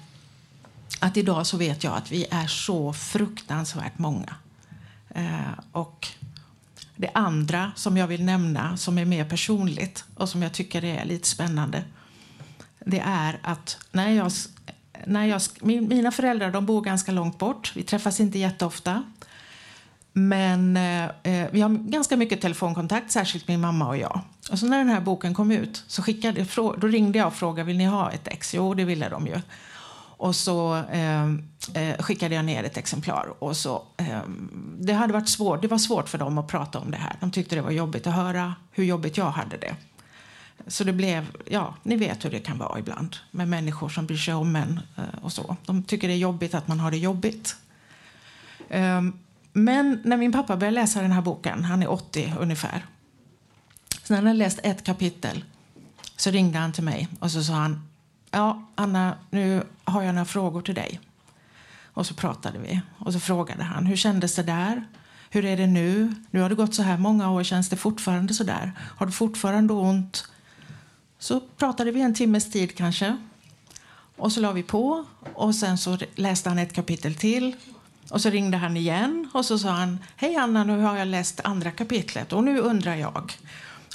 att 1.00 1.16
idag 1.16 1.46
så 1.46 1.56
vet 1.56 1.84
jag 1.84 1.96
att 1.96 2.12
vi 2.12 2.26
är 2.30 2.46
så 2.46 2.92
fruktansvärt 2.92 3.98
många. 3.98 4.34
Eh, 5.08 5.58
och 5.72 6.08
det 6.96 7.10
andra 7.14 7.72
som 7.76 7.96
jag 7.96 8.06
vill 8.06 8.24
nämna, 8.24 8.76
som 8.76 8.98
är 8.98 9.04
mer 9.04 9.24
personligt 9.24 10.04
och 10.14 10.28
som 10.28 10.42
jag 10.42 10.52
tycker 10.52 10.84
är 10.84 11.04
lite 11.04 11.28
spännande, 11.28 11.84
det 12.84 13.02
är 13.06 13.38
att 13.42 13.78
när 13.92 14.10
jag, 14.10 14.32
när 15.06 15.26
jag, 15.26 15.40
mina 15.62 16.10
föräldrar 16.10 16.50
de 16.50 16.66
bor 16.66 16.80
ganska 16.80 17.12
långt 17.12 17.38
bort. 17.38 17.72
Vi 17.76 17.82
träffas 17.82 18.20
inte 18.20 18.38
jätteofta. 18.38 19.02
Men 20.12 20.76
eh, 20.76 21.04
eh, 21.04 21.48
vi 21.52 21.60
har 21.60 21.68
ganska 21.68 22.16
mycket 22.16 22.40
telefonkontakt, 22.40 23.10
särskilt 23.10 23.48
min 23.48 23.60
mamma 23.60 23.88
och 23.88 23.96
jag. 23.96 24.20
Och 24.50 24.58
så 24.58 24.66
när 24.66 24.78
den 24.78 24.88
här 24.88 25.00
boken 25.00 25.34
kom 25.34 25.50
ut 25.50 25.84
så 25.86 26.02
skickade, 26.02 26.46
då 26.56 26.86
ringde 26.86 27.18
jag 27.18 27.26
och 27.26 27.34
frågade 27.34 27.66
vill 27.66 27.76
ni 27.76 27.84
ha 27.84 28.10
ett 28.10 28.28
ex. 28.28 28.54
Jo, 28.54 28.74
det 28.74 28.84
ville 28.84 29.08
de 29.08 29.26
ju. 29.26 29.40
Och 30.16 30.36
så 30.36 30.76
eh, 30.76 31.24
eh, 31.74 31.96
skickade 31.98 32.34
jag 32.34 32.44
ner 32.44 32.64
ett 32.64 32.76
exemplar. 32.76 33.34
Och 33.38 33.56
så, 33.56 33.82
eh, 33.96 34.20
det, 34.78 34.92
hade 34.92 35.12
varit 35.12 35.28
svårt, 35.28 35.62
det 35.62 35.68
var 35.68 35.78
svårt 35.78 36.08
för 36.08 36.18
dem 36.18 36.38
att 36.38 36.48
prata 36.48 36.78
om 36.78 36.90
det 36.90 36.96
här. 36.96 37.16
De 37.20 37.30
tyckte 37.30 37.56
det 37.56 37.62
var 37.62 37.70
jobbigt 37.70 38.06
att 38.06 38.14
höra 38.14 38.54
hur 38.70 38.84
jobbigt 38.84 39.16
jag 39.16 39.30
hade 39.30 39.56
det. 39.56 39.76
Så 40.66 40.84
det 40.84 40.92
blev, 40.92 41.36
ja, 41.44 41.74
ni 41.82 41.96
vet 41.96 42.24
hur 42.24 42.30
det 42.30 42.40
kan 42.40 42.58
vara 42.58 42.78
ibland 42.78 43.16
med 43.30 43.48
människor 43.48 43.88
som 43.88 44.06
bryr 44.06 44.16
sig 44.16 44.34
om 44.34 44.56
en 44.56 44.80
eh, 44.96 45.04
och 45.22 45.32
så. 45.32 45.56
De 45.66 45.82
tycker 45.82 46.08
det 46.08 46.14
är 46.14 46.18
jobbigt 46.18 46.54
att 46.54 46.68
man 46.68 46.80
har 46.80 46.90
det 46.90 46.98
jobbigt. 46.98 47.56
Ehm, 48.70 49.18
men 49.52 50.00
när 50.04 50.16
min 50.16 50.32
pappa 50.32 50.56
började 50.56 50.74
läsa 50.74 51.02
den 51.02 51.12
här 51.12 51.22
boken, 51.22 51.64
han 51.64 51.82
är 51.82 51.90
80 51.90 52.34
ungefär. 52.40 52.86
Så 54.02 54.12
när 54.12 54.16
han 54.16 54.26
hade 54.26 54.38
läst 54.38 54.60
ett 54.62 54.84
kapitel 54.84 55.44
så 56.16 56.30
ringde 56.30 56.58
han 56.58 56.72
till 56.72 56.84
mig 56.84 57.08
och 57.20 57.30
så 57.30 57.42
sa 57.42 57.52
han 57.52 57.88
Ja, 58.30 58.62
Anna, 58.74 59.14
nu 59.30 59.62
har 59.84 60.02
jag 60.02 60.14
några 60.14 60.24
frågor 60.24 60.62
till 60.62 60.74
dig. 60.74 61.00
Och 61.84 62.06
så 62.06 62.14
pratade 62.14 62.58
vi. 62.58 62.80
Och 62.98 63.12
så 63.12 63.20
frågade 63.20 63.62
han, 63.64 63.86
hur 63.86 63.96
kändes 63.96 64.34
det 64.34 64.42
där? 64.42 64.84
Hur 65.30 65.44
är 65.44 65.56
det 65.56 65.66
nu? 65.66 66.14
Nu 66.30 66.40
har 66.40 66.48
det 66.48 66.54
gått 66.54 66.74
så 66.74 66.82
här 66.82 66.98
många 66.98 67.30
år, 67.30 67.42
känns 67.42 67.68
det 67.68 67.76
fortfarande 67.76 68.34
så 68.34 68.44
där? 68.44 68.72
Har 68.78 69.06
du 69.06 69.12
fortfarande 69.12 69.72
ont? 69.72 70.28
Så 71.18 71.40
pratade 71.40 71.90
vi 71.90 72.00
en 72.00 72.14
timmes 72.14 72.50
tid 72.50 72.76
kanske. 72.76 73.16
Och 74.16 74.32
så 74.32 74.40
la 74.40 74.52
vi 74.52 74.62
på 74.62 75.04
och 75.34 75.54
sen 75.54 75.78
så 75.78 75.98
läste 76.14 76.48
han 76.48 76.58
ett 76.58 76.72
kapitel 76.72 77.14
till. 77.14 77.56
Och 78.10 78.20
så 78.20 78.30
ringde 78.30 78.56
han 78.56 78.76
igen 78.76 79.28
och 79.34 79.44
så 79.44 79.58
sa 79.58 79.70
han, 79.70 79.98
hej 80.16 80.36
Anna, 80.36 80.64
nu 80.64 80.80
har 80.80 80.96
jag 80.96 81.08
läst 81.08 81.40
andra 81.44 81.70
kapitlet 81.70 82.32
och 82.32 82.44
nu 82.44 82.58
undrar 82.58 82.94
jag. 82.94 83.32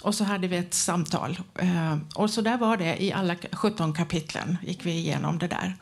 Och 0.01 0.15
så 0.15 0.23
hade 0.23 0.47
vi 0.47 0.57
ett 0.57 0.73
samtal. 0.73 1.39
Eh, 1.55 1.97
och 2.15 2.29
så 2.29 2.41
där 2.41 2.57
var 2.57 2.77
det 2.77 3.03
i 3.03 3.13
alla 3.13 3.35
17 3.51 3.93
kapitlen. 3.93 4.57
gick 4.63 4.85
vi 4.85 4.91
igenom 4.91 5.37
det 5.37 5.47
där. 5.47 5.75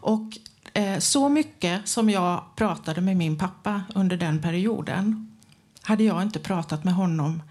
Och 0.00 0.38
eh, 0.72 0.98
så 0.98 1.28
mycket 1.28 1.88
som 1.88 2.10
jag 2.10 2.44
pratade 2.56 3.00
med 3.00 3.16
min 3.16 3.38
pappa 3.38 3.82
under 3.94 4.16
den 4.16 4.42
perioden 4.42 5.32
hade 5.82 6.04
jag 6.04 6.22
inte 6.22 6.38
pratat 6.38 6.84
med 6.84 6.94
honom 6.94 7.42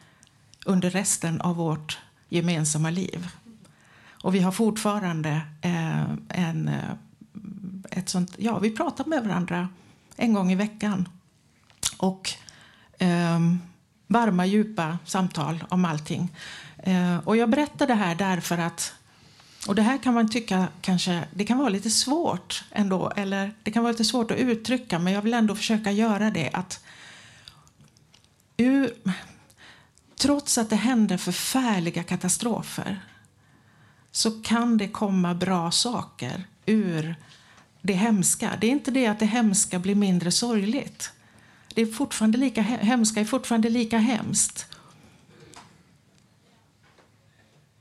under 0.65 0.89
resten 0.89 1.41
av 1.41 1.55
vårt 1.55 1.99
gemensamma 2.29 2.89
liv. 2.89 3.27
Och 4.21 4.35
vi 4.35 4.39
har 4.39 4.51
fortfarande 4.51 5.41
eh, 5.61 6.03
en, 6.29 6.71
ett 7.91 8.09
sånt... 8.09 8.35
Ja, 8.37 8.59
vi 8.59 8.71
pratar 8.71 9.05
med 9.05 9.23
varandra 9.23 9.69
en 10.15 10.33
gång 10.33 10.51
i 10.51 10.55
veckan. 10.55 11.09
Och... 11.97 12.29
Um, 12.99 13.61
varma, 14.07 14.45
djupa 14.45 14.97
samtal 15.05 15.63
om 15.69 15.85
allting. 15.85 16.31
Eh, 16.77 17.17
och 17.17 17.37
jag 17.37 17.49
berättar 17.49 17.87
det 17.87 17.93
här 17.93 18.15
därför 18.15 18.57
att 18.57 18.93
och 19.67 19.75
det 19.75 19.81
här 19.81 19.97
kan 19.97 20.13
man 20.13 20.29
tycka 20.29 20.67
kanske, 20.81 21.23
det 21.33 21.45
kan 21.45 21.57
vara 21.57 21.69
lite 21.69 21.89
svårt 21.89 22.63
ändå, 22.71 23.11
eller 23.15 23.51
det 23.63 23.71
kan 23.71 23.83
vara 23.83 23.91
lite 23.91 24.05
svårt 24.05 24.31
att 24.31 24.37
uttrycka, 24.37 24.99
men 24.99 25.13
jag 25.13 25.21
vill 25.21 25.33
ändå 25.33 25.55
försöka 25.55 25.91
göra 25.91 26.31
det 26.31 26.49
att 26.53 26.83
ur, 28.57 28.93
trots 30.19 30.57
att 30.57 30.69
det 30.69 30.75
händer 30.75 31.17
förfärliga 31.17 32.03
katastrofer 32.03 32.99
så 34.11 34.31
kan 34.31 34.77
det 34.77 34.87
komma 34.87 35.33
bra 35.33 35.71
saker 35.71 36.43
ur 36.65 37.15
det 37.81 37.93
hemska. 37.93 38.57
Det 38.61 38.67
är 38.67 38.71
inte 38.71 38.91
det 38.91 39.07
att 39.07 39.19
det 39.19 39.25
hemska 39.25 39.79
blir 39.79 39.95
mindre 39.95 40.31
sorgligt 40.31 41.11
det 41.75 41.81
är 41.81 41.85
fortfarande 41.85 42.37
lika 42.37 42.61
hemska 42.61 43.21
är 43.21 43.25
fortfarande 43.25 43.69
lika 43.69 43.97
hemskt. 43.97 44.67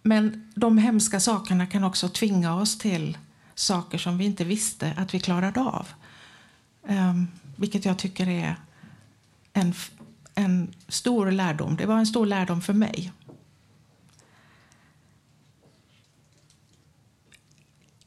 Men 0.03 0.53
de 0.55 0.79
hemska 0.79 1.21
sakerna 1.21 1.67
kan 1.67 1.85
också 1.85 2.09
tvinga 2.09 2.55
oss 2.55 2.79
till 2.79 3.19
saker 3.55 3.99
som 3.99 4.19
vi 4.19 4.25
inte 4.25 4.45
visste 4.45 4.95
att 4.97 5.15
vi 5.15 5.21
klarade 5.21 5.61
av. 5.61 5.89
Um, 6.83 7.29
vilket 7.57 7.85
jag 7.85 7.99
tycker 7.99 8.29
är 8.29 8.57
en, 9.53 9.75
en 10.35 10.75
stor 10.89 11.31
lärdom. 11.31 11.77
Det 11.77 11.87
var 11.87 11.99
en 11.99 12.07
stor 12.07 12.27
lärdom 12.27 12.63
för 12.63 12.73
mig. 12.73 13.13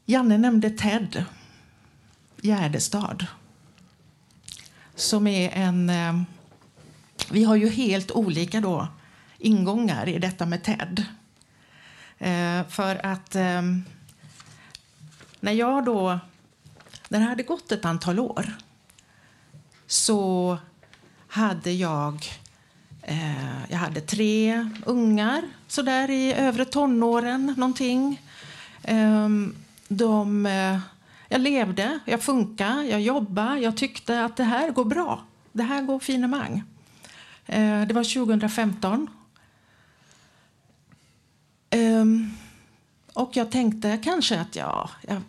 Janne 0.04 0.38
nämnde 0.38 0.70
Ted 0.70 1.24
Gärdestad 2.40 3.26
som 5.00 5.26
är 5.26 5.50
en... 5.50 5.90
Eh, 5.90 6.22
vi 7.30 7.44
har 7.44 7.56
ju 7.56 7.68
helt 7.68 8.10
olika 8.10 8.60
då 8.60 8.88
ingångar 9.38 10.08
i 10.08 10.18
detta 10.18 10.46
med 10.46 10.62
TED. 10.62 11.04
Eh, 12.18 12.66
för 12.68 13.06
att 13.06 13.34
eh, 13.34 13.62
när 15.40 15.52
jag 15.52 15.84
då... 15.84 16.18
När 17.08 17.18
det 17.18 17.24
hade 17.24 17.42
gått 17.42 17.72
ett 17.72 17.84
antal 17.84 18.18
år 18.18 18.56
så 19.86 20.58
hade 21.28 21.72
jag... 21.72 22.26
Eh, 23.02 23.70
jag 23.70 23.78
hade 23.78 24.00
tre 24.00 24.68
ungar 24.86 25.42
så 25.68 25.82
där 25.82 26.10
i 26.10 26.32
övre 26.32 26.64
tonåren, 26.64 27.54
någonting. 27.56 28.22
Ehm, 28.82 29.54
de 29.88 30.46
eh, 30.46 30.78
jag 31.28 31.40
levde, 31.40 31.98
jag 32.04 32.22
funkade, 32.22 32.84
jag 32.84 33.00
jobbade. 33.00 33.60
Jag 33.60 33.76
tyckte 33.76 34.24
att 34.24 34.36
det 34.36 34.44
här 34.44 34.70
går 34.70 34.84
bra. 34.84 35.22
Det 35.52 35.62
här 35.62 35.82
går 35.82 35.98
finemang. 35.98 36.62
Eh, 37.46 37.82
det 37.82 37.94
var 37.94 38.26
2015. 38.26 39.10
Ehm, 41.70 42.30
och 43.12 43.36
jag 43.36 43.50
tänkte 43.50 43.98
kanske 44.04 44.40
att 44.40 44.56
jag, 44.56 44.88
jag, 45.00 45.22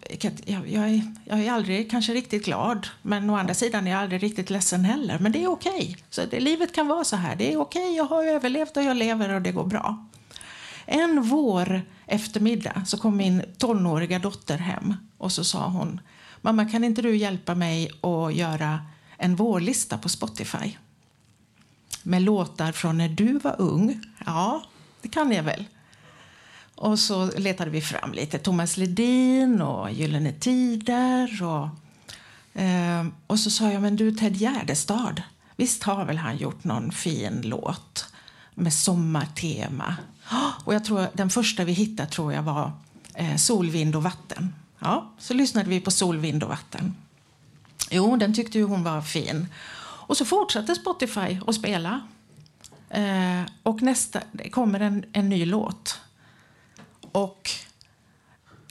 jag, 0.45 0.69
jag, 0.69 0.89
är, 0.89 1.13
jag 1.25 1.39
är 1.39 1.51
aldrig 1.51 1.91
kanske 1.91 2.13
riktigt 2.13 2.45
glad. 2.45 2.87
Men 3.01 3.29
å 3.29 3.35
andra 3.35 3.53
sidan 3.53 3.87
är 3.87 3.91
jag 3.91 3.99
aldrig 3.99 4.23
riktigt 4.23 4.49
ledsen 4.49 4.85
heller. 4.85 5.19
Men 5.19 5.31
det 5.31 5.43
är 5.43 5.47
okej. 5.47 5.97
Okay. 6.17 6.39
livet 6.39 6.75
kan 6.75 6.87
vara 6.87 7.03
så 7.03 7.15
här. 7.15 7.35
Det 7.35 7.53
är 7.53 7.57
okej, 7.57 7.83
okay. 7.83 7.95
jag 7.95 8.03
har 8.03 8.23
överlevt 8.23 8.77
och 8.77 8.83
jag 8.83 8.97
lever 8.97 9.33
och 9.33 9.41
det 9.41 9.51
går 9.51 9.65
bra. 9.65 10.09
En 10.91 11.21
vår 11.21 11.81
eftermiddag 12.05 12.83
så 12.85 12.97
kom 12.97 13.17
min 13.17 13.43
tonåriga 13.57 14.19
dotter 14.19 14.57
hem 14.57 14.95
och 15.17 15.31
så 15.31 15.43
sa 15.43 15.67
hon 15.67 16.01
Mamma, 16.41 16.65
kan 16.65 16.83
inte 16.83 17.01
du 17.01 17.15
hjälpa 17.15 17.55
mig 17.55 17.91
att 18.01 18.35
göra 18.35 18.85
en 19.17 19.35
vårlista 19.35 19.97
på 19.97 20.09
Spotify? 20.09 20.77
Med 22.03 22.21
låtar 22.21 22.71
från 22.71 22.97
när 22.97 23.09
du 23.09 23.39
var 23.39 23.55
ung. 23.61 24.03
Ja, 24.25 24.63
det 25.01 25.07
kan 25.07 25.31
jag 25.31 25.43
väl. 25.43 25.65
Och 26.75 26.99
så 26.99 27.31
letade 27.37 27.71
vi 27.71 27.81
fram 27.81 28.13
lite 28.13 28.37
Thomas 28.37 28.77
Ledin 28.77 29.61
och 29.61 29.91
Gyllene 29.91 30.31
Tider. 30.31 31.43
Och, 31.43 31.67
eh, 32.61 33.07
och 33.27 33.39
så 33.39 33.49
sa 33.49 33.71
jag, 33.71 33.81
men 33.81 33.95
du 33.95 34.11
Ted 34.11 34.35
Gärdestad, 34.35 35.21
visst 35.55 35.83
har 35.83 36.05
väl 36.05 36.17
han 36.17 36.37
gjort 36.37 36.63
någon 36.63 36.91
fin 36.91 37.41
låt 37.43 38.13
med 38.55 38.73
sommartema? 38.73 39.95
Och 40.63 40.73
jag 40.73 40.86
tror, 40.86 41.07
den 41.13 41.30
första 41.30 41.63
vi 41.63 41.71
hittade 41.71 42.09
tror 42.09 42.34
jag 42.34 42.43
var 42.43 42.71
eh, 43.13 43.36
Sol, 43.36 43.69
vind 43.69 43.95
och 43.95 44.03
vatten. 44.03 44.55
Ja, 44.80 45.11
så 45.17 45.34
lyssnade 45.34 45.69
vi 45.69 45.80
på 45.80 45.91
Sol, 45.91 46.17
vind 46.17 46.43
och 46.43 46.49
vatten. 46.49 46.95
Jo, 47.91 48.15
den 48.17 48.34
tyckte 48.34 48.57
ju 48.57 48.63
hon 48.63 48.84
var 48.84 49.01
fin. 49.01 49.47
Och 50.09 50.17
så 50.17 50.25
fortsatte 50.25 50.75
Spotify 50.75 51.39
att 51.47 51.55
spela. 51.55 52.01
Eh, 52.89 53.41
och 53.63 53.82
nästa, 53.82 54.21
det 54.32 54.49
kommer 54.49 54.80
en, 54.80 55.05
en 55.13 55.30
ny 55.30 55.45
låt. 55.45 55.99
Och 57.11 57.49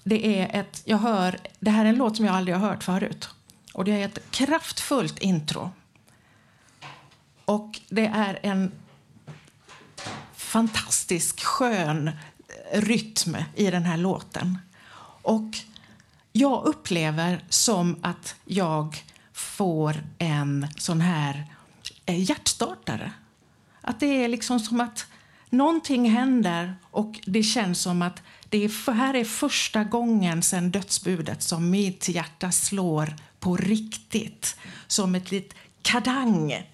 det 0.04 0.40
är 0.40 0.60
ett, 0.60 0.82
jag 0.84 0.98
hör, 0.98 1.38
det 1.60 1.70
här 1.70 1.84
är 1.84 1.88
en 1.88 1.96
låt 1.96 2.16
som 2.16 2.24
jag 2.24 2.34
aldrig 2.34 2.56
har 2.56 2.68
hört 2.68 2.84
förut. 2.84 3.28
Och 3.72 3.84
det 3.84 4.02
är 4.02 4.04
ett 4.04 4.30
kraftfullt 4.30 5.18
intro. 5.18 5.70
Och 7.44 7.80
det 7.88 8.06
är 8.06 8.38
en 8.42 8.72
fantastisk 10.48 11.40
skön 11.40 12.08
eh, 12.08 12.80
rytm 12.80 13.36
i 13.54 13.70
den 13.70 13.82
här 13.82 13.96
låten. 13.96 14.58
Och 15.22 15.58
jag 16.32 16.64
upplever 16.64 17.44
som 17.48 17.96
att 18.02 18.34
jag 18.44 19.04
får 19.32 19.96
en 20.18 20.66
sån 20.76 21.00
här 21.00 21.46
eh, 22.06 22.22
hjärtstartare. 22.30 23.12
Att 23.80 24.00
det 24.00 24.24
är 24.24 24.28
liksom 24.28 24.60
som 24.60 24.80
att 24.80 25.06
någonting 25.50 26.10
händer 26.10 26.74
och 26.82 27.20
det 27.24 27.42
känns 27.42 27.80
som 27.80 28.02
att 28.02 28.22
det 28.48 28.64
är, 28.64 28.92
här 28.92 29.14
är 29.14 29.24
första 29.24 29.84
gången 29.84 30.42
sedan 30.42 30.70
dödsbudet 30.70 31.42
som 31.42 31.70
mitt 31.70 32.08
hjärta 32.08 32.52
slår 32.52 33.16
på 33.40 33.56
riktigt. 33.56 34.56
Som 34.86 35.14
ett 35.14 35.30
litet 35.30 35.58
kadang 35.82 36.68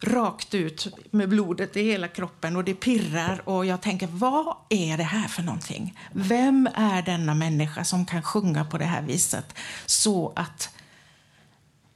rakt 0.00 0.54
ut 0.54 0.86
med 1.10 1.28
blodet 1.28 1.76
i 1.76 1.82
hela 1.82 2.08
kroppen 2.08 2.56
och 2.56 2.64
det 2.64 2.74
pirrar 2.74 3.48
och 3.48 3.66
jag 3.66 3.82
tänker 3.82 4.06
vad 4.06 4.56
är 4.68 4.96
det 4.96 5.04
här 5.04 5.28
för 5.28 5.42
någonting? 5.42 5.98
Vem 6.12 6.68
är 6.74 7.02
denna 7.02 7.34
människa 7.34 7.84
som 7.84 8.06
kan 8.06 8.22
sjunga 8.22 8.64
på 8.64 8.78
det 8.78 8.84
här 8.84 9.02
viset 9.02 9.54
så 9.86 10.32
att 10.36 10.74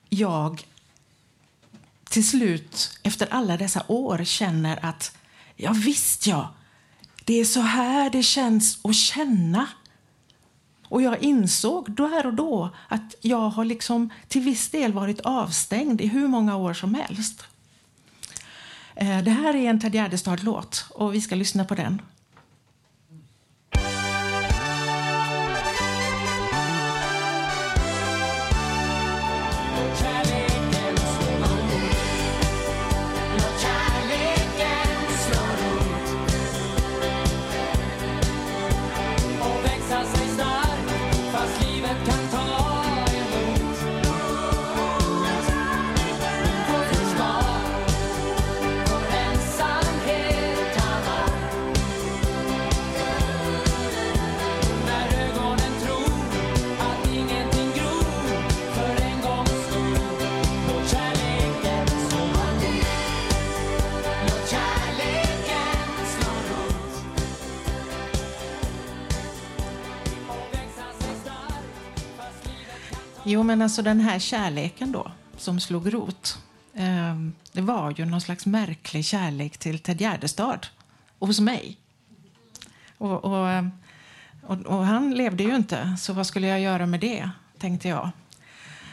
jag 0.08 0.66
till 2.04 2.28
slut 2.28 2.98
efter 3.02 3.28
alla 3.30 3.56
dessa 3.56 3.84
år 3.88 4.24
känner 4.24 4.84
att 4.84 5.16
ja 5.56 5.72
visst 5.72 6.26
ja, 6.26 6.54
det 7.24 7.34
är 7.40 7.44
så 7.44 7.60
här 7.60 8.10
det 8.10 8.22
känns 8.22 8.84
att 8.84 8.94
känna. 8.94 9.68
Och 10.88 11.02
jag 11.02 11.22
insåg 11.22 11.96
där 11.96 12.26
och 12.26 12.34
då 12.34 12.70
att 12.88 13.14
jag 13.20 13.48
har 13.50 13.64
liksom 13.64 14.10
till 14.28 14.42
viss 14.42 14.70
del 14.70 14.92
varit 14.92 15.20
avstängd 15.20 16.00
i 16.00 16.06
hur 16.06 16.28
många 16.28 16.56
år 16.56 16.74
som 16.74 16.94
helst. 16.94 17.44
Eh, 19.00 19.22
det 19.22 19.30
här 19.30 19.56
är 19.56 19.70
en 19.70 19.80
Ted 19.80 19.94
Gärdestad-låt 19.94 20.86
och 20.90 21.14
vi 21.14 21.20
ska 21.20 21.34
lyssna 21.34 21.64
på 21.64 21.74
den. 21.74 22.02
Jo, 73.30 73.42
men 73.42 73.62
alltså 73.62 73.82
den 73.82 74.00
här 74.00 74.18
kärleken 74.18 74.92
då, 74.92 75.12
som 75.36 75.60
slog 75.60 75.94
rot. 75.94 76.38
Eh, 76.74 77.14
det 77.52 77.60
var 77.60 77.94
ju 77.96 78.04
någon 78.04 78.20
slags 78.20 78.46
märklig 78.46 79.04
kärlek 79.04 79.58
till 79.58 79.78
Ted 79.78 80.00
Gärdestad 80.00 80.66
och 81.18 81.26
hos 81.26 81.40
mig. 81.40 81.76
Och, 82.98 83.24
och, 83.24 83.64
och, 84.42 84.58
och, 84.66 84.86
han 84.86 85.14
levde 85.14 85.42
ju 85.42 85.56
inte, 85.56 85.96
så 86.00 86.12
vad 86.12 86.26
skulle 86.26 86.46
jag 86.46 86.60
göra 86.60 86.86
med 86.86 87.00
det, 87.00 87.30
tänkte 87.58 87.88
jag. 87.88 88.10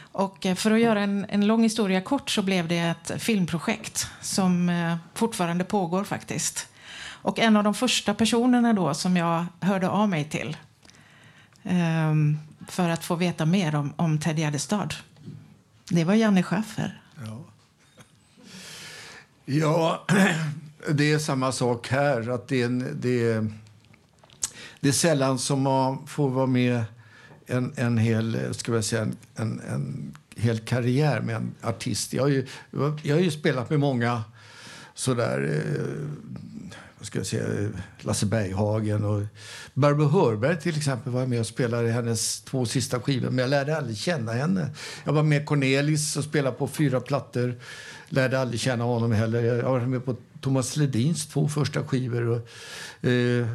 Och 0.00 0.46
eh, 0.46 0.54
för 0.54 0.70
att 0.70 0.80
göra 0.80 1.00
en, 1.00 1.26
en 1.28 1.46
lång 1.46 1.62
historia 1.62 2.00
kort 2.00 2.30
så 2.30 2.42
blev 2.42 2.68
det 2.68 2.78
ett 2.78 3.22
filmprojekt 3.22 4.06
som 4.20 4.68
eh, 4.68 4.96
fortfarande 5.14 5.64
pågår 5.64 6.04
faktiskt. 6.04 6.68
Och 7.06 7.38
en 7.38 7.56
av 7.56 7.64
de 7.64 7.74
första 7.74 8.14
personerna 8.14 8.72
då 8.72 8.94
som 8.94 9.16
jag 9.16 9.46
hörde 9.60 9.88
av 9.88 10.08
mig 10.08 10.24
till 10.24 10.56
eh, 11.62 12.14
för 12.68 12.88
att 12.88 13.04
få 13.04 13.14
veta 13.14 13.46
mer 13.46 13.74
om, 13.74 13.92
om 13.96 14.18
Ted 14.18 14.38
Gärdestad. 14.38 14.94
Det 15.90 16.04
var 16.04 16.14
Janne 16.14 16.42
Schaffer. 16.42 17.02
Ja. 17.26 17.44
ja, 19.44 20.06
det 20.90 21.12
är 21.12 21.18
samma 21.18 21.52
sak 21.52 21.88
här. 21.88 22.28
Att 22.28 22.48
det, 22.48 22.62
är 22.62 22.66
en, 22.66 23.00
det, 23.00 23.30
är, 23.32 23.52
det 24.80 24.88
är 24.88 24.92
sällan 24.92 25.38
som 25.38 25.62
man 25.62 26.06
får 26.06 26.30
vara 26.30 26.46
med 26.46 26.84
en, 27.46 27.72
en 27.76 27.98
hel, 27.98 28.54
ska 28.54 28.74
jag 28.74 28.84
säga, 28.84 29.08
en, 29.34 29.60
en 29.60 30.14
hel 30.36 30.58
karriär 30.58 31.20
med 31.20 31.36
en 31.36 31.54
artist. 31.62 32.12
Jag 32.12 32.22
har 32.22 32.28
ju, 32.28 32.46
jag 33.02 33.14
har 33.14 33.22
ju 33.22 33.30
spelat 33.30 33.70
med 33.70 33.80
många 33.80 34.22
sådär 34.94 35.62
eh, 35.66 36.08
ska 37.00 37.18
jag 37.18 37.26
säga, 37.26 37.68
Lasse 38.00 38.26
Berghagen 38.26 39.04
och 39.04 39.22
Barbro 39.74 40.04
Hörberg 40.04 40.60
till 40.60 40.76
exempel 40.76 41.12
var 41.12 41.26
med 41.26 41.40
och 41.40 41.46
spelade 41.46 41.88
i 41.88 41.90
hennes 41.90 42.40
två 42.40 42.66
sista 42.66 43.00
skivor. 43.00 43.30
Men 43.30 43.38
jag 43.38 43.50
lärde 43.50 43.76
aldrig 43.76 43.96
känna 43.96 44.32
henne. 44.32 44.70
Jag 45.04 45.12
var 45.12 45.22
med 45.22 45.46
Cornelis 45.46 46.16
och 46.16 46.24
spelade 46.24 46.56
på 46.56 46.68
fyra 46.68 47.00
plattor. 47.00 47.54
Lärde 48.08 48.40
aldrig 48.40 48.60
känna 48.60 48.84
honom 48.84 49.12
heller. 49.12 49.42
Jag 49.42 49.70
var 49.70 49.80
med 49.80 50.04
på 50.04 50.16
Thomas 50.40 50.76
Ledins 50.76 51.26
två 51.26 51.48
första 51.48 51.84
skivor. 51.84 52.28
Och, 52.28 52.48
eh, 53.08 53.46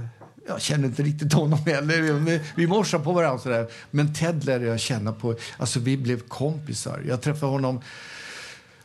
jag 0.47 0.61
känner 0.61 0.87
inte 0.87 1.03
riktigt 1.03 1.33
honom 1.33 1.59
heller. 1.65 2.39
Vi 2.55 2.67
morsar 2.67 2.99
på 2.99 3.11
varandra 3.11 3.39
sådär. 3.39 3.67
Men 3.91 4.13
Ted 4.13 4.45
lärde 4.45 4.65
jag 4.65 4.79
känna 4.79 5.13
på. 5.13 5.35
Alltså 5.57 5.79
vi 5.79 5.97
blev 5.97 6.19
kompisar. 6.19 7.01
Jag 7.07 7.21
träffade 7.21 7.51
honom 7.51 7.81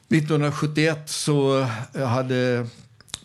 1971 0.09 1.11
så 1.11 1.67
jag 1.93 2.07
hade 2.07 2.67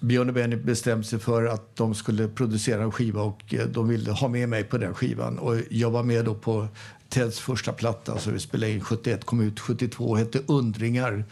Björn 0.03 0.29
och 0.29 0.35
Benny 0.35 0.55
bestämde 0.55 1.03
sig 1.03 1.19
för 1.19 1.45
att 1.45 1.75
de 1.75 1.95
skulle 1.95 2.27
producera 2.27 2.83
en 2.83 2.91
skiva 2.91 3.21
och 3.21 3.53
eh, 3.53 3.65
de 3.65 3.87
ville 3.87 4.11
ha 4.11 4.27
med 4.27 4.49
mig 4.49 4.63
på 4.63 4.77
den 4.77 4.93
skivan. 4.93 5.39
Och 5.39 5.55
jag 5.69 5.91
var 5.91 6.03
med 6.03 6.25
då 6.25 6.35
på 6.35 6.67
Teds 7.09 7.39
första 7.39 7.73
platta, 7.73 8.17
som 8.17 8.33
vi 8.33 8.39
spelade 8.39 8.71
in 8.71 8.81
71, 8.81 9.25
kom 9.25 9.41
ut 9.41 9.59
72, 9.59 10.15
hette 10.15 10.39
Undringar. 10.47 11.25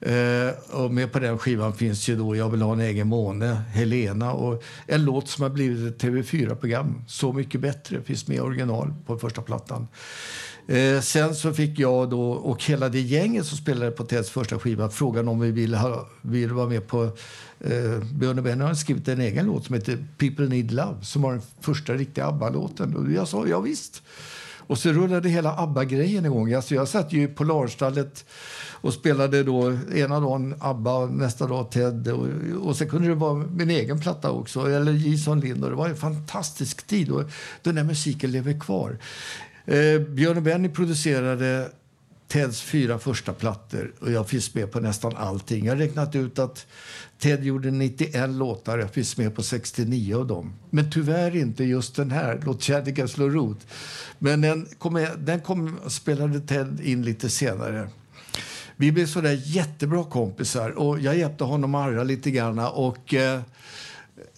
Eh, 0.00 0.48
och 0.70 0.90
med 0.90 1.12
på 1.12 1.18
den 1.18 1.38
skivan 1.38 1.72
finns 1.72 2.08
ju 2.08 2.16
då 2.16 2.36
Jag 2.36 2.50
vill 2.50 2.62
ha 2.62 2.72
en 2.72 2.80
egen 2.80 3.08
måne, 3.08 3.62
Helena 3.70 4.32
och 4.32 4.62
en 4.86 5.04
låt 5.04 5.28
som 5.28 5.42
har 5.42 5.50
blivit 5.50 5.94
ett 5.94 6.02
TV4-program, 6.02 7.04
Så 7.08 7.32
mycket 7.32 7.60
bättre, 7.60 8.02
finns 8.02 8.28
med 8.28 8.40
original 8.40 8.94
på 9.06 9.18
första 9.18 9.42
plattan. 9.42 9.88
Eh, 10.66 11.00
sen 11.00 11.34
så 11.34 11.52
fick 11.52 11.78
jag 11.78 12.10
då, 12.10 12.30
och 12.30 12.64
hela 12.64 12.88
det 12.88 13.00
gänget 13.00 13.46
som 13.46 13.58
spelade 13.58 13.90
på 13.90 14.04
Teds 14.04 14.30
första 14.30 14.58
skiva 14.58 14.88
frågan 14.88 15.28
om 15.28 15.40
vi 15.40 15.50
ville, 15.50 15.76
ha, 15.76 16.08
ville 16.22 16.52
vara 16.52 16.68
med 16.68 16.86
på 16.86 17.04
eh, 17.60 17.98
Björn 18.14 18.38
och 18.38 18.44
Benny 18.44 18.64
har 18.64 18.74
skrivit 18.74 19.08
en 19.08 19.20
egen 19.20 19.46
låt 19.46 19.64
som 19.64 19.74
heter 19.74 20.06
People 20.18 20.48
Need 20.48 20.72
Love 20.72 20.96
som 21.02 21.22
var 21.22 21.32
den 21.32 21.42
första 21.60 21.94
riktiga 21.94 22.26
ABBA-låten. 22.26 22.96
Och 22.96 23.12
jag 23.12 23.28
sa 23.28 23.46
ja 23.46 23.60
visst. 23.60 24.02
Och 24.66 24.78
så 24.78 24.92
rullade 24.92 25.28
hela 25.28 25.56
ABBA-grejen 25.56 26.26
igång. 26.26 26.52
Alltså 26.52 26.74
jag 26.74 26.88
satt 26.88 27.12
ju 27.12 27.28
på 27.28 27.44
Larstallet 27.44 28.24
och 28.70 28.94
spelade 28.94 29.42
då 29.42 29.78
ena 29.94 30.20
dagen 30.20 30.54
ABBA, 30.60 31.06
nästa 31.06 31.46
dag 31.46 31.70
Ted. 31.70 32.08
Och, 32.08 32.28
och 32.60 32.76
sen 32.76 32.88
kunde 32.88 33.08
det 33.08 33.14
vara 33.14 33.34
min 33.34 33.70
egen 33.70 34.00
platta 34.00 34.30
också, 34.30 34.70
eller 34.70 34.92
Jason 34.92 35.40
Lind. 35.40 35.64
Och 35.64 35.70
det 35.70 35.76
var 35.76 35.88
en 35.88 35.96
fantastisk 35.96 36.86
tid 36.86 37.10
och 37.10 37.24
den 37.62 37.74
där 37.74 37.84
musiken 37.84 38.30
lever 38.30 38.60
kvar. 38.60 38.98
Eh, 39.66 40.00
Björn 40.00 40.36
och 40.36 40.42
Benny 40.42 40.68
producerade 40.68 41.70
Teds 42.28 42.62
fyra 42.62 42.98
första 42.98 43.32
plattor 43.32 43.92
och 44.00 44.10
jag 44.10 44.28
finns 44.28 44.54
med 44.54 44.72
på 44.72 44.80
nästan 44.80 45.16
allting. 45.16 45.64
Jag 45.64 45.72
har 45.72 45.78
räknat 45.78 46.14
ut 46.14 46.38
att 46.38 46.66
Ted 47.18 47.44
gjorde 47.44 47.70
91 47.70 48.30
låtar, 48.30 48.78
jag 48.78 48.90
finns 48.90 49.16
med 49.16 49.34
på 49.34 49.42
69 49.42 50.18
av 50.18 50.26
dem. 50.26 50.52
Men 50.70 50.90
tyvärr 50.90 51.36
inte 51.36 51.64
just 51.64 51.96
den 51.96 52.10
här, 52.10 52.40
Låt 52.44 52.62
kärleken 52.62 53.08
slå 53.08 53.28
rot. 53.28 53.66
Men 54.18 54.40
den, 54.40 54.68
kom, 54.78 55.06
den 55.18 55.40
kom, 55.40 55.78
spelade 55.86 56.40
Ted 56.40 56.80
in 56.80 57.02
lite 57.02 57.30
senare. 57.30 57.88
Vi 58.76 58.92
blev 58.92 59.06
sådär 59.06 59.40
jättebra 59.44 60.04
kompisar 60.04 60.70
och 60.70 61.00
jag 61.00 61.16
hjälpte 61.16 61.44
honom 61.44 61.74
att 61.74 61.88
arra 61.88 62.04
lite 62.04 62.30
grann. 62.30 62.58
Och, 62.58 63.14
eh, 63.14 63.40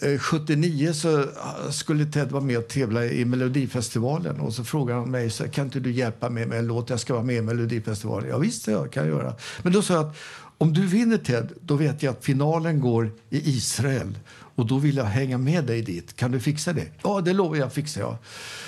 Eh, 0.01 0.19
79 0.19 0.93
så 0.93 1.21
ah, 1.21 1.71
skulle 1.71 2.07
Ted 2.07 2.31
vara 2.31 2.43
med 2.43 2.59
och 2.59 2.69
tävla 2.69 3.05
i 3.05 3.25
Melodifestivalen. 3.25 4.41
Och 4.41 4.53
så 4.53 4.65
frågade 4.65 5.01
han 5.01 5.11
mig, 5.11 5.31
så, 5.31 5.49
kan 5.49 5.65
inte 5.65 5.81
du 5.81 5.93
hjälpa 5.93 6.31
mig 6.31 6.47
med 6.47 6.59
en 6.59 6.67
låt? 6.67 6.91
Jag 6.91 7.01
ska 7.01 7.13
vara 7.13 7.25
med 7.25 7.37
i 7.37 7.43
Melodifestivalen. 7.43 8.29
Ja, 8.29 8.39
visst, 8.39 8.67
jag 8.67 8.93
kan 8.93 9.07
göra. 9.07 9.35
Men 9.63 9.73
då 9.73 9.83
sa 9.83 9.95
jag 9.95 10.07
att 10.07 10.17
om 10.59 10.73
du 10.73 10.87
vinner 10.87 11.19
Ted, 11.19 11.53
då 11.61 11.75
vet 11.75 12.03
jag 12.03 12.13
att 12.13 12.25
finalen 12.25 12.81
går 12.81 13.11
i 13.31 13.51
Israel. 13.51 14.19
Och 14.29 14.67
då 14.67 14.79
vill 14.79 14.97
jag 14.97 15.05
hänga 15.05 15.39
med 15.39 15.65
dig 15.65 15.83
dit. 15.83 16.17
Kan 16.17 16.33
du 16.33 16.41
fixa 16.41 16.73
det? 16.73 16.87
Ja, 17.03 17.21
det 17.21 17.33
lovar 17.33 17.57
jag 17.57 17.73
fixar 17.73 18.01
jag. 18.01 18.17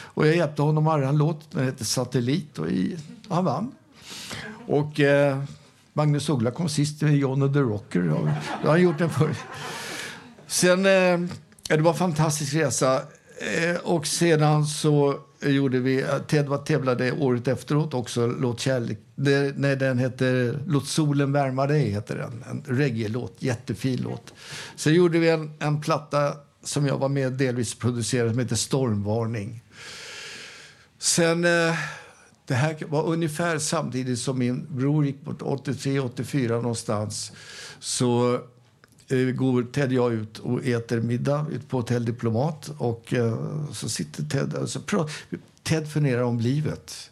Och 0.02 0.26
jag 0.26 0.36
hjälpte 0.36 0.62
honom 0.62 0.88
att 0.88 1.02
en 1.02 1.18
låt, 1.18 1.50
den 1.50 1.64
heter 1.64 1.84
Satellit 1.84 2.58
och 2.58 2.68
i, 2.68 2.96
han 3.28 3.44
vann. 3.44 3.72
Och 4.66 5.00
eh, 5.00 5.42
Magnus 5.92 6.28
Uggla 6.28 6.50
kom 6.50 6.68
sist 6.68 7.02
med 7.02 7.16
John 7.16 7.42
och 7.42 7.52
the 7.52 7.58
Rocker. 7.58 8.04
Ja, 8.04 8.34
har 8.62 8.70
han 8.70 8.82
gjort 8.82 8.98
den 8.98 9.10
förr. 9.10 9.36
Sen 10.48 10.86
eh, 10.86 11.28
det 11.68 11.82
var 11.82 11.90
en 11.90 11.98
fantastisk 11.98 12.54
resa. 12.54 13.02
Eh, 13.38 13.76
och 13.76 14.06
sedan 14.06 14.66
så 14.66 15.20
gjorde 15.40 15.78
vi... 15.78 16.02
Eh, 16.02 16.18
Ted 16.18 16.46
var 16.46 16.58
tävlade 16.58 17.12
året 17.12 17.48
efteråt 17.48 17.94
också. 17.94 18.26
Låt 18.26 18.60
kärlek... 18.60 18.98
Det, 19.14 19.54
nej, 19.56 19.76
den 19.76 19.98
heter 19.98 20.58
Låt 20.66 20.86
solen 20.86 21.32
värma 21.32 21.66
dig. 21.66 21.90
Heter 21.90 22.16
den. 22.16 22.44
En 22.50 22.76
reggae-låt. 22.76 23.36
Jättefin 23.38 24.00
låt. 24.02 24.34
Sen 24.76 24.94
gjorde 24.94 25.18
vi 25.18 25.28
en, 25.28 25.52
en 25.58 25.80
platta 25.80 26.34
som 26.64 26.86
jag 26.86 26.98
var 26.98 27.08
med 27.08 27.32
delvis 27.32 27.74
producerade 27.74 28.30
som 28.30 28.38
heter 28.38 28.56
Stormvarning. 28.56 29.62
Sen... 30.98 31.44
Eh, 31.44 31.74
det 32.46 32.54
här 32.54 32.76
var 32.88 33.06
ungefär 33.06 33.58
samtidigt 33.58 34.18
som 34.18 34.38
min 34.38 34.66
bror 34.70 35.06
gick 35.06 35.24
bort, 35.24 35.42
83-84 35.42 36.48
någonstans. 36.48 37.32
Så 37.80 38.40
Eh, 39.10 39.18
går 39.18 39.62
Ted 39.62 39.86
och 39.86 39.92
jag 39.92 40.12
ut 40.12 40.38
och 40.38 40.66
äter 40.66 41.00
middag 41.00 41.46
ut 41.52 41.68
på 41.68 41.76
Hotell 41.76 42.04
Diplomat. 42.04 42.70
Och 42.78 43.14
eh, 43.14 43.38
så 43.72 43.88
sitter 43.88 44.22
Ted 44.22 44.42
alltså, 44.42 44.60
och 44.60 44.68
så 44.68 44.80
pratar, 44.80 45.12
Ted 45.62 45.92
funderar 45.92 46.22
om 46.22 46.40
livet. 46.40 47.10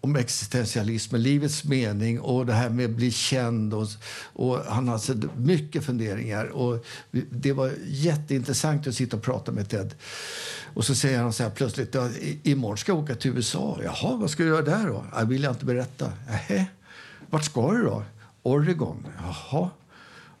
Om 0.00 0.16
existentialismen, 0.16 1.22
livets 1.22 1.64
mening 1.64 2.20
och 2.20 2.46
det 2.46 2.52
här 2.52 2.70
med 2.70 2.84
att 2.84 2.96
bli 2.96 3.10
känd. 3.10 3.74
Och, 3.74 3.86
och 4.32 4.58
han 4.58 4.88
har 4.88 4.94
alltså 4.94 5.14
mycket 5.36 5.84
funderingar. 5.84 6.44
Och 6.44 6.86
det 7.30 7.52
var 7.52 7.72
jätteintressant 7.86 8.86
att 8.86 8.94
sitta 8.94 9.16
och 9.16 9.22
prata 9.22 9.52
med 9.52 9.68
Ted. 9.68 9.94
Och 10.74 10.84
så 10.84 10.94
säger 10.94 11.18
han 11.18 11.32
så 11.32 11.42
här 11.42 11.50
plötsligt, 11.50 11.96
imorgon 12.42 12.78
ska 12.78 12.92
jag 12.92 12.98
åka 12.98 13.14
till 13.14 13.30
USA. 13.30 13.78
Jaha, 13.84 14.16
vad 14.16 14.30
ska 14.30 14.42
du 14.42 14.48
göra 14.48 14.62
där 14.62 14.86
då? 14.86 15.04
Jag 15.14 15.26
vill 15.26 15.42
jag 15.42 15.52
inte 15.52 15.64
berätta. 15.64 16.12
Nähä, 16.26 16.66
vart 17.30 17.44
ska 17.44 17.72
du 17.72 17.82
då? 17.82 18.02
Oregon. 18.42 19.06
Jaha. 19.22 19.70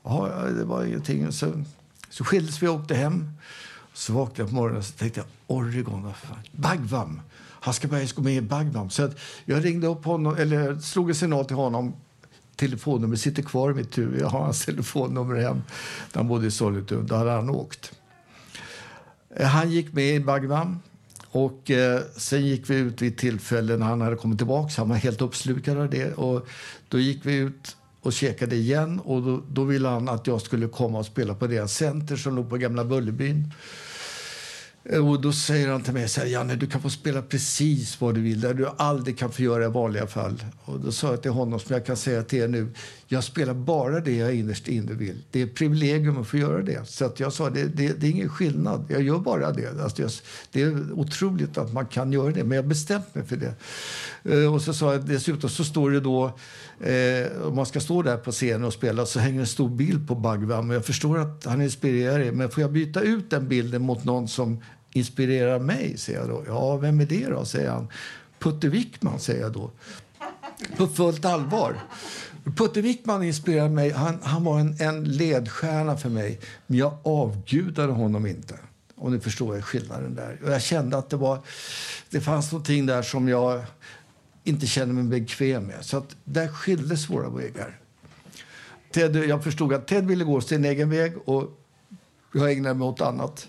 Ja, 0.08 0.44
det 0.58 0.64
var 0.64 0.84
ingenting. 0.84 1.32
Så, 1.32 1.64
så 2.10 2.24
skildes 2.24 2.62
vi 2.62 2.68
och 2.68 2.74
åkte 2.74 2.94
hem. 2.94 3.30
Så 3.92 4.12
vaknade 4.12 4.42
jag 4.42 4.48
på 4.48 4.54
morgonen 4.54 4.78
och 4.78 4.96
tänkte 4.96 5.20
jag, 5.20 5.26
Oregon, 5.46 6.02
vad 6.02 6.16
fan. 6.16 6.38
Bagvam. 6.52 7.20
Han 7.60 7.74
ska 7.74 7.88
börja 7.88 8.06
gå 8.14 8.22
med 8.22 8.36
i 8.36 8.40
Bagvam. 8.40 8.90
Så 8.90 9.10
jag 9.44 9.64
ringde 9.64 9.86
upp 9.86 10.04
honom, 10.04 10.36
eller 10.36 10.78
slog 10.78 11.08
en 11.08 11.14
signal 11.14 11.44
till 11.44 11.56
honom. 11.56 11.94
Telefonnumret 12.56 13.20
sitter 13.20 13.42
kvar 13.42 13.70
i 13.70 13.74
mitt 13.74 13.98
huvud. 13.98 14.20
Jag 14.20 14.28
har 14.28 14.40
hans 14.40 14.64
telefonnummer 14.64 15.34
hem. 15.34 15.56
När 16.12 16.14
han 16.14 16.28
bodde 16.28 16.46
i 16.46 16.50
Sollentuna. 16.50 17.02
Då 17.02 17.14
hade 17.14 17.30
han 17.30 17.50
åkt. 17.50 17.92
Eh, 19.36 19.46
han 19.46 19.70
gick 19.70 19.92
med 19.92 20.14
i 20.14 20.20
Bagvam. 20.20 20.78
Och 21.30 21.70
eh, 21.70 22.00
sen 22.16 22.46
gick 22.46 22.70
vi 22.70 22.76
ut 22.76 23.02
vid 23.02 23.18
tillfällen 23.18 23.78
när 23.78 23.86
han 23.86 24.00
hade 24.00 24.16
kommit 24.16 24.38
tillbaka. 24.38 24.72
Han 24.76 24.88
var 24.88 24.96
helt 24.96 25.22
uppslukad 25.22 25.78
av 25.78 25.90
det. 25.90 26.12
Och 26.12 26.46
då 26.88 26.98
gick 26.98 27.26
vi 27.26 27.36
ut 27.36 27.76
och 28.08 28.14
käkade 28.14 28.56
igen. 28.56 29.00
Och 29.00 29.22
då, 29.22 29.42
då 29.50 29.64
ville 29.64 29.88
han 29.88 30.08
att 30.08 30.26
jag 30.26 30.40
skulle 30.40 30.68
komma 30.68 30.98
och 30.98 31.06
spela 31.06 31.34
på 31.34 31.46
deras 31.46 31.74
center 31.74 32.16
som 32.16 32.36
låg 32.36 32.50
på 32.50 32.56
Gamla 32.56 32.84
Bullerbyn. 32.84 33.52
Eh, 34.84 35.08
och 35.08 35.20
då 35.20 35.32
säger 35.32 35.68
han 35.68 35.82
till 35.82 35.92
mig 35.92 36.08
så 36.08 36.20
här, 36.20 36.26
Janne, 36.26 36.56
du 36.56 36.66
kan 36.66 36.82
få 36.82 36.90
spela 36.90 37.22
precis 37.22 38.00
vad 38.00 38.14
du 38.14 38.20
vill, 38.20 38.40
där 38.40 38.54
du 38.54 38.68
aldrig 38.76 39.18
kan 39.18 39.32
få 39.32 39.42
göra 39.42 39.64
i 39.64 39.68
vanliga 39.68 40.06
fall. 40.06 40.44
Och 40.64 40.80
då 40.80 40.92
sa 40.92 41.10
jag 41.10 41.22
till 41.22 41.30
honom, 41.30 41.60
som 41.60 41.74
jag 41.74 41.86
kan 41.86 41.96
säga 41.96 42.22
till 42.22 42.38
er 42.38 42.48
nu, 42.48 42.74
jag 43.10 43.24
spelar 43.24 43.54
bara 43.54 44.00
det 44.00 44.16
jag 44.16 44.34
innerst 44.34 44.68
inne 44.68 44.92
vill. 44.92 45.22
Det 45.30 45.40
är 45.40 45.46
ett 45.46 45.54
privilegium 45.54 46.20
att 46.20 46.28
få 46.28 46.36
göra 46.36 46.62
det. 46.62 46.88
Så 46.88 47.04
att 47.04 47.20
jag 47.20 47.32
sa, 47.32 47.50
det, 47.50 47.64
det, 47.64 48.00
det 48.00 48.06
är 48.06 48.10
ingen 48.10 48.28
skillnad, 48.28 48.84
jag 48.88 49.02
gör 49.02 49.18
bara 49.18 49.52
det. 49.52 49.82
Alltså 49.82 50.02
jag, 50.02 50.10
det 50.52 50.62
är 50.62 50.92
otroligt 50.92 51.58
att 51.58 51.72
man 51.72 51.86
kan 51.86 52.12
göra 52.12 52.30
det, 52.30 52.44
men 52.44 52.56
jag 52.56 52.62
har 52.62 52.68
bestämt 52.68 53.14
mig 53.14 53.24
för 53.24 53.36
det. 53.36 53.54
Eh, 54.24 54.54
och 54.54 54.62
så 54.62 54.74
sa 54.74 54.92
jag, 54.92 55.06
dessutom 55.06 55.50
så 55.50 55.64
står 55.64 55.90
det 55.90 56.00
då, 56.00 56.24
eh, 56.80 57.42
om 57.42 57.56
man 57.56 57.66
ska 57.66 57.80
stå 57.80 58.02
där 58.02 58.16
på 58.16 58.32
scenen 58.32 58.64
och 58.64 58.72
spela, 58.72 59.06
så 59.06 59.20
hänger 59.20 59.40
en 59.40 59.46
stor 59.46 59.68
bild 59.68 60.08
på 60.08 60.14
Bagvam. 60.14 60.70
Jag 60.70 60.84
förstår 60.84 61.18
att 61.18 61.44
han 61.44 61.62
inspirerar 61.62 62.20
er, 62.20 62.32
men 62.32 62.50
får 62.50 62.60
jag 62.60 62.72
byta 62.72 63.00
ut 63.00 63.30
den 63.30 63.48
bilden 63.48 63.82
mot 63.82 64.04
någon 64.04 64.28
som 64.28 64.62
inspirerar 64.92 65.58
mig? 65.58 65.98
säger 65.98 66.18
jag 66.18 66.28
då. 66.28 66.44
Ja, 66.46 66.76
vem 66.76 67.00
är 67.00 67.06
det 67.06 67.26
då? 67.26 67.44
säger 67.44 67.70
han. 67.70 67.88
Putte 68.38 68.68
Wickman, 68.68 69.20
säger 69.20 69.40
jag 69.40 69.52
då. 69.52 69.70
På 70.76 70.86
fullt 70.86 71.24
allvar. 71.24 71.76
Putte 72.44 72.80
Wickman 72.80 73.22
inspirerade 73.22 73.70
mig. 73.70 73.90
Han, 73.90 74.18
han 74.22 74.44
var 74.44 74.60
en, 74.60 74.76
en 74.80 75.04
ledstjärna 75.04 75.96
för 75.96 76.08
mig. 76.08 76.40
Men 76.66 76.78
jag 76.78 76.98
avgudade 77.02 77.92
honom 77.92 78.26
inte. 78.26 78.58
Om 78.94 79.12
ni 79.12 79.20
förstår 79.20 79.60
skillnaden 79.60 80.14
där. 80.14 80.40
Och 80.44 80.52
jag 80.52 80.62
kände 80.62 80.98
att 80.98 81.10
det 81.10 81.16
var... 81.16 81.40
Det 82.10 82.20
fanns 82.20 82.52
någonting 82.52 82.86
där 82.86 83.02
som 83.02 83.28
jag 83.28 83.64
inte 84.44 84.66
kände 84.66 84.94
mig 84.94 85.20
bekväm 85.20 85.64
med. 85.64 85.84
Så 85.84 85.96
att 85.96 86.16
där 86.24 86.48
skildes 86.48 87.10
våra 87.10 87.28
vägar. 87.28 87.78
Ted, 88.92 89.16
jag 89.16 89.44
förstod 89.44 89.72
att 89.72 89.86
Ted 89.86 90.06
ville 90.06 90.24
gå 90.24 90.40
sin 90.40 90.64
egen 90.64 90.90
väg 90.90 91.12
och 91.24 91.60
jag 92.34 92.52
ägnade 92.52 92.74
mig 92.74 92.88
åt 92.88 93.00
annat. 93.00 93.48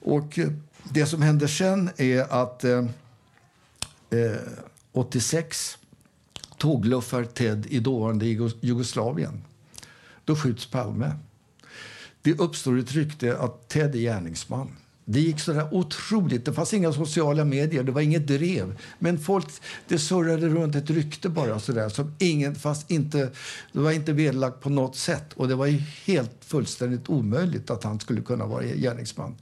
Och 0.00 0.38
det 0.84 1.06
som 1.06 1.22
hände 1.22 1.48
sen 1.48 1.90
är 1.96 2.42
att 2.42 2.64
eh, 2.64 2.84
eh 4.10 4.36
86 4.92 5.78
tågluffar 6.60 7.24
Ted 7.24 7.66
i 7.66 7.80
dåvarande 7.80 8.26
Jugoslavien. 8.60 9.44
Då 10.24 10.36
skjuts 10.36 10.66
Palme. 10.66 11.12
Det 12.22 12.38
uppstår 12.38 12.78
ett 12.78 12.92
rykte 12.92 13.38
att 13.38 13.68
Ted 13.68 13.94
är 13.94 13.98
gärningsman. 13.98 14.76
Det 15.12 15.20
gick 15.20 15.40
så 15.40 15.52
där 15.52 15.74
otroligt. 15.74 16.44
Det 16.44 16.52
fanns 16.52 16.74
inga 16.74 16.92
sociala 16.92 17.44
medier, 17.44 17.82
det 17.82 17.92
var 17.92 18.00
inget 18.00 18.26
drev. 18.26 18.78
Men 18.98 19.18
folk, 19.18 19.46
det 19.88 19.98
surrade 19.98 20.48
runt 20.48 20.76
ett 20.76 20.90
rykte 20.90 21.28
bara 21.28 21.60
så 21.60 21.72
där, 21.72 21.88
som 21.88 22.14
ingen, 22.18 22.54
fast 22.54 22.90
inte, 22.90 23.30
det 23.72 23.78
var 23.78 23.92
inte 23.92 24.12
vedlagt 24.12 24.60
på 24.60 24.70
något 24.70 24.96
sätt. 24.96 25.32
Och 25.34 25.48
det 25.48 25.54
var 25.54 25.66
helt 26.06 26.30
fullständigt 26.40 27.08
omöjligt 27.08 27.70
att 27.70 27.84
han 27.84 28.00
skulle 28.00 28.20
kunna 28.20 28.46
vara 28.46 28.64
gärningsman. 28.64 29.36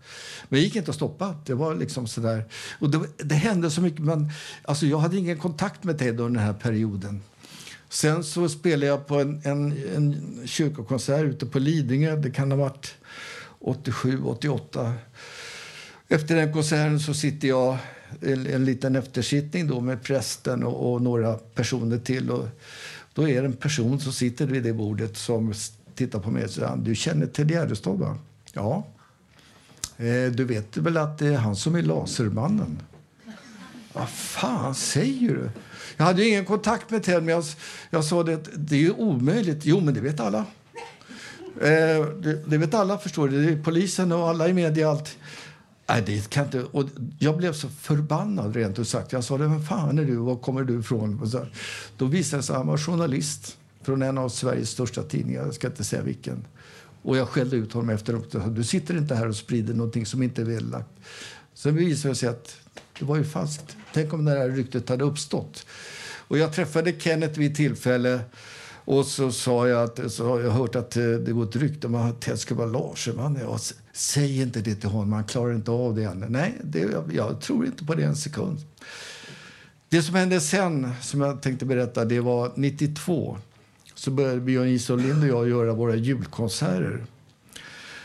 Men 0.49 0.59
det 0.59 0.65
gick 0.65 0.77
inte 0.77 0.91
att 0.91 0.97
stoppa. 0.97 1.35
Det 1.47 1.55
var 1.55 1.75
liksom 1.75 2.07
så 2.07 2.21
där. 2.21 2.45
Och 2.79 2.91
det, 2.91 3.01
det 3.17 3.35
hände 3.35 3.71
så 3.71 3.81
mycket. 3.81 4.01
Men, 4.01 4.31
alltså 4.63 4.87
jag 4.87 4.99
hade 4.99 5.17
ingen 5.17 5.39
kontakt 5.39 5.85
med 5.85 5.99
Ted 5.99 6.21
under 6.21 6.41
den 6.41 6.47
här 6.47 6.61
perioden. 6.61 7.23
Sen 7.89 8.25
så 8.25 8.49
spelade 8.49 8.87
jag 8.87 9.07
på 9.07 9.21
en, 9.21 9.41
en, 9.45 9.73
en 9.97 10.41
kyrkokonsert 10.45 11.25
ute 11.25 11.47
på 11.47 11.59
Lidingö. 11.59 12.17
Det 12.17 12.31
kan 12.31 12.51
ha 12.51 12.59
varit 12.59 12.95
87, 13.61 14.23
88. 14.25 14.95
Efter 16.11 16.37
den 16.37 16.53
konserten 16.53 17.01
så 17.01 17.15
sitter 17.15 17.49
jag 17.49 17.79
en, 18.21 18.47
en 18.47 18.65
liten 18.65 18.97
eftersittning 18.97 19.67
då 19.67 19.81
med 19.81 20.03
prästen 20.03 20.65
och, 20.65 20.93
och, 20.93 21.03
några 21.03 21.35
personer 21.35 21.99
till. 21.99 22.31
Och 22.31 22.49
då 23.15 23.29
är 23.29 23.43
det 23.43 23.47
en 23.47 23.53
person 23.53 24.01
som 24.01 24.13
sitter 24.13 24.47
vid 24.47 24.63
det 24.63 24.73
bordet 24.73 25.17
som 25.17 25.55
tittar 25.95 26.19
på 26.19 26.31
mig 26.31 26.45
och 26.45 26.51
säger 26.51 26.77
du 26.77 26.95
känner 26.95 27.27
Ted 27.27 27.51
Gärdestad 27.51 27.99
va? 27.99 28.19
Ja. 28.53 28.87
Eh, 29.97 30.33
du 30.33 30.45
vet 30.45 30.77
väl 30.77 30.97
att 30.97 31.19
det 31.19 31.27
är 31.27 31.37
han 31.37 31.57
som 31.57 31.75
är 31.75 31.83
Lasermannen? 31.83 32.79
Vad 33.93 34.09
fan 34.09 34.75
säger 34.75 35.29
du? 35.29 35.51
Jag 35.97 36.05
hade 36.05 36.29
ingen 36.29 36.45
kontakt 36.45 36.91
med 36.91 37.03
Ted, 37.03 37.23
men 37.23 37.35
jag, 37.35 37.45
jag 37.91 38.05
sa 38.05 38.23
det, 38.23 38.41
det 38.57 38.75
är 38.75 38.81
ju 38.81 38.93
omöjligt. 38.93 39.61
Jo, 39.63 39.81
men 39.81 39.95
det 39.95 40.01
vet 40.01 40.21
alla. 40.21 40.45
Eh, 41.61 42.07
det, 42.23 42.45
det, 42.47 42.59
vet 42.59 42.75
alla, 42.75 42.99
förstår 42.99 43.29
du. 43.29 43.47
Det 43.47 43.53
är 43.53 43.63
polisen 43.63 44.13
och 44.13 44.29
alla 44.29 44.49
i 44.49 44.53
media. 44.53 44.91
Allt. 44.91 45.17
Nej, 45.89 46.03
det 46.07 46.31
kan 46.31 46.45
inte. 46.45 46.63
Och 46.63 46.85
jag 47.19 47.37
blev 47.37 47.53
så 47.53 47.69
förbannad 47.69 48.57
rent 48.57 48.79
ut 48.79 48.89
sagt. 48.89 49.13
Jag 49.13 49.25
sa, 49.25 49.37
vem 49.37 49.63
fan 49.63 49.99
är 49.99 50.05
du? 50.05 50.17
Var 50.17 50.37
kommer 50.37 50.65
du 50.65 50.81
ifrån? 50.81 51.21
Och 51.21 51.29
Så, 51.29 51.47
då 51.97 52.05
visade 52.05 52.39
det 52.39 52.47
sig 52.47 52.53
att 52.53 52.59
han 52.59 52.67
var 52.67 52.79
journalist 52.79 53.59
från 53.83 54.03
en 54.03 54.19
av 54.19 54.29
Sveriges 54.29 54.71
största 54.71 55.03
tidningar. 55.03 55.45
Jag 55.45 55.55
ska 55.55 55.67
inte 55.67 55.85
säga 55.85 56.03
vilken. 56.03 56.45
Och 57.03 57.17
jag 57.17 57.29
skällde 57.29 57.57
ut 57.57 57.73
honom 57.73 57.91
efteråt. 57.91 58.35
Du 58.57 58.65
sitter 58.65 58.97
inte 58.97 59.15
här 59.15 59.29
och 59.29 59.37
sprider 59.37 59.75
någonting 59.75 60.07
som 60.07 60.23
inte 60.23 60.43
är 60.43 60.47
vederlagt. 60.47 60.91
Sen 61.55 61.77
visade 61.77 62.15
det 62.15 62.17
sig 62.17 62.29
att 62.29 62.57
det 62.99 63.05
var 63.05 63.17
ju 63.17 63.25
falskt. 63.25 63.77
Tänk 63.95 64.13
om 64.13 64.25
det 64.25 64.31
här 64.31 64.49
ryktet 64.49 64.89
hade 64.89 65.05
uppstått. 65.05 65.67
Och 66.29 66.39
jag 66.39 66.53
träffade 66.53 67.01
Kenneth 67.01 67.39
vid 67.39 67.57
tillfälle 67.57 68.21
och 68.85 69.07
så 69.07 69.33
sa 69.33 69.69
jag 69.69 69.83
att 69.83 70.13
så 70.13 70.29
har 70.29 70.41
jag 70.41 70.51
hört 70.51 70.77
att 70.77 70.97
eh, 70.97 71.05
det 71.05 71.33
går 71.33 71.45
ett 71.45 71.57
rykte 71.57 71.87
om 71.87 71.95
att 71.95 72.21
Ted 72.21 72.39
ska 72.39 72.55
vara 72.55 72.67
Laserman. 72.67 73.39
Säg 73.99 74.43
inte 74.43 74.61
det 74.61 74.75
till 74.75 74.89
honom, 74.89 75.13
han 75.13 75.25
klarar 75.25 75.55
inte 75.55 75.71
av 75.71 75.95
det 75.95 76.05
ännu. 76.05 76.27
Nej, 76.29 76.55
det, 76.65 76.79
jag, 76.79 77.15
jag, 77.15 77.41
tror 77.41 77.67
inte 77.67 77.85
på 77.85 77.95
det 77.95 78.05
en 78.05 78.17
sekund. 78.17 78.59
Det 79.89 80.03
som 80.03 80.15
hände 80.15 80.41
sen, 80.41 80.93
som 81.03 81.21
jag 81.21 81.43
tänkte 81.43 81.65
berätta, 81.65 82.05
det 82.05 82.21
var 82.21 82.53
92. 82.57 83.39
Så 83.95 84.11
började 84.11 84.41
Björn 84.41 84.69
Isolind 84.69 85.23
och 85.23 85.29
jag 85.29 85.49
göra 85.49 85.73
våra 85.73 85.95
julkonserter. 85.95 87.05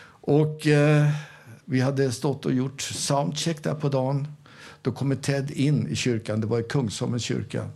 Och 0.06 0.68
eh, 0.68 1.10
vi 1.66 1.82
hade 1.82 2.12
stått 2.12 2.46
och 2.46 2.54
gjort 2.54 2.82
soundcheck 2.82 3.64
där 3.64 3.76
på 3.76 3.90
dagen. 3.90 4.28
Då 4.82 4.92
kommer 4.92 5.16
Ted 5.16 5.52
in 5.52 5.88
i 5.88 5.96
kyrkan, 5.96 6.42
det 6.42 6.48
var 6.48 6.60
i 6.60 6.64
Kungsholmens 6.64 7.24
kyrka. 7.24 7.70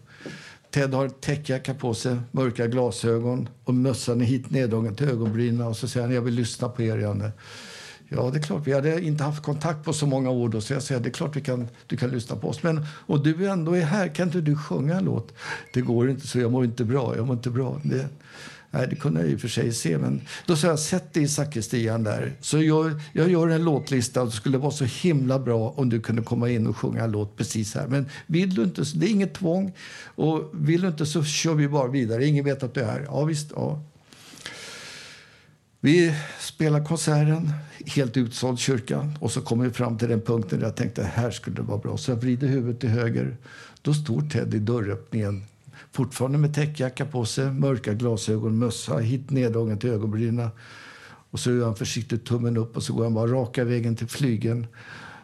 Ted 0.72 0.94
har 0.94 1.10
täckjacka 1.10 1.74
på 1.74 1.94
sig, 1.94 2.18
mörka 2.32 2.68
glasögon 2.68 3.50
och 3.64 3.74
mössan 3.74 4.22
är 4.22 4.26
hit 4.26 4.50
neddragen 4.50 4.96
till 4.96 5.10
ögonbrynen. 5.10 5.68
Och 5.68 5.78
så 5.78 5.88
säger 5.88 6.08
han, 6.08 6.16
jag 6.16 6.22
vill 6.22 6.34
lyssna 6.34 6.70
på 6.70 6.82
er, 6.82 6.98
Janne. 6.98 7.32
Ja, 8.10 8.30
det 8.34 8.38
är 8.38 8.42
klart. 8.42 8.68
Vi 8.68 8.74
hade 8.74 9.02
inte 9.02 9.24
haft 9.24 9.44
kontakt 9.44 9.86
på 9.86 9.94
så 9.94 10.06
många 10.06 10.30
år 10.30 10.50
då, 10.50 10.62
så 10.62 10.74
jag 10.74 10.84
säger, 10.84 11.02
det 11.02 11.10
är 11.10 11.14
klart 11.14 11.36
vi 11.36 11.42
kan, 11.42 11.68
du 11.88 11.98
kan 11.98 12.10
lyssna 12.10 12.36
på 12.36 12.50
oss. 12.50 12.64
Men, 12.64 12.86
och 12.90 13.24
du 13.24 13.48
ändå 13.48 13.78
är 13.78 13.82
här, 13.82 14.08
kan 14.08 14.28
inte 14.28 14.42
du 14.42 14.58
sjunga 14.58 14.96
en 14.96 15.06
låt? 15.06 15.34
Det 15.74 15.82
går 15.82 16.10
inte 16.10 16.28
så, 16.28 16.40
jag 16.40 16.52
mår 16.52 16.66
inte 16.66 16.84
bra. 16.84 17.16
Jag 17.16 17.28
mår 17.28 17.36
inte 17.36 17.50
bra. 17.50 17.82
Det, 17.84 18.10
Nej, 18.72 18.88
det 18.90 18.96
kunde 18.96 19.22
jag 19.22 19.30
i 19.30 19.36
och 19.36 19.40
för 19.40 19.48
sig 19.48 19.74
se. 19.74 19.98
Men 19.98 20.22
då 20.46 20.56
sa 20.56 20.68
jag, 20.68 20.80
sätt 20.80 21.14
dig 21.14 21.24
i 21.24 21.28
sakristian 21.28 22.04
där. 22.04 22.34
Så 22.42 22.62
jag, 22.62 22.92
jag 23.14 23.30
gör 23.30 23.48
en 23.48 23.64
låtlista 23.64 24.22
och 24.22 24.28
det 24.28 24.34
skulle 24.34 24.58
vara 24.58 24.72
så 24.72 24.86
himla 24.86 25.40
bra 25.40 25.74
om 25.78 25.90
du 25.90 26.02
kunde 26.02 26.22
komma 26.22 26.50
in 26.50 26.68
och 26.68 26.78
sjunga 26.78 27.04
en 27.04 27.12
låt 27.12 27.38
precis 27.38 27.76
här. 27.76 27.88
Men 27.88 28.10
vill 28.28 28.56
du 28.56 28.64
inte, 28.64 28.84
det 28.96 29.06
är 29.06 29.10
inget 29.10 29.34
tvång. 29.34 29.74
Och 30.06 30.52
vill 30.54 30.82
du 30.82 30.88
inte 30.88 31.06
så 31.06 31.24
kör 31.24 31.54
vi 31.54 31.68
bara 31.68 31.88
vidare. 31.88 32.26
Ingen 32.26 32.46
vet 32.46 32.64
att 32.64 32.74
du 32.74 32.82
är 32.82 32.86
här. 32.86 33.06
Ja, 33.08 33.24
visst. 33.24 33.52
Ja. 33.56 33.84
Vi 35.88 36.14
spelar 36.40 36.86
konserten, 36.86 37.54
helt 37.86 38.18
utsåld 38.18 38.60
kyrka, 38.60 39.12
Och 39.20 39.32
så 39.32 39.42
kommer 39.42 39.66
vi 39.66 39.72
fram 39.72 39.98
till 39.98 40.10
den 40.10 40.22
punkten 40.22 40.60
där 40.60 40.66
jag 40.66 40.76
tänkte 40.76 41.04
här 41.04 41.32
skulle 41.32 41.56
det 41.56 41.62
vara 41.62 41.78
bra. 41.78 41.98
Så 41.98 42.12
jag 42.12 42.16
vrider 42.16 42.48
huvudet 42.48 42.82
till 42.82 42.90
höger. 42.90 43.38
Då 43.82 43.94
står 43.94 44.22
Ted 44.22 44.54
i 44.54 44.60
dörröppningen 44.60 45.44
Fortfarande 45.92 46.38
med 46.38 46.56
täckjacka 46.56 47.06
på 47.06 47.26
sig, 47.26 47.52
mörka 47.52 47.94
glasögon, 47.94 48.60
mössa, 48.60 48.98
hit 48.98 49.30
neddragen 49.30 49.80
till 49.80 49.90
ögonbrynen. 49.90 50.50
Och 51.32 51.40
så 51.40 51.52
gör 51.52 51.66
han 51.66 51.76
försiktigt 51.76 52.26
tummen 52.26 52.58
upp 52.58 52.76
och 52.76 52.84
så 52.84 52.94
går 52.94 53.04
han 53.04 53.14
bara 53.14 53.32
raka 53.32 53.64
vägen 53.64 53.96
till 53.96 54.08
flygen, 54.08 54.68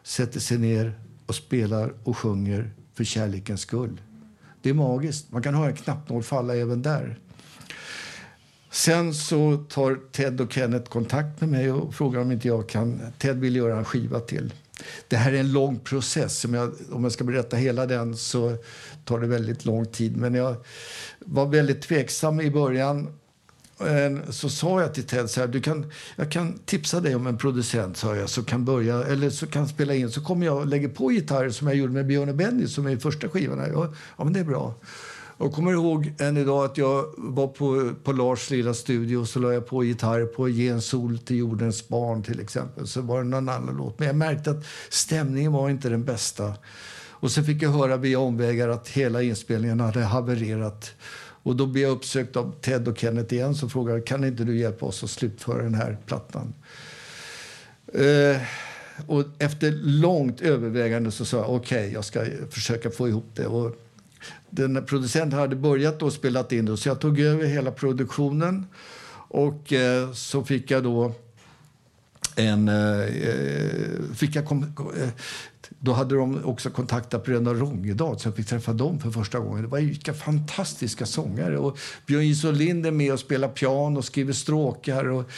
sätter 0.04 0.40
sig 0.40 0.58
ner 0.58 0.94
och 1.26 1.36
spelar 1.36 1.94
och 2.04 2.18
sjunger 2.18 2.72
för 2.94 3.04
kärlekens 3.04 3.62
skull. 3.62 4.02
Det 4.62 4.70
är 4.70 4.74
magiskt. 4.74 5.32
Man 5.32 5.44
kan 5.44 5.56
höra 5.56 5.70
en 5.70 5.76
knappnål 5.76 6.24
falla 6.24 6.56
även 6.56 6.82
där. 6.82 7.20
Sen 8.74 9.14
så 9.14 9.58
tar 9.70 10.00
Ted 10.12 10.42
och 10.42 10.54
Kenneth 10.54 10.90
kontakt 10.90 11.42
med 11.42 11.50
mig 11.50 11.72
och 11.72 11.96
frågar 11.96 12.22
om 12.22 12.32
inte 12.32 12.48
jag 12.48 12.70
kan... 12.70 13.02
Ted 13.18 13.40
vill 13.40 13.56
göra 13.56 13.78
en 13.78 13.86
skiva 13.86 14.20
till. 14.20 14.54
Det 15.08 15.16
här 15.16 15.34
är 15.34 15.40
en 15.40 15.52
lång 15.52 15.80
process. 15.80 16.46
Om 16.46 16.54
jag, 16.54 16.74
om 16.92 17.04
jag 17.04 17.12
ska 17.12 17.24
berätta 17.24 17.58
hela 17.58 17.86
den 17.86 18.18
så 18.18 18.58
tar 19.06 19.20
det 19.20 19.28
väldigt 19.28 19.66
lång 19.66 19.86
tid. 19.86 20.18
Men 20.18 20.34
jag 20.34 20.56
var 21.20 21.46
väldigt 21.46 21.82
tveksam 21.82 22.42
i 22.42 22.52
början. 22.52 23.08
Så 24.30 24.50
sa 24.50 24.82
jag 24.82 24.94
till 24.94 25.04
Ted 25.04 25.30
så 25.30 25.40
här, 25.40 25.48
du 25.48 25.62
kan, 25.62 25.92
jag 26.16 26.32
kan 26.32 26.60
tipsa 26.66 27.00
dig 27.00 27.16
om 27.16 27.28
en 27.28 27.38
producent 27.38 27.98
sa 27.98 28.16
jag, 28.16 28.30
så 28.30 28.44
kan 28.44 28.66
börja, 28.66 29.04
eller 29.04 29.30
så 29.30 29.48
kan 29.48 29.68
spela 29.68 29.94
in. 29.94 30.12
Så 30.12 30.24
kommer 30.24 30.46
jag 30.46 30.58
och 30.58 30.68
lägger 30.68 30.90
på 30.90 31.08
gitarrer 31.08 31.50
som 31.50 31.68
jag 31.68 31.78
gjorde 31.78 31.94
med 31.94 32.08
Björn 32.08 32.30
och 32.30 32.36
Benny 32.36 32.68
som 32.68 32.88
är 32.88 32.98
första 32.98 33.30
skivan. 33.30 33.60
Ja, 33.74 33.94
ja, 34.18 34.24
men 34.24 34.34
det 34.34 34.40
är 34.40 34.44
bra. 34.44 34.74
Jag 35.38 35.54
kommer 35.54 35.72
ihåg 35.72 36.14
än 36.20 36.38
idag 36.38 36.66
att 36.66 36.78
jag 36.78 37.06
var 37.18 37.48
på, 37.48 37.94
på 38.04 38.12
Lars 38.12 38.50
lilla 38.50 38.74
studio 38.74 39.18
och 39.18 39.28
så 39.28 39.40
la 39.40 39.54
jag 39.54 39.68
på 39.68 39.84
gitarr 39.84 40.26
på 40.26 40.50
Ge 40.50 40.68
en 40.68 40.82
sol 40.82 41.18
till 41.18 41.38
jordens 41.38 41.88
barn 41.88 42.24
till 42.24 42.40
exempel. 42.40 42.88
Så 42.88 43.02
var 43.02 43.18
det 43.18 43.30
någon 43.30 43.50
annan 43.50 43.76
låt. 43.78 44.00
Men 44.00 44.08
jag 44.08 44.16
märkte 44.16 44.52
att 44.52 44.66
stämningen 44.90 45.52
var 45.52 45.70
inte 45.70 45.90
den 45.90 46.04
bästa. 46.06 46.54
Och 47.24 47.32
så 47.32 47.44
fick 47.44 47.62
jag 47.62 47.70
höra 47.70 47.98
via 47.98 48.20
omvägar 48.20 48.70
att 48.70 48.88
hela 48.90 49.22
inspelningen 49.22 49.80
hade 49.80 50.04
havererat. 50.04 50.92
Och 51.44 51.56
då 51.56 51.66
blev 51.66 51.84
jag 51.84 51.92
uppsökt 51.92 52.36
av 52.36 52.56
Ted 52.62 52.88
och 52.88 52.98
Kenneth 52.98 53.34
igen 53.34 53.56
som 53.56 53.70
frågade 53.70 54.02
kan 54.02 54.24
inte 54.24 54.44
du 54.44 54.58
hjälpa 54.58 54.86
oss 54.86 55.04
att 55.04 55.10
slutföra 55.10 55.64
den 55.64 55.76
här 55.76 55.98
plattan. 56.06 56.54
Eh, 57.94 58.42
och 59.08 59.24
efter 59.40 59.72
långt 59.72 60.42
övervägande 60.42 61.12
så 61.12 61.26
sa 61.26 61.38
jag 61.38 61.50
okej, 61.50 61.80
okay, 61.80 61.94
jag 61.94 62.06
ska 62.06 62.26
försöka 62.50 62.92
få 62.92 63.08
ihop 63.08 63.30
det. 63.34 63.48
Och 63.48 63.76
den 64.56 64.86
producenten 64.86 65.40
hade 65.40 65.56
börjat 65.56 66.00
då 66.00 66.12
spelat 66.12 66.52
in 66.52 66.66
det 66.66 66.78
så 66.78 66.90
jag 66.90 67.00
tog 67.00 67.20
över 67.20 67.46
hela 67.46 67.72
produktionen. 67.72 68.66
Och 69.28 69.74
eh, 69.74 70.12
så 70.12 70.44
fick 70.44 70.72
jag 70.72 70.84
då 70.84 71.14
en... 72.36 72.68
Eh, 72.68 74.16
fick 74.16 74.36
jag 74.36 74.46
kom, 74.46 74.64
eh, 74.98 75.10
då 75.80 75.94
hade 75.94 76.16
de 76.16 76.46
också 76.46 76.70
kontaktat 76.70 77.26
Bröderna 77.26 77.54
Rångedal 77.54 78.20
så 78.20 78.28
jag 78.28 78.36
fick 78.36 78.48
träffa 78.48 78.74
dem 78.74 79.00
för 79.00 79.12
första 79.12 79.40
gången. 79.40 79.62
Det 79.62 79.68
var 79.68 79.80
vilka 79.80 80.14
fantastiska 80.14 81.06
sångare. 81.06 81.58
Och 81.58 81.78
Björn 82.06 82.28
Jonsson 82.28 82.62
är 82.62 82.92
med 82.92 83.14
och 83.14 83.20
spelar 83.20 83.48
piano 83.48 83.98
och 83.98 84.06
skriver 84.06 84.34
stråkar. 84.34 85.06
Och, 85.06 85.30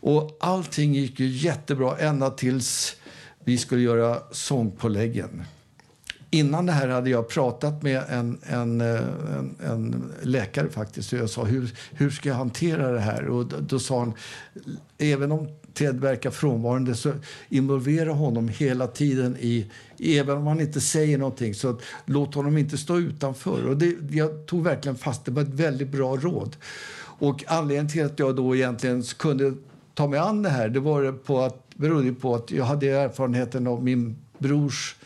och 0.00 0.36
allting 0.40 0.94
gick 0.94 1.20
ju 1.20 1.26
jättebra 1.26 1.98
ända 1.98 2.30
tills 2.30 2.96
vi 3.44 3.58
skulle 3.58 3.82
göra 3.82 4.18
sångpåläggen. 4.30 5.42
Innan 6.36 6.66
det 6.66 6.72
här 6.72 6.88
hade 6.88 7.10
jag 7.10 7.28
pratat 7.28 7.82
med 7.82 8.02
en, 8.08 8.38
en, 8.42 8.80
en, 8.80 9.54
en 9.64 10.12
läkare 10.22 10.68
faktiskt. 10.68 11.12
Och 11.12 11.18
jag 11.18 11.30
sa 11.30 11.44
hur, 11.44 11.74
hur 11.92 12.10
ska 12.10 12.28
jag 12.28 12.36
hantera 12.36 12.92
det 12.92 13.00
här? 13.00 13.28
Och 13.28 13.46
då, 13.46 13.56
då 13.60 13.78
sa 13.78 13.98
han, 13.98 14.12
även 14.98 15.32
om 15.32 15.48
Ted 15.74 16.00
verkar 16.00 16.30
frånvarande 16.30 16.94
så 16.94 17.12
involvera 17.48 18.12
honom 18.12 18.48
hela 18.48 18.86
tiden 18.86 19.36
i, 19.40 19.66
även 19.98 20.36
om 20.36 20.46
han 20.46 20.60
inte 20.60 20.80
säger 20.80 21.18
någonting, 21.18 21.54
så 21.54 21.76
låt 22.04 22.34
honom 22.34 22.58
inte 22.58 22.78
stå 22.78 22.98
utanför. 22.98 23.66
Och 23.66 23.76
det, 23.76 23.96
jag 24.10 24.46
tog 24.46 24.64
verkligen 24.64 24.96
fast, 24.96 25.24
det 25.24 25.30
var 25.30 25.42
ett 25.42 25.48
väldigt 25.48 25.88
bra 25.88 26.16
råd. 26.16 26.56
Och 27.18 27.44
anledningen 27.46 27.88
till 27.88 28.04
att 28.04 28.18
jag 28.18 28.36
då 28.36 28.56
egentligen 28.56 29.02
kunde 29.02 29.54
ta 29.94 30.06
mig 30.06 30.18
an 30.18 30.42
det 30.42 30.50
här, 30.50 30.68
det 30.68 30.80
var 30.80 31.12
på 31.12 31.40
att, 31.40 31.68
berodde 31.76 32.12
på 32.12 32.34
att 32.34 32.50
jag 32.50 32.64
hade 32.64 32.86
erfarenheten 32.86 33.66
av 33.66 33.84
min 33.84 34.16
brors 34.38 34.96
eh, 35.00 35.05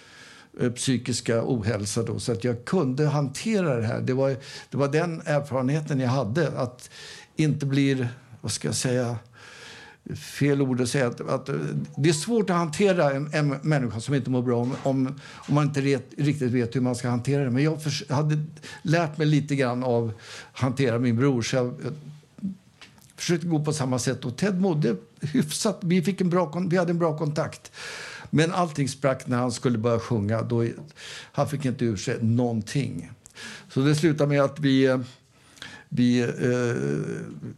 Eh, 0.60 0.70
psykiska 0.70 1.42
ohälsa 1.44 2.02
då, 2.02 2.20
så 2.20 2.32
att 2.32 2.44
jag 2.44 2.64
kunde 2.64 3.06
hantera 3.06 3.76
det 3.76 3.86
här. 3.86 4.00
Det 4.00 4.12
var, 4.12 4.36
det 4.70 4.76
var 4.76 4.88
den 4.88 5.22
erfarenheten 5.24 6.00
jag 6.00 6.08
hade, 6.08 6.48
att 6.48 6.90
inte 7.36 7.66
bli, 7.66 8.06
vad 8.40 8.52
ska 8.52 8.68
jag 8.68 8.74
säga, 8.74 9.16
fel 10.16 10.62
ord 10.62 10.80
att 10.80 10.88
säga 10.88 11.06
att, 11.06 11.20
att, 11.20 11.50
det 11.96 12.08
är 12.08 12.12
svårt 12.12 12.50
att 12.50 12.56
hantera 12.56 13.12
en, 13.12 13.34
en 13.34 13.48
människa 13.62 14.00
som 14.00 14.14
inte 14.14 14.30
mår 14.30 14.42
bra 14.42 14.56
om, 14.56 14.74
om, 14.82 15.20
om 15.34 15.54
man 15.54 15.64
inte 15.64 15.80
ret, 15.80 16.06
riktigt 16.16 16.52
vet 16.52 16.76
hur 16.76 16.80
man 16.80 16.94
ska 16.94 17.08
hantera 17.08 17.44
det. 17.44 17.50
Men 17.50 17.64
jag 17.64 17.82
för, 17.82 18.12
hade 18.14 18.38
lärt 18.82 19.18
mig 19.18 19.26
lite 19.26 19.56
grann 19.56 19.84
av 19.84 20.12
att 20.52 20.60
hantera 20.60 20.98
min 20.98 21.16
bror. 21.16 21.42
Så 21.42 21.56
jag, 21.56 21.74
jag 21.84 21.92
försökte 23.16 23.46
gå 23.46 23.64
på 23.64 23.72
samma 23.72 23.98
sätt. 23.98 24.24
Och 24.24 24.36
Ted 24.36 24.60
mådde 24.60 24.96
hyfsat. 25.20 25.80
Vi, 25.82 26.02
fick 26.02 26.20
en 26.20 26.30
bra, 26.30 26.66
vi 26.70 26.76
hade 26.76 26.90
en 26.90 26.98
bra 26.98 27.18
kontakt. 27.18 27.72
Men 28.30 28.52
allting 28.52 28.88
sprack 28.88 29.26
när 29.26 29.36
han 29.36 29.52
skulle 29.52 29.78
börja 29.78 29.98
sjunga. 29.98 30.42
Då, 30.42 30.66
han 31.32 31.48
fick 31.48 31.64
inte 31.64 31.84
ur 31.84 31.96
sig 31.96 32.18
någonting. 32.20 33.10
Så 33.68 33.80
det 33.80 33.94
slutade 33.94 34.28
med 34.28 34.42
att 34.42 34.58
vi, 34.58 34.84
eh, 34.84 35.00
vi, 35.88 36.20
eh, 36.20 36.28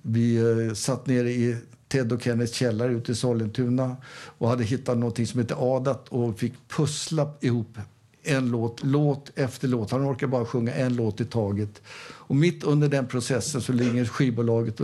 vi 0.02 0.36
eh, 0.36 0.74
satt 0.74 1.06
nere 1.06 1.30
i 1.30 1.56
Ted 1.88 2.12
och 2.12 2.22
Kenneths 2.22 2.54
källare 2.54 2.92
ute 2.92 3.12
i 3.12 3.14
Sollentuna 3.14 3.96
och 4.38 4.48
hade 4.48 4.64
hittat 4.64 4.98
något 4.98 5.28
som 5.28 5.40
heter 5.40 5.76
Adat 5.76 6.08
och 6.08 6.38
fick 6.38 6.52
pussla 6.68 7.30
ihop 7.40 7.78
en 8.22 8.50
låt, 8.50 8.84
låt 8.84 9.30
efter 9.34 9.68
låt. 9.68 9.90
Han 9.90 10.10
orkar 10.12 10.26
bara 10.26 10.44
sjunga 10.44 10.74
en 10.74 10.96
låt 10.96 11.20
i 11.20 11.24
taget. 11.24 11.82
Och 12.00 12.36
mitt 12.36 12.64
under 12.64 12.88
den 12.88 13.06
processen 13.06 13.60
så 13.60 13.72
ringer 13.72 14.04
skivbolaget 14.04 14.80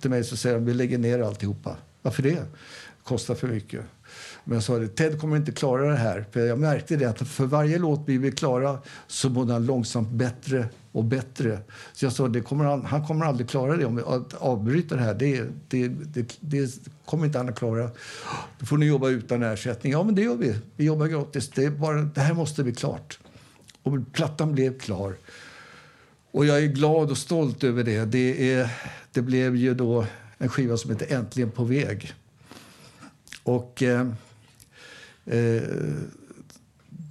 till 0.00 0.10
mig 0.10 0.20
och 0.20 0.26
säger 0.26 0.56
att 0.56 0.62
vi 0.62 0.74
lägger 0.74 0.98
ner 0.98 1.18
alltihopa. 1.18 1.76
Varför 2.02 2.22
det? 2.22 2.30
Det 2.30 2.46
kostar 3.04 3.34
för 3.34 3.48
mycket. 3.48 3.80
Men 4.44 4.54
jag 4.54 4.62
sa 4.62 4.78
det, 4.78 4.88
Ted 4.88 5.20
kommer 5.20 5.36
inte 5.36 5.52
klara 5.52 5.90
det 5.90 5.96
här. 5.96 6.24
För 6.30 6.40
jag 6.40 6.58
märkte 6.58 6.96
det 6.96 7.04
att 7.04 7.28
för 7.28 7.46
varje 7.46 7.78
låt 7.78 8.02
vi 8.06 8.18
vill 8.18 8.34
klara 8.34 8.78
så 9.06 9.28
mådde 9.28 9.52
han 9.52 9.66
långsamt 9.66 10.10
bättre 10.10 10.68
och 10.92 11.04
bättre. 11.04 11.58
Så 11.92 12.04
jag 12.04 12.12
sa, 12.12 12.28
det 12.28 12.40
kommer 12.40 12.64
han, 12.64 12.84
han 12.84 13.06
kommer 13.06 13.26
aldrig 13.26 13.48
klara 13.48 13.76
det 13.76 13.84
om 13.84 13.96
vi 13.96 14.02
att 14.02 14.34
avbryta 14.34 14.96
det 14.96 15.02
här. 15.02 15.14
Det, 15.14 15.44
det, 15.68 15.88
det, 15.88 16.36
det 16.40 16.88
kommer 17.04 17.26
inte 17.26 17.38
han 17.38 17.48
att 17.48 17.58
klara. 17.58 17.90
Då 18.58 18.66
får 18.66 18.76
ni 18.76 18.86
jobba 18.86 19.08
utan 19.08 19.42
ersättning. 19.42 19.92
Ja, 19.92 20.02
men 20.02 20.14
det 20.14 20.22
gör 20.22 20.36
vi. 20.36 20.54
Vi 20.76 20.84
jobbar 20.84 21.06
gratis. 21.06 21.48
Det, 21.48 21.70
bara, 21.70 22.02
det 22.02 22.20
här 22.20 22.34
måste 22.34 22.62
bli 22.62 22.74
klart. 22.74 23.18
Och 23.82 24.12
plattan 24.12 24.52
blev 24.52 24.78
klar. 24.78 25.14
Och 26.30 26.46
jag 26.46 26.58
är 26.58 26.66
glad 26.66 27.10
och 27.10 27.18
stolt 27.18 27.64
över 27.64 27.84
det. 27.84 28.04
Det, 28.04 28.52
är, 28.52 28.70
det 29.12 29.22
blev 29.22 29.56
ju 29.56 29.74
då 29.74 30.06
en 30.38 30.48
skiva 30.48 30.76
som 30.76 30.90
heter 30.90 31.16
Äntligen 31.16 31.50
på 31.50 31.64
väg. 31.64 32.12
Och... 33.42 33.82
Eh, 33.82 34.06
eh, 35.36 35.62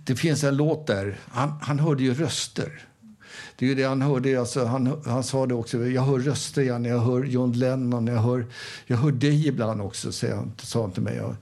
det 0.06 0.16
finns 0.16 0.44
en 0.44 0.58
låt 0.58 0.88
där. 0.88 1.18
Han, 1.30 1.54
han 1.62 1.80
hörde 1.80 2.04
ju 2.04 2.14
röster. 2.14 2.86
Det 3.56 3.66
är 3.66 3.70
ju 3.70 3.76
det 3.76 3.84
han 3.84 4.02
hörde. 4.02 4.40
Alltså, 4.40 4.66
han, 4.66 5.02
han 5.06 5.24
sa 5.24 5.46
det 5.46 5.54
också. 5.54 5.86
Jag 5.86 6.02
hör 6.02 6.20
röster 6.20 6.62
igen. 6.62 6.86
Jag 6.86 7.00
hör 7.00 7.24
John 7.24 7.52
Lennon. 7.52 8.08
Jag 8.08 8.22
hör, 8.22 8.46
jag 8.86 8.98
hör 8.98 9.12
dig 9.12 9.48
ibland 9.48 9.82
också, 9.82 10.12
sa 10.12 10.28
han, 10.28 10.52
sa 10.58 10.82
han 10.82 10.92
till 10.92 11.04
mig. 11.04 11.16
Jag, 11.16 11.36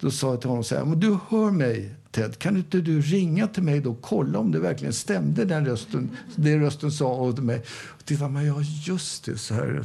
då 0.00 0.10
sa 0.10 0.30
jag 0.30 0.40
till 0.40 0.50
honom 0.50 0.64
så 0.64 0.76
här, 0.76 0.84
men 0.84 1.00
du 1.00 1.18
hör 1.28 1.50
mig 1.50 1.94
Ted, 2.12 2.38
kan 2.38 2.56
inte 2.56 2.80
du 2.80 3.00
ringa 3.00 3.46
till 3.46 3.62
mig 3.62 3.80
då 3.80 3.90
och 3.90 4.02
kolla 4.02 4.38
om 4.38 4.52
det 4.52 4.58
verkligen 4.58 4.92
stämde 4.92 5.44
den 5.44 5.66
rösten, 5.66 6.16
det 6.36 6.58
rösten 6.58 6.92
sa 6.92 7.14
åt 7.14 7.38
mig? 7.38 7.62
Och 7.88 8.04
titta, 8.04 8.28
men 8.28 8.46
ja, 8.46 8.56
just 8.86 9.24
det. 9.24 9.38
Så 9.38 9.54
här. 9.54 9.84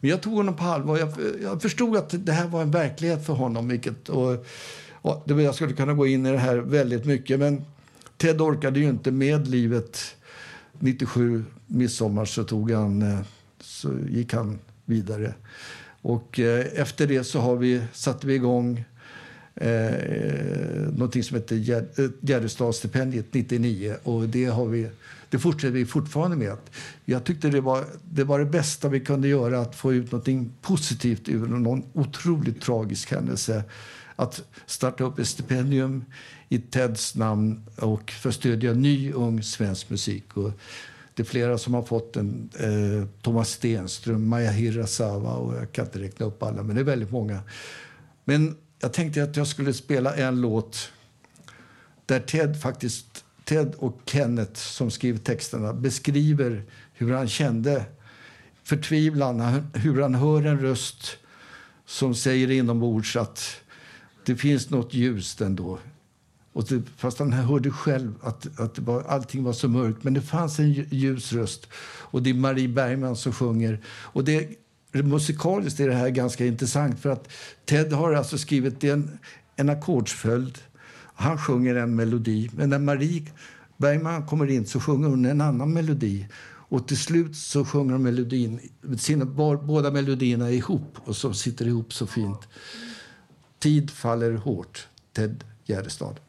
Men 0.00 0.10
jag 0.10 0.20
tog 0.20 0.32
honom 0.32 0.56
på 0.56 0.64
allvar. 0.64 0.98
Jag, 0.98 1.12
jag 1.42 1.62
förstod 1.62 1.96
att 1.96 2.26
det 2.26 2.32
här 2.32 2.46
var 2.46 2.62
en 2.62 2.70
verklighet 2.70 3.26
för 3.26 3.32
honom. 3.32 3.68
Vilket, 3.68 4.08
och, 4.08 4.46
och, 5.06 5.40
jag 5.42 5.54
skulle 5.54 5.72
kunna 5.72 5.94
gå 5.94 6.06
in 6.06 6.26
i 6.26 6.32
det 6.32 6.38
här 6.38 6.56
väldigt 6.56 7.04
mycket. 7.04 7.38
Men 7.38 7.64
Ted 8.16 8.40
orkade 8.40 8.80
ju 8.80 8.88
inte 8.88 9.10
med 9.10 9.48
livet 9.48 10.16
97 10.78 11.44
midsommar 11.66 12.24
så, 12.24 12.44
tog 12.44 12.70
han, 12.70 13.02
eh, 13.02 13.18
så 13.60 13.92
gick 14.08 14.32
han 14.32 14.58
vidare. 14.84 15.34
Och 16.02 16.40
eh, 16.40 16.66
efter 16.74 17.06
det 17.06 17.24
så 17.24 17.40
har 17.40 17.56
vi, 17.56 17.82
satte 17.92 18.26
vi 18.26 18.34
igång 18.34 18.84
eh, 19.54 19.92
någonting 20.92 21.22
som 21.22 21.36
heter 21.36 21.56
eh, 21.96 22.10
Gärdestadsstipendiet 22.20 23.34
99 23.34 23.96
och 24.02 24.28
det 24.28 24.44
har 24.44 24.66
vi 24.66 24.88
det 25.30 25.38
fortsätter 25.38 25.72
vi 25.72 25.86
fortfarande 25.86 26.36
med. 26.36 26.56
Jag 27.04 27.24
tyckte 27.24 27.48
det 27.48 27.60
var, 27.60 27.84
det 28.04 28.24
var 28.24 28.38
det 28.38 28.44
bästa 28.44 28.88
vi 28.88 29.00
kunde 29.00 29.28
göra, 29.28 29.60
att 29.60 29.76
få 29.76 29.92
ut 29.94 30.12
något 30.12 30.28
positivt 30.62 31.28
ur 31.28 31.46
någon 31.46 31.82
otroligt 31.92 32.62
tragisk 32.62 33.10
händelse. 33.10 33.64
Att 34.16 34.42
starta 34.66 35.04
upp 35.04 35.18
ett 35.18 35.28
stipendium 35.28 36.04
i 36.48 36.58
Teds 36.58 37.14
namn 37.14 37.62
och 37.76 38.10
för 38.10 38.28
att 38.28 38.34
stödja 38.34 38.72
ny, 38.72 39.12
ung 39.12 39.42
svensk 39.42 39.90
musik. 39.90 40.36
Och 40.36 40.52
det 41.14 41.22
är 41.22 41.26
flera 41.26 41.58
som 41.58 41.74
har 41.74 41.82
fått 41.82 42.12
den. 42.12 42.50
Eh, 42.58 43.08
Thomas 43.22 43.50
Stenström, 43.50 44.28
Maja 44.28 44.50
Hirasawa 44.50 45.34
och 45.34 45.56
jag 45.56 45.72
kan 45.72 45.84
inte 45.84 45.98
räkna 45.98 46.26
upp 46.26 46.42
alla, 46.42 46.62
men 46.62 46.76
det 46.76 46.82
är 46.82 46.84
väldigt 46.84 47.10
många. 47.10 47.40
Men 48.24 48.56
jag 48.78 48.92
tänkte 48.92 49.22
att 49.22 49.36
jag 49.36 49.46
skulle 49.46 49.72
spela 49.72 50.14
en 50.14 50.40
låt 50.40 50.92
där 52.06 52.20
Ted 52.20 52.60
faktiskt 52.60 53.24
Ted 53.44 53.74
och 53.78 54.00
Kenneth, 54.04 54.60
som 54.60 54.90
skriver 54.90 55.18
texterna, 55.18 55.72
beskriver 55.72 56.64
hur 56.92 57.12
han 57.12 57.28
kände 57.28 57.84
förtvivlan, 58.62 59.40
hur 59.74 60.02
han 60.02 60.14
hör 60.14 60.46
en 60.46 60.60
röst 60.60 61.16
som 61.86 62.14
säger 62.14 62.50
inombords 62.50 63.16
att 63.16 63.56
det 64.26 64.36
finns 64.36 64.70
nåt 64.70 64.94
ljust 64.94 65.40
ändå. 65.40 65.78
Och 66.52 66.64
det, 66.64 66.82
fast 66.96 67.18
han 67.18 67.32
hörde 67.32 67.70
själv 67.70 68.14
att, 68.22 68.60
att 68.60 68.74
det 68.74 68.82
var, 68.82 69.02
allting 69.02 69.44
var 69.44 69.52
så 69.52 69.68
mörkt. 69.68 70.04
Men 70.04 70.14
det 70.14 70.20
fanns 70.20 70.58
en 70.58 70.72
ljus 70.72 71.32
röst. 71.32 71.68
Och 71.84 72.22
det 72.22 72.30
är 72.30 72.34
Marie 72.34 72.68
Bergman 72.68 73.16
som 73.16 73.32
sjunger. 73.32 73.80
Och 73.86 74.24
det, 74.24 74.48
musikaliskt 74.92 75.80
är 75.80 75.88
det 75.88 75.94
här 75.94 76.08
ganska 76.08 76.46
intressant. 76.46 77.00
För 77.00 77.10
att 77.10 77.28
Ted 77.64 77.92
har 77.92 78.12
alltså 78.12 78.38
skrivit 78.38 78.84
en, 78.84 79.18
en 79.56 79.68
ackordsföljd 79.68 80.58
han 81.18 81.38
sjunger 81.38 81.74
en 81.74 81.96
melodi, 81.96 82.50
men 82.56 82.70
när 82.70 82.78
Marie 82.78 83.22
Bergman 83.76 84.26
kommer 84.26 84.50
in 84.50 84.66
så 84.66 84.80
sjunger 84.80 85.08
hon 85.08 85.24
en 85.24 85.40
annan 85.40 85.72
melodi. 85.72 86.26
Och 86.68 86.88
till 86.88 86.96
slut 86.98 87.36
så 87.36 87.64
sjunger 87.64 87.92
de 87.92 88.02
melodin, 88.02 88.60
sina, 88.98 89.24
båda 89.62 89.90
melodierna 89.90 90.50
ihop 90.50 90.96
och 91.04 91.16
så 91.16 91.34
sitter 91.34 91.66
ihop 91.66 91.92
så 91.92 92.06
fint. 92.06 92.40
Tid 93.66 93.90
faller 93.90 94.34
hårt, 94.34 94.88
Ted 95.12 95.44
Gärdestad. 95.64 96.20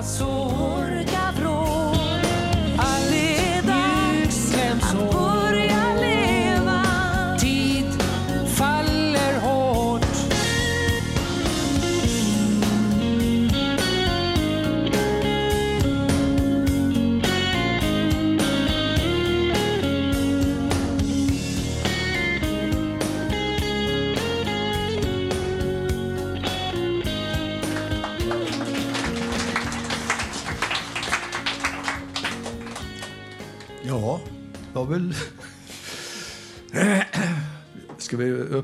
väl... 0.00 0.49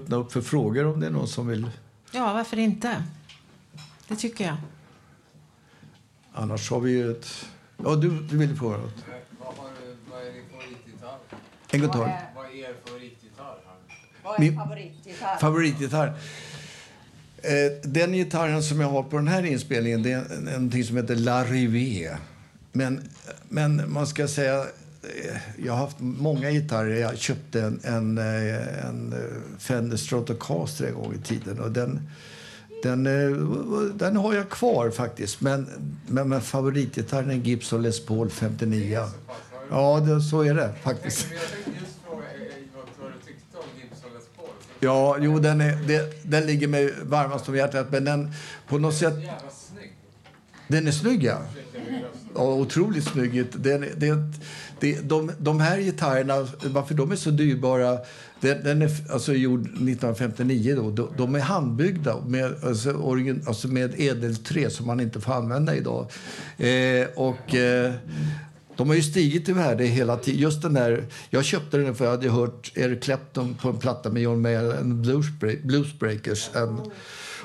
öppna 0.06 0.16
upp 0.16 0.32
för 0.32 0.40
frågor 0.40 0.86
om 0.86 1.00
det 1.00 1.06
är 1.06 1.10
någon 1.10 1.28
som 1.28 1.46
vill? 1.46 1.70
Ja, 2.10 2.32
varför 2.32 2.56
inte? 2.56 3.02
Det 4.08 4.16
tycker 4.16 4.44
jag. 4.44 4.56
Annars 6.32 6.70
har 6.70 6.80
vi 6.80 6.90
ju 6.90 7.10
ett... 7.10 7.46
Ja, 7.84 7.94
du, 7.94 8.20
du 8.20 8.36
ville 8.38 8.56
fråga 8.56 8.76
något. 8.76 9.04
Vad, 9.38 9.54
vad 9.56 10.26
är 10.26 10.32
din 10.32 10.44
favoritgitarr? 10.50 11.18
En 11.70 11.80
gitarr. 11.80 11.98
Vad 11.98 12.08
är, 12.08 12.30
vad 12.34 12.46
är 12.46 12.54
er 12.54 12.74
favoritgitarr? 12.84 13.58
Vad 14.22 14.34
är 14.34 14.40
Min 14.40 14.56
favoritgitarr? 14.56 15.36
Favoritgitarr? 15.38 16.08
Eh, 17.42 17.90
den 17.90 18.12
gitarren 18.12 18.62
som 18.62 18.80
jag 18.80 18.88
har 18.88 19.02
på 19.02 19.16
den 19.16 19.28
här 19.28 19.42
inspelningen 19.42 20.02
det 20.02 20.12
är 20.12 20.40
någonting 20.40 20.84
som 20.84 20.96
heter 20.96 21.16
La 21.16 21.44
Rivière. 21.44 22.16
Men, 22.72 23.08
men 23.48 23.92
man 23.92 24.06
ska 24.06 24.28
säga 24.28 24.64
jag 25.64 25.72
har 25.72 25.78
haft 25.78 25.96
många 25.98 26.50
gitarrer. 26.50 27.00
Jag 27.00 27.18
köpte 27.18 27.62
en, 27.62 27.80
en, 27.84 28.18
eh, 28.18 28.86
en 28.86 29.12
eh, 29.12 29.58
Fender 29.58 29.96
Stratocaster 29.96 30.86
en 30.86 30.94
gång 30.94 31.14
i 31.14 31.26
tiden. 31.26 31.60
Och 31.60 31.70
den, 31.70 32.08
den, 32.82 33.06
eh, 33.06 33.36
den 33.94 34.16
har 34.16 34.34
jag 34.34 34.48
kvar 34.50 34.90
faktiskt. 34.90 35.40
Men, 35.40 35.68
men, 36.06 36.28
men 36.28 36.40
favoritgitarren 36.40 37.30
är 37.30 37.34
en 37.34 37.42
Gibson 37.42 37.82
Les 37.82 38.06
Paul 38.06 38.30
59. 38.30 39.00
Ja, 39.70 40.00
det, 40.00 40.20
så 40.20 40.42
är 40.42 40.54
det 40.54 40.74
faktiskt. 40.82 41.26
Ja, 44.80 45.16
jo, 45.20 45.38
den, 45.38 45.60
är, 45.60 45.76
det, 45.86 46.24
den 46.24 46.46
ligger 46.46 46.68
mig 46.68 46.94
varmast 47.02 47.48
om 47.48 47.56
hjärtat. 47.56 47.86
Men 47.90 48.04
den 48.04 48.32
på 48.68 48.78
något 48.78 48.94
sätt... 48.94 49.14
Den 50.68 50.86
är 50.86 50.92
snygg, 50.92 51.24
ja. 51.24 51.38
ja 52.34 52.54
otroligt 52.54 53.04
snygg. 53.04 53.46
Den, 53.52 53.80
det, 53.96 54.16
det, 54.80 55.00
de, 55.08 55.30
de 55.38 55.60
här 55.60 55.78
gitarrerna, 55.78 56.48
varför 56.64 56.94
de 56.94 57.12
är 57.12 57.16
så 57.16 57.30
dyrbara 57.30 57.98
den, 58.40 58.64
den 58.64 58.82
är 58.82 58.90
alltså 59.12 59.34
gjord 59.34 59.60
1959. 59.60 60.74
Då, 60.76 60.90
de, 60.90 61.08
de 61.16 61.34
är 61.34 61.40
handbyggda 61.40 62.20
med, 62.26 62.54
alltså, 62.64 62.92
origin, 62.92 63.42
alltså 63.46 63.68
med 63.68 64.00
edelträ 64.00 64.70
som 64.70 64.86
man 64.86 65.00
inte 65.00 65.20
får 65.20 65.32
använda 65.32 65.76
idag. 65.76 66.10
Eh, 66.56 67.06
och, 67.14 67.54
eh, 67.54 67.92
de 68.76 68.88
har 68.88 68.96
ju 68.96 69.02
stigit 69.02 69.48
i 69.48 69.52
värde 69.52 69.84
hela 69.84 70.16
tiden. 70.16 70.40
Just 70.40 70.62
den 70.62 70.74
där, 70.74 71.04
jag 71.30 71.44
köpte 71.44 71.76
den 71.76 71.94
för 71.94 72.04
jag 72.04 72.12
hade 72.12 72.28
hört 72.28 72.72
Eric 72.74 73.02
Clapton 73.02 73.54
på 73.54 73.68
en 73.68 73.78
platta 73.78 74.10
med 74.10 74.22
John 74.22 74.40
Mayer, 74.40 74.74
en 74.80 75.02
Bluesbreak, 75.02 75.62
Bluesbreakers. 75.62 76.50
En, 76.54 76.80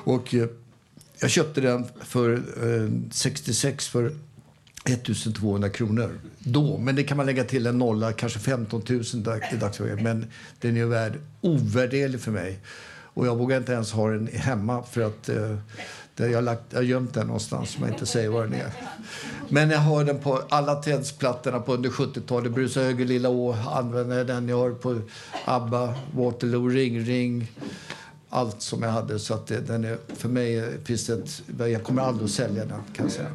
och 0.04 0.34
eh, 0.34 0.46
jag 1.22 1.30
köpte 1.30 1.60
den 1.60 1.84
för 2.00 2.32
eh, 2.34 2.90
66 3.10 3.88
för 3.88 4.12
1200 4.84 5.68
kronor 5.68 6.20
då. 6.38 6.78
Men 6.78 6.96
det 6.96 7.02
kan 7.02 7.16
man 7.16 7.26
lägga 7.26 7.44
till 7.44 7.66
en 7.66 7.78
nolla, 7.78 8.12
kanske 8.12 8.38
15 8.38 8.82
000 8.88 9.02
i 9.52 9.56
dagsläget. 9.56 10.02
Men 10.02 10.26
den 10.60 10.76
är 10.76 10.84
värd 10.84 11.12
ovärderlig 11.40 12.20
för 12.20 12.30
mig. 12.30 12.58
Och 13.14 13.26
jag 13.26 13.36
vågar 13.36 13.56
inte 13.56 13.72
ens 13.72 13.92
ha 13.92 14.10
den 14.10 14.26
hemma 14.26 14.82
för 14.82 15.00
att 15.00 15.28
eh, 15.28 15.56
jag 16.16 16.34
har, 16.34 16.42
lagt, 16.42 16.62
jag 16.70 16.78
har 16.78 16.82
gömt 16.82 17.14
den 17.14 17.26
någonstans 17.26 17.70
som 17.70 17.84
jag 17.84 17.92
inte 17.92 18.06
säger 18.06 18.28
var 18.28 18.42
den 18.42 18.54
är. 18.54 18.72
Men 19.48 19.70
jag 19.70 19.78
har 19.78 20.04
den 20.04 20.18
på 20.18 20.42
alla 20.48 20.74
Tedsplattorna 20.74 21.60
på 21.60 21.74
under 21.74 21.90
70-talet. 21.90 22.52
Brusa 22.52 22.80
höger, 22.80 23.04
Lilla 23.04 23.28
Å 23.28 23.52
använder 23.52 24.24
den. 24.24 24.48
Jag 24.48 24.58
har 24.58 24.70
på 24.70 25.00
ABBA, 25.44 25.94
Waterloo, 26.14 26.68
Ring 26.68 27.04
Ring. 27.04 27.50
Allt 28.34 28.62
som 28.62 28.82
jag 28.82 28.90
hade. 28.90 29.18
Så 29.18 29.34
att 29.34 29.46
det, 29.46 29.60
den 29.60 29.84
är, 29.84 29.98
för 30.16 30.28
mig 30.28 30.78
finns 30.84 31.06
det 31.06 31.12
ett, 31.12 31.42
Jag 31.70 31.84
kommer 31.84 32.02
aldrig 32.02 32.24
att 32.24 32.30
sälja 32.30 32.64
den 32.64 32.82
kan 32.92 33.04
jag 33.06 33.12
säga. 33.12 33.30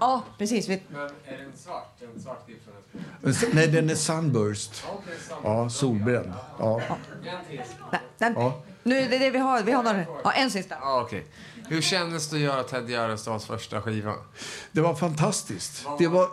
Ja, 0.00 0.22
precis. 0.38 0.68
Men 0.68 0.78
är 0.78 1.38
den 1.38 1.52
svart? 1.56 2.02
En 2.14 2.22
svart? 2.22 2.46
Nej, 3.52 3.68
den 3.68 3.90
är 3.90 3.94
sunburst. 3.94 4.84
Ja, 5.42 5.70
solbränd. 5.70 6.32
Ja. 6.58 6.80
Den, 8.18 8.34
ja. 8.34 8.62
Nu, 8.82 9.08
det 9.08 9.16
är 9.16 9.20
det 9.20 9.30
vi 9.30 9.38
har. 9.38 9.62
Vi 9.62 9.72
har 9.72 9.82
några, 9.82 10.04
ja, 10.24 10.32
en 10.32 10.50
sista. 10.50 10.76
Ja, 10.80 11.02
okay. 11.02 11.22
Hur 11.68 11.82
kändes 11.82 12.30
det 12.30 12.36
att 12.36 12.42
göra 12.42 12.62
Ted 12.62 12.90
Gärdestads 12.90 13.46
första 13.46 13.82
skiva? 13.82 14.14
Det 14.72 14.80
var 14.80 14.94
fantastiskt. 14.94 15.86
Det 15.98 16.06
var... 16.06 16.28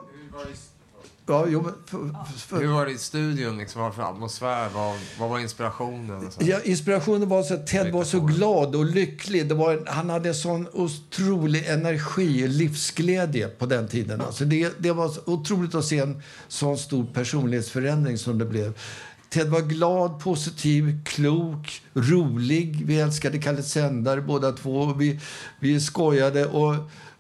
Ja, 1.28 1.46
jo, 1.50 1.70
för, 1.86 2.10
för, 2.38 2.60
Hur 2.60 2.68
var 2.68 2.86
det 2.86 2.92
i 2.92 2.98
studion? 2.98 3.58
Liksom, 3.58 3.82
vad 3.82 3.96
för 3.96 4.04
atmosfär? 4.04 4.70
Vad, 4.74 4.98
vad 5.20 5.30
var 5.30 5.40
inspirationen? 5.40 6.30
Ja, 6.40 6.60
inspirationen 6.64 7.30
var 7.30 7.44
så 7.44 7.54
att 7.54 7.68
Ted 7.68 7.92
var 7.92 8.04
så 8.04 8.20
glad 8.20 8.76
och 8.76 8.86
lycklig. 8.86 9.50
Det 9.50 9.56
var, 9.56 9.84
han 9.88 10.10
hade 10.10 10.34
sån 10.34 10.68
otrolig 10.74 11.66
energi 11.66 12.46
och 12.46 12.50
livsglädje 12.50 13.48
på 13.48 13.66
den 13.66 13.88
tiden. 13.88 14.22
Alltså 14.22 14.46
det, 14.46 14.74
det 14.78 14.92
var 14.92 15.30
otroligt 15.30 15.76
att 15.76 15.86
se 15.86 16.00
en 16.00 16.22
sån 16.48 16.78
stor 16.78 17.06
personlighetsförändring 17.14 18.18
som 18.18 18.38
det 18.38 18.46
blev. 18.46 18.74
Ted 19.30 19.50
var 19.50 19.62
glad, 19.62 20.20
positiv, 20.20 21.04
klok, 21.06 21.82
rolig. 21.94 22.84
Vi 22.86 23.00
älskade 23.00 23.38
Kalle 23.38 23.64
Sändare 23.64 24.22
båda 24.22 24.52
två. 24.52 24.94
Vi, 24.94 25.20
vi 25.60 25.80
skojade 25.80 26.46
och, 26.46 26.76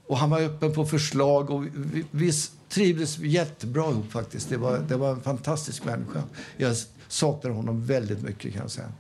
och 0.08 0.18
han 0.18 0.30
var 0.30 0.42
öppen 0.42 0.74
på 0.74 0.86
förslag. 0.86 1.50
Och 1.50 1.66
vi, 1.66 2.06
vi 2.12 2.32
trivdes 2.76 3.18
jättebra 3.18 3.90
ihop 3.92 4.12
faktiskt. 4.12 4.50
Det 4.50 4.58
var, 4.58 4.78
det 4.80 4.98
var 4.98 5.12
en 5.12 5.22
fantastisk 5.22 5.86
människa. 5.86 6.24
Jag 6.58 6.76
saknar 7.08 7.52
honom 7.52 7.86
väldigt 7.86 8.22
mycket 8.22 8.54
kan 8.54 8.62
jag 8.62 8.72
säga. 8.72 8.92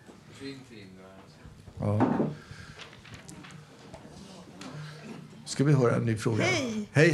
Ja. 1.79 2.07
Ska 5.45 5.63
vi 5.63 5.73
höra 5.73 5.95
en 5.95 6.05
ny 6.05 6.17
fråga? 6.17 6.43
Hej. 6.43 6.89
Hej, 6.91 7.09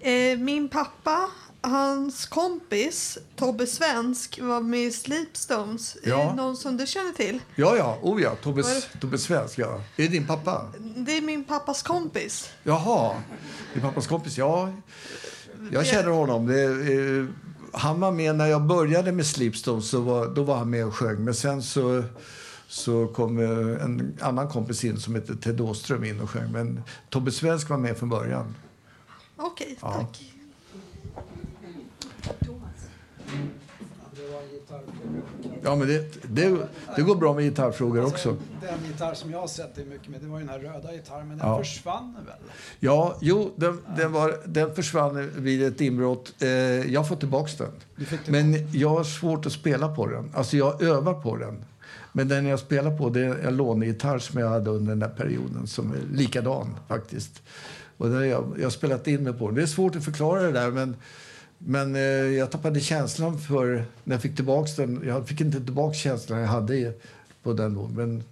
hej. 0.00 0.32
Eh, 0.32 0.38
min 0.38 0.68
pappa, 0.68 1.30
hans 1.60 2.26
kompis 2.26 3.18
Tobbe 3.36 3.66
Svensk 3.66 4.38
var 4.42 4.60
med 4.60 4.80
i 4.80 4.90
Sleepstones. 4.92 5.96
Är 6.02 6.08
Ja. 6.10 6.34
någon 6.34 6.56
som 6.56 6.76
du 6.76 6.86
känner 6.86 7.12
till? 7.12 7.40
Ja, 7.54 7.76
ja. 7.76 7.98
Oh, 8.02 8.22
ja. 8.22 8.34
Tobbe, 8.42 8.62
Tobbe 9.00 9.18
Svensk, 9.18 9.58
ja. 9.58 9.74
Är 9.96 10.02
det 10.02 10.08
din 10.08 10.26
pappa? 10.26 10.72
Det 10.96 11.16
är 11.16 11.22
min 11.22 11.44
pappas 11.44 11.82
kompis. 11.82 12.50
Jaha. 12.62 13.22
Din 13.74 13.82
pappas 13.82 14.06
kompis? 14.06 14.38
Ja. 14.38 14.72
Jag 15.70 15.86
känner 15.86 16.10
honom. 16.10 16.46
Det, 16.46 16.62
eh, 16.64 17.26
han 17.72 18.00
var 18.00 18.12
med 18.12 18.36
när 18.36 18.46
jag 18.46 18.62
började 18.66 19.12
med 19.12 19.26
Sleepstones. 19.26 19.88
Så 19.88 20.00
var, 20.00 20.26
då 20.34 20.42
var 20.42 20.56
han 20.56 20.70
med 20.70 20.86
och 20.86 20.94
sjöng. 20.94 21.24
Men 21.24 21.34
sen 21.34 21.62
så, 21.62 22.02
så 22.68 23.06
kom 23.06 23.38
eh, 23.38 23.84
en 23.84 24.18
annan 24.20 24.48
kompis 24.48 24.84
in 24.84 25.00
som 25.00 25.14
heter 25.14 25.34
Ted 25.34 25.60
Åström 25.60 26.04
in 26.04 26.20
och 26.20 26.30
sjöng. 26.30 26.52
Men 26.52 26.82
Tobbe 27.10 27.30
Svensk 27.32 27.68
var 27.70 27.76
med 27.78 27.96
från 27.96 28.08
början. 28.08 28.54
Okej, 29.36 29.78
Ja. 29.80 29.92
tack. 29.92 30.22
Ja, 35.64 35.76
men 35.76 35.88
det, 35.88 36.22
det, 36.22 36.56
det 36.96 37.02
går 37.02 37.14
bra 37.14 37.34
med 37.34 37.44
gitarrfrågor 37.44 38.04
också. 38.04 38.36
Den 38.60 38.78
gitarr 38.92 39.14
som 39.14 39.30
jag 39.30 39.40
har 39.40 39.46
sett 39.46 39.74
dig 39.74 39.84
mycket 39.84 40.08
med, 40.08 40.20
det 40.20 40.26
var 40.26 40.38
ju 40.38 40.44
den 40.46 40.54
här 40.54 40.58
röda 40.72 40.92
gitarren, 40.92 41.28
men 41.28 41.38
den 41.38 41.48
Ja. 41.48 41.58
försvann 41.58 42.16
väl? 42.26 42.34
Ja, 42.80 43.16
jo, 43.20 43.52
den, 43.56 43.78
den, 43.96 44.12
var, 44.12 44.36
den 44.44 44.74
försvann 44.74 45.30
vid 45.36 45.62
ett 45.62 45.80
inbrott. 45.80 46.32
Eh, 46.42 46.48
jag 46.92 47.00
har 47.00 47.04
fått 47.04 47.20
tillbaka 47.20 47.50
den. 47.58 48.06
Tillbaka. 48.06 48.32
Men 48.32 48.72
jag 48.72 48.88
har 48.88 49.04
svårt 49.04 49.46
att 49.46 49.52
spela 49.52 49.88
på 49.88 50.06
den. 50.06 50.30
Alltså 50.34 50.56
jag 50.56 50.82
övar 50.82 51.14
på 51.14 51.36
den. 51.36 51.64
Men 52.12 52.28
den 52.28 52.46
jag 52.46 52.58
spelar 52.58 52.98
på 52.98 53.08
det 53.10 53.20
är 53.20 53.34
en 53.34 53.56
lånegitarr 53.56 54.18
som 54.18 54.40
jag 54.40 54.48
hade 54.48 54.70
under 54.70 54.94
den 54.96 55.10
perioden 55.16 55.66
som 55.66 55.92
är 55.92 56.16
likadan 56.16 56.74
faktiskt. 56.88 57.42
Och 57.96 58.08
där 58.08 58.20
jag, 58.22 58.44
jag 58.58 58.64
har 58.64 58.70
spelat 58.70 59.06
in 59.06 59.24
mig 59.24 59.32
på 59.32 59.46
den. 59.46 59.54
Det 59.54 59.62
är 59.62 59.66
svårt 59.66 59.96
att 59.96 60.04
förklara 60.04 60.42
det 60.42 60.52
där 60.52 60.70
men, 60.70 60.96
men 61.66 61.94
eh, 61.96 62.00
jag 62.02 62.50
tappade 62.50 62.80
känslan 62.80 63.38
för 63.38 63.84
när 64.04 64.14
jag 64.14 64.22
fick 64.22 64.36
tillbaka 64.36 64.70
den. 64.76 65.02
Jag 65.06 65.28
fick 65.28 65.40
inte 65.40 65.60
tillbaka 65.60 65.94
känslan 65.94 66.38
jag 66.40 66.48
hade 66.48 66.92
på 67.42 67.52
den 67.52 67.74
då. 67.74 67.88
Men 67.88 68.22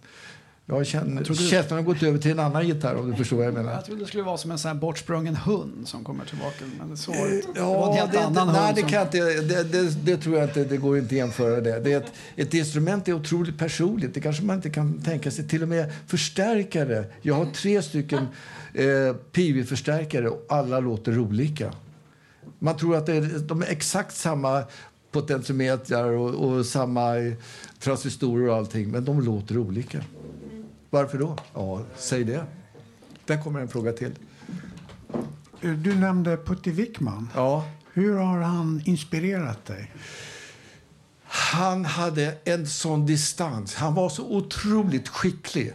jag 0.67 0.87
känner, 0.87 1.25
trodde- 1.25 1.43
känslan 1.43 1.79
har 1.79 1.85
gått 1.85 2.03
över 2.03 2.19
till 2.19 2.31
en 2.31 2.39
annan 2.39 2.67
gitarr 2.69 2.95
om 2.95 3.11
du 3.11 3.17
förstår 3.17 3.37
vad 3.37 3.47
jag 3.47 3.55
menar. 3.55 3.73
Jag 3.73 3.85
trodde 3.85 4.01
det 4.03 4.07
skulle 4.07 4.23
vara 4.23 4.37
som 4.39 4.51
en 4.51 4.59
sån 4.59 4.79
bortsprungen 4.79 5.37
hund 5.37 5.89
som 5.89 6.05
kommer 6.05 6.25
tillbaka. 6.25 6.65
Men 6.79 6.97
så 6.97 7.13
det 7.13 7.37
inte. 7.37 7.53
det 7.55 7.61
var 7.61 7.91
en 7.91 7.97
Ja, 7.97 8.01
helt 8.01 8.13
det, 8.13 8.21
annan 8.21 8.47
nej, 8.47 8.57
hund 8.67 8.75
det, 8.77 8.81
som... 8.81 8.91
kan 8.91 8.99
jag 8.99 9.07
inte, 9.07 9.19
det, 9.55 9.63
det, 9.65 9.91
det 10.05 10.17
tror 10.17 10.37
jag 10.39 10.49
inte. 10.49 10.65
Det 10.65 10.77
går 10.77 10.99
inte 10.99 11.07
att 11.15 11.19
jämföra 11.19 11.61
det. 11.61 11.81
det 11.81 11.93
ett, 11.93 12.13
ett 12.37 12.55
instrument 12.55 13.09
är 13.09 13.13
otroligt 13.13 13.59
personligt. 13.59 14.15
Det 14.15 14.21
kanske 14.21 14.43
man 14.43 14.57
inte 14.57 14.71
kan 14.71 15.03
tänka 15.03 15.31
sig. 15.31 15.49
Till 15.49 15.63
och 15.63 15.69
med 15.69 15.93
förstärkare. 16.07 17.05
Jag 17.23 17.35
har 17.35 17.47
tre 17.47 17.83
stycken 17.83 18.27
eh, 18.75 19.15
Pivi-förstärkare 19.33 20.29
och 20.29 20.47
alla 20.49 20.81
låter 20.81 21.19
olika. 21.19 21.73
Man 22.63 22.77
tror 22.77 22.97
att 22.97 23.09
är, 23.09 23.39
de 23.39 23.63
är 23.63 23.67
exakt 23.67 24.17
samma 24.17 24.65
potentiometrar 25.11 26.11
och, 26.11 26.35
och 26.35 26.67
samma 26.67 27.19
eh, 27.19 27.33
transistorer 27.79 28.49
och 28.49 28.57
allting, 28.57 28.91
men 28.91 29.05
de 29.05 29.21
låter 29.21 29.59
olika. 29.59 30.05
Varför 30.91 31.19
då? 31.19 31.37
Ja, 31.55 31.83
säg 31.97 32.25
det. 32.25 32.45
Där 33.25 33.43
kommer 33.43 33.61
en 33.61 33.69
fråga 33.69 33.93
till. 33.93 34.13
Du 35.61 35.95
nämnde 35.95 36.37
Putte 36.37 36.71
Wickman. 36.71 37.29
Ja. 37.35 37.65
Hur 37.93 38.17
har 38.17 38.41
han 38.41 38.83
inspirerat 38.85 39.67
dig? 39.67 39.93
Han 41.25 41.85
hade 41.85 42.35
en 42.45 42.67
sån 42.67 43.07
distans. 43.07 43.75
Han 43.75 43.95
var 43.95 44.09
så 44.09 44.37
otroligt 44.37 45.09
skicklig. 45.09 45.73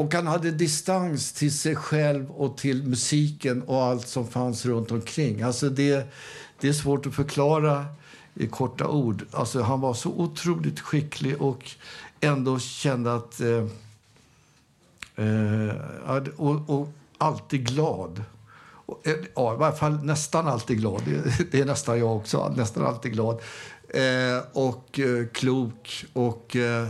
Och 0.00 0.14
han 0.14 0.26
hade 0.26 0.50
distans 0.50 1.32
till 1.32 1.58
sig 1.58 1.76
själv 1.76 2.30
och 2.30 2.56
till 2.56 2.82
musiken 2.82 3.62
och 3.62 3.82
allt 3.82 4.08
som 4.08 4.26
fanns 4.26 4.66
runt 4.66 4.90
omkring. 4.90 5.42
Alltså 5.42 5.68
det, 5.68 6.12
det 6.60 6.68
är 6.68 6.72
svårt 6.72 7.06
att 7.06 7.14
förklara 7.14 7.86
i 8.34 8.46
korta 8.46 8.88
ord. 8.88 9.24
Alltså 9.32 9.62
han 9.62 9.80
var 9.80 9.94
så 9.94 10.10
otroligt 10.10 10.80
skicklig 10.80 11.42
och 11.42 11.70
ändå 12.20 12.58
kände 12.58 13.14
att... 13.14 13.40
Eh, 13.40 13.66
eh, 15.26 15.74
och, 16.36 16.70
och 16.70 16.88
alltid 17.18 17.66
glad. 17.66 18.24
Och, 18.86 19.06
eh, 19.06 19.16
Ja, 19.34 19.54
i 19.54 19.56
varje 19.56 19.76
fall 19.76 20.04
nästan 20.04 20.48
alltid 20.48 20.78
glad. 20.78 21.02
Det, 21.04 21.50
det 21.52 21.60
är 21.60 21.64
nästan 21.64 21.98
jag 21.98 22.16
också. 22.16 22.54
Nästan 22.56 22.86
alltid 22.86 23.12
glad. 23.12 23.40
Eh, 23.88 24.42
och 24.52 25.00
eh, 25.00 25.26
klok 25.26 26.04
och... 26.12 26.56
Eh, 26.56 26.88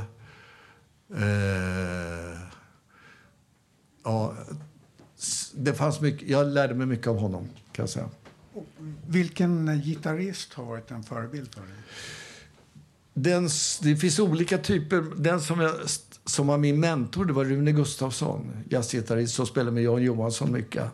eh, 1.17 2.51
Ja, 4.05 4.35
det 5.55 5.75
fanns 5.75 6.01
mycket, 6.01 6.29
jag 6.29 6.47
lärde 6.47 6.75
mig 6.75 6.87
mycket 6.87 7.07
av 7.07 7.19
honom, 7.19 7.49
kan 7.73 7.83
jag 7.83 7.91
säga. 7.91 8.09
Vilken 9.07 9.81
gitarrist 9.83 10.55
har 10.55 10.65
varit 10.65 10.91
en 10.91 11.03
förebild 11.03 11.55
för 11.55 11.61
dig? 11.61 11.71
Den, 13.15 13.49
det 13.83 13.97
finns 13.97 14.19
olika 14.19 14.59
typer. 14.59 15.05
Den 15.17 15.41
som, 15.41 15.61
jag, 15.61 15.75
som 16.25 16.47
var 16.47 16.59
min 16.59 16.81
mentor 16.81 17.25
det 17.25 17.33
var 17.33 17.45
Rune 17.45 17.73
Gustafsson, 17.73 18.51
jazzgitarrist 18.69 19.35
som 19.35 19.47
spelade 19.47 19.71
med 19.71 19.83
Jan 19.83 20.03
Johansson 20.03 20.53
mycket. 20.53 20.85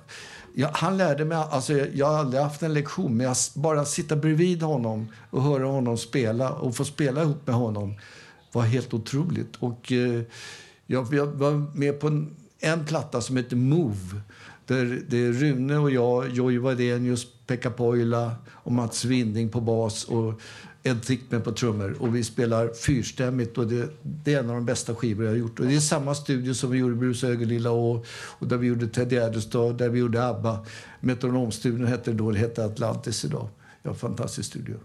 Ja, 0.55 0.71
han 0.75 0.97
lärde 0.97 1.25
mig, 1.25 1.39
alltså, 1.39 1.73
jag 1.73 2.07
har 2.07 2.19
aldrig 2.19 2.43
haft 2.43 2.63
en 2.63 2.75
lektion, 2.75 3.17
men 3.17 3.27
jag 3.27 3.37
bara 3.55 3.85
sitta 3.85 4.17
bredvid 4.17 4.63
honom 4.63 5.09
och 5.31 5.43
höra 5.43 5.67
honom 5.67 5.99
spela 5.99 6.53
och 6.53 6.77
få 6.77 6.85
spela 6.85 7.23
ihop 7.23 7.47
med 7.47 7.55
honom 7.55 7.95
var 8.53 8.63
helt 8.63 8.95
otroligt. 8.95 9.57
Och, 9.57 9.93
eh, 9.93 10.23
jag, 10.87 11.15
jag 11.15 11.27
var 11.27 11.77
med 11.77 12.01
på 12.01 12.07
en, 12.07 12.37
en 12.61 12.85
platta 12.85 13.21
som 13.21 13.37
heter 13.37 13.57
Move. 13.57 14.21
Där 14.67 15.03
det 15.09 15.17
är 15.17 15.33
Rune 15.33 15.77
och 15.77 15.91
jag, 15.91 16.31
Jojje 16.31 16.59
Wadenius, 16.59 17.27
Pekka 17.47 17.71
Poila 17.71 18.35
och 18.51 18.73
Mats 18.73 19.05
Winding 19.05 19.49
på 19.49 19.61
bas 19.61 20.05
och 20.05 20.41
Ed 20.83 21.03
Thickman 21.03 21.43
på 21.43 21.53
trummor. 21.53 21.97
Och 22.01 22.17
vi 22.17 22.25
spelar 22.25 22.75
fyrstämmigt 22.75 23.59
och 23.59 23.67
det, 23.67 23.89
det 24.03 24.35
är 24.35 24.41
en 24.41 24.51
av 24.51 24.55
de 24.55 24.65
bästa 24.65 24.95
skivor 24.95 25.25
jag 25.25 25.33
har 25.33 25.37
gjort. 25.39 25.61
Och 25.61 25.67
det 25.67 25.75
är 25.75 25.81
samma 25.81 26.15
studio 26.15 26.55
som 26.55 26.71
vi 26.71 26.79
gjorde 26.79 26.95
Bruce 26.95 27.27
Ögerlilla 27.27 27.71
och, 27.71 28.07
och 28.09 28.47
där 28.47 28.57
vi 28.57 28.67
gjorde 28.67 28.89
Teddy 28.89 29.17
Gärdestad, 29.17 29.79
där 29.79 29.89
vi 29.89 29.99
gjorde 29.99 30.27
ABBA. 30.27 30.67
Metronomstudion 31.01 31.87
hette 31.87 32.11
det 32.11 32.17
då, 32.17 32.31
det 32.31 32.39
heter 32.39 32.65
Atlantis 32.65 33.25
idag. 33.25 33.49
Ja, 33.83 33.95
fantastisk 33.95 34.49
studio. 34.49 34.77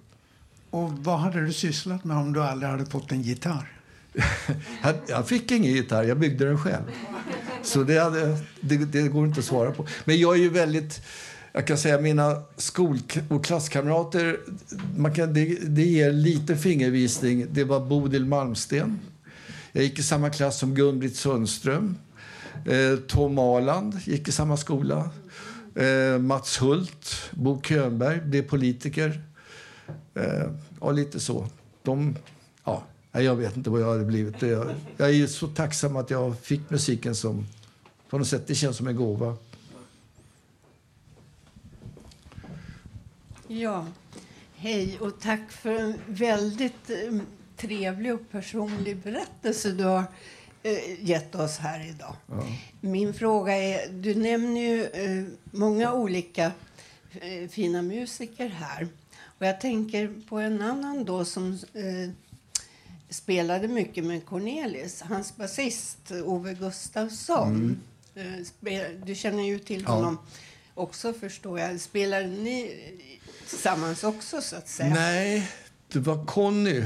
Och 0.70 0.92
vad 0.92 1.20
hade 1.20 1.46
du 1.46 1.54
sysslat 1.54 2.04
med 2.04 2.18
om 2.18 2.34
du 2.34 2.44
aldrig 2.44 2.72
hade 2.72 2.86
fått 2.86 3.12
en 3.12 3.22
gitarr? 3.22 3.81
Jag, 5.08 5.28
fick 5.28 5.52
ingen 5.52 5.72
gitarr, 5.72 6.04
jag 6.04 6.20
byggde 6.20 6.46
den 6.46 6.58
själv. 6.58 6.84
Så 7.64 7.84
det, 7.84 8.00
hade, 8.00 8.38
det, 8.62 8.78
det 8.78 9.08
går 9.08 9.26
inte 9.26 9.40
att 9.40 9.46
svara 9.46 9.72
på. 9.72 9.88
Men 10.06 10.20
jag 10.20 10.36
är 10.36 10.40
ju 10.40 10.50
väldigt... 10.50 11.02
Jag 11.54 11.68
kan 11.68 11.78
säga 11.78 12.02
mina 12.02 12.44
skol 12.58 13.00
och 13.30 13.46
klasskamrater, 13.46 14.40
man 14.98 15.14
kan, 15.14 15.34
det, 15.34 15.46
det 15.62 15.84
ger 15.84 16.12
lite 16.12 16.56
fingervisning. 16.56 17.48
Det 17.52 17.64
var 17.64 17.80
Bodil 17.80 18.26
Malmsten. 18.26 19.00
Jag 19.72 19.84
gick 19.84 20.00
i 20.00 20.04
samma 20.04 20.30
klass 20.30 20.60
som 20.60 20.76
Gun-Britt 20.76 21.16
Sundström. 21.16 21.98
Eh, 22.66 23.00
Tom 23.08 23.40
Aland 23.40 24.00
gick 24.04 24.28
i 24.28 24.32
samma 24.32 24.58
skola. 24.58 25.10
Eh, 25.76 26.20
Mats 26.20 26.62
Hult, 26.62 27.30
Bo 27.32 27.62
Könberg 27.62 28.22
blev 28.22 28.42
politiker. 28.42 29.22
Eh, 30.16 30.50
ja, 30.82 30.92
lite 30.92 31.20
så. 31.20 31.48
De, 31.84 32.16
nej, 33.12 33.24
jag 33.24 33.36
vet 33.36 33.58
inte 33.58 33.70
vad 33.70 33.82
jag 33.82 33.90
hade 33.90 34.06
blivit. 34.06 34.42
Jag, 34.42 34.76
jag 34.98 35.16
är 35.16 35.28
så 35.28 35.48
tacksam 35.48 35.96
att 35.96 36.10
jag 36.10 36.40
fick 36.40 36.70
musiken 36.70 37.16
som... 37.16 37.46
På 38.10 38.18
något 38.18 38.28
sätt, 38.28 38.48
det 38.48 38.56
känns 38.56 38.78
som 38.78 38.88
en 38.88 38.96
gåva. 38.96 39.38
Ja, 43.48 43.88
hej 44.56 44.98
och 45.00 45.20
tack 45.20 45.52
för 45.52 45.76
en 45.76 45.94
väldigt 46.08 46.90
eh, 46.90 47.20
trevlig 47.58 48.14
och 48.14 48.32
personlig 48.32 48.98
berättelse 48.98 49.72
du 49.72 49.84
har 49.84 50.04
eh, 50.64 51.10
gett 51.10 51.36
oss 51.36 51.58
här 51.58 51.90
idag. 51.90 52.16
Min 52.82 53.14
fråga 53.14 53.54
är, 53.54 53.90
du 53.90 54.16
nämner 54.16 54.62
ju 54.62 54.84
eh, 54.86 55.26
många 55.52 55.94
olika 55.94 56.52
fina 57.50 57.82
musiker 57.82 58.48
här. 58.48 58.88
Och 59.42 59.46
jag 59.46 59.62
tänker 59.62 60.14
på 60.30 60.38
en 60.38 60.62
annan 60.62 61.06
då 61.06 61.26
som 61.26 61.54
eh, 61.74 62.10
spelade 63.12 63.68
mycket 63.68 64.04
med 64.06 64.26
Cornelis. 64.26 65.02
Hans 65.02 65.38
basist 65.38 66.12
Ove 66.26 66.54
Gustafsson. 66.54 67.82
Eh, 68.16 68.22
spe- 68.24 69.02
du 69.06 69.16
känner 69.16 69.44
ju 69.44 69.60
till 69.60 69.82
Ja. 69.88 69.92
honom 69.94 70.18
också 70.74 71.14
förstår 71.14 71.60
jag. 71.60 71.80
Spelar 71.82 72.22
ni 72.24 72.72
tillsammans 73.50 74.04
också 74.04 74.42
så 74.42 74.56
att 74.56 74.68
säga? 74.70 74.94
Nej, 74.94 75.48
det 75.94 76.00
var 76.00 76.26
Conny. 76.26 76.84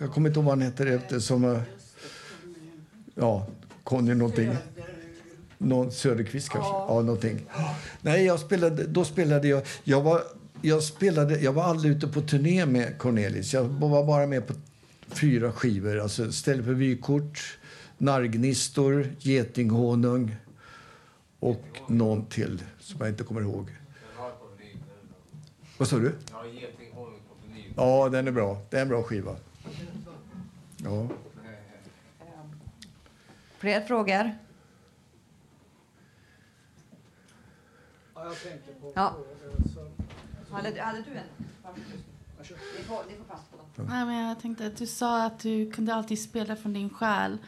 Jag 0.00 0.12
kommer 0.12 0.28
inte 0.28 0.38
ihåg 0.40 0.44
vad 0.44 0.58
han 0.58 0.62
heter 0.62 0.86
efter 0.86 1.18
som... 1.20 1.42
var- 1.42 1.62
Ja, 3.14 3.46
Conny 3.84 4.14
någonting. 4.14 4.50
Någon 5.58 5.92
Söderqvist 5.92 6.48
kanske? 6.48 6.70
Ja, 6.70 7.02
någonting. 7.02 7.46
Nej, 8.00 8.24
jag 8.24 8.40
spelade, 8.40 8.84
då 8.86 9.04
spelade 9.04 9.48
jag... 9.48 9.62
Jag 9.84 10.02
var, 10.02 10.22
jag, 10.62 10.82
spelade, 10.82 11.38
jag 11.40 11.52
var 11.52 11.62
aldrig 11.64 11.96
ute 11.96 12.08
på 12.08 12.20
turné 12.20 12.66
med 12.66 12.98
Cornelis. 12.98 13.54
Jag 13.54 13.62
var 13.64 14.04
bara 14.04 14.26
med 14.26 14.46
på 14.46 14.54
fyra 15.08 15.52
skivor. 15.52 15.98
Alltså 16.00 16.32
Ställ 16.32 16.62
för 16.62 16.72
vykort, 16.72 17.58
Nargnistor, 17.98 19.08
Getinghonung 19.18 20.36
och 21.40 21.80
någon 21.88 22.26
till 22.26 22.62
som 22.80 23.00
jag 23.00 23.08
inte 23.08 23.24
kommer 23.24 23.40
ihåg. 23.40 23.70
Vad 25.78 25.88
sa 25.88 25.98
du? 25.98 26.14
Ja, 27.76 28.08
den 28.08 28.28
är 28.28 28.32
bra. 28.32 28.62
Det 28.70 28.76
är 28.76 28.82
en 28.82 28.88
bra 28.88 29.02
skiva. 29.02 29.36
Ja. 30.76 31.08
Fler 33.58 33.80
frågor? 33.80 34.32
Ja. 38.94 39.16
Hade, 40.50 40.82
hade 40.82 41.02
du 41.02 41.10
en? 41.10 41.26
Ni 42.78 42.84
får, 42.84 43.02
ni 43.08 43.16
får 43.16 43.24
passa 43.24 43.42
på 43.50 43.56
dem. 43.56 43.86
Nej, 43.90 44.06
men 44.06 44.28
jag 44.28 44.40
tänkte 44.40 44.66
att 44.66 44.76
du 44.76 44.86
sa 44.86 45.24
att 45.24 45.38
du 45.38 45.72
kunde 45.72 45.94
alltid 45.94 46.22
spela 46.22 46.56
från 46.56 46.72
din 46.72 46.90
själ 46.90 47.38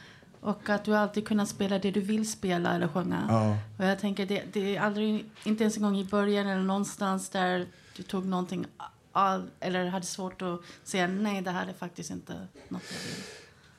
och 0.40 0.68
att 0.68 0.84
du 0.84 0.96
alltid 0.96 1.26
kunnat 1.28 1.48
spela 1.48 1.78
det 1.78 1.90
du 1.90 2.00
vill 2.00 2.30
spela 2.30 2.74
eller 2.74 2.88
sjunga. 2.88 3.26
Ja. 3.28 3.56
Och 3.78 3.84
jag 3.84 3.98
tänker 3.98 4.26
det, 4.26 4.44
det 4.52 4.76
är 4.76 4.80
aldrig, 4.80 5.30
inte 5.44 5.64
ens 5.64 5.76
en 5.76 5.82
gång 5.82 5.98
i 5.98 6.04
början 6.04 6.46
eller 6.46 6.62
någonstans 6.62 7.28
där 7.28 7.66
du 7.96 8.02
tog 8.02 8.26
någonting 8.26 8.66
av, 9.12 9.50
eller 9.60 9.86
hade 9.86 10.06
svårt 10.06 10.42
att 10.42 10.60
säga 10.84 11.06
nej, 11.06 11.42
det 11.42 11.50
här 11.50 11.66
är 11.66 11.72
faktiskt 11.72 12.10
inte 12.10 12.46
något 12.68 12.82
jag 12.92 12.98
vill. 12.98 13.24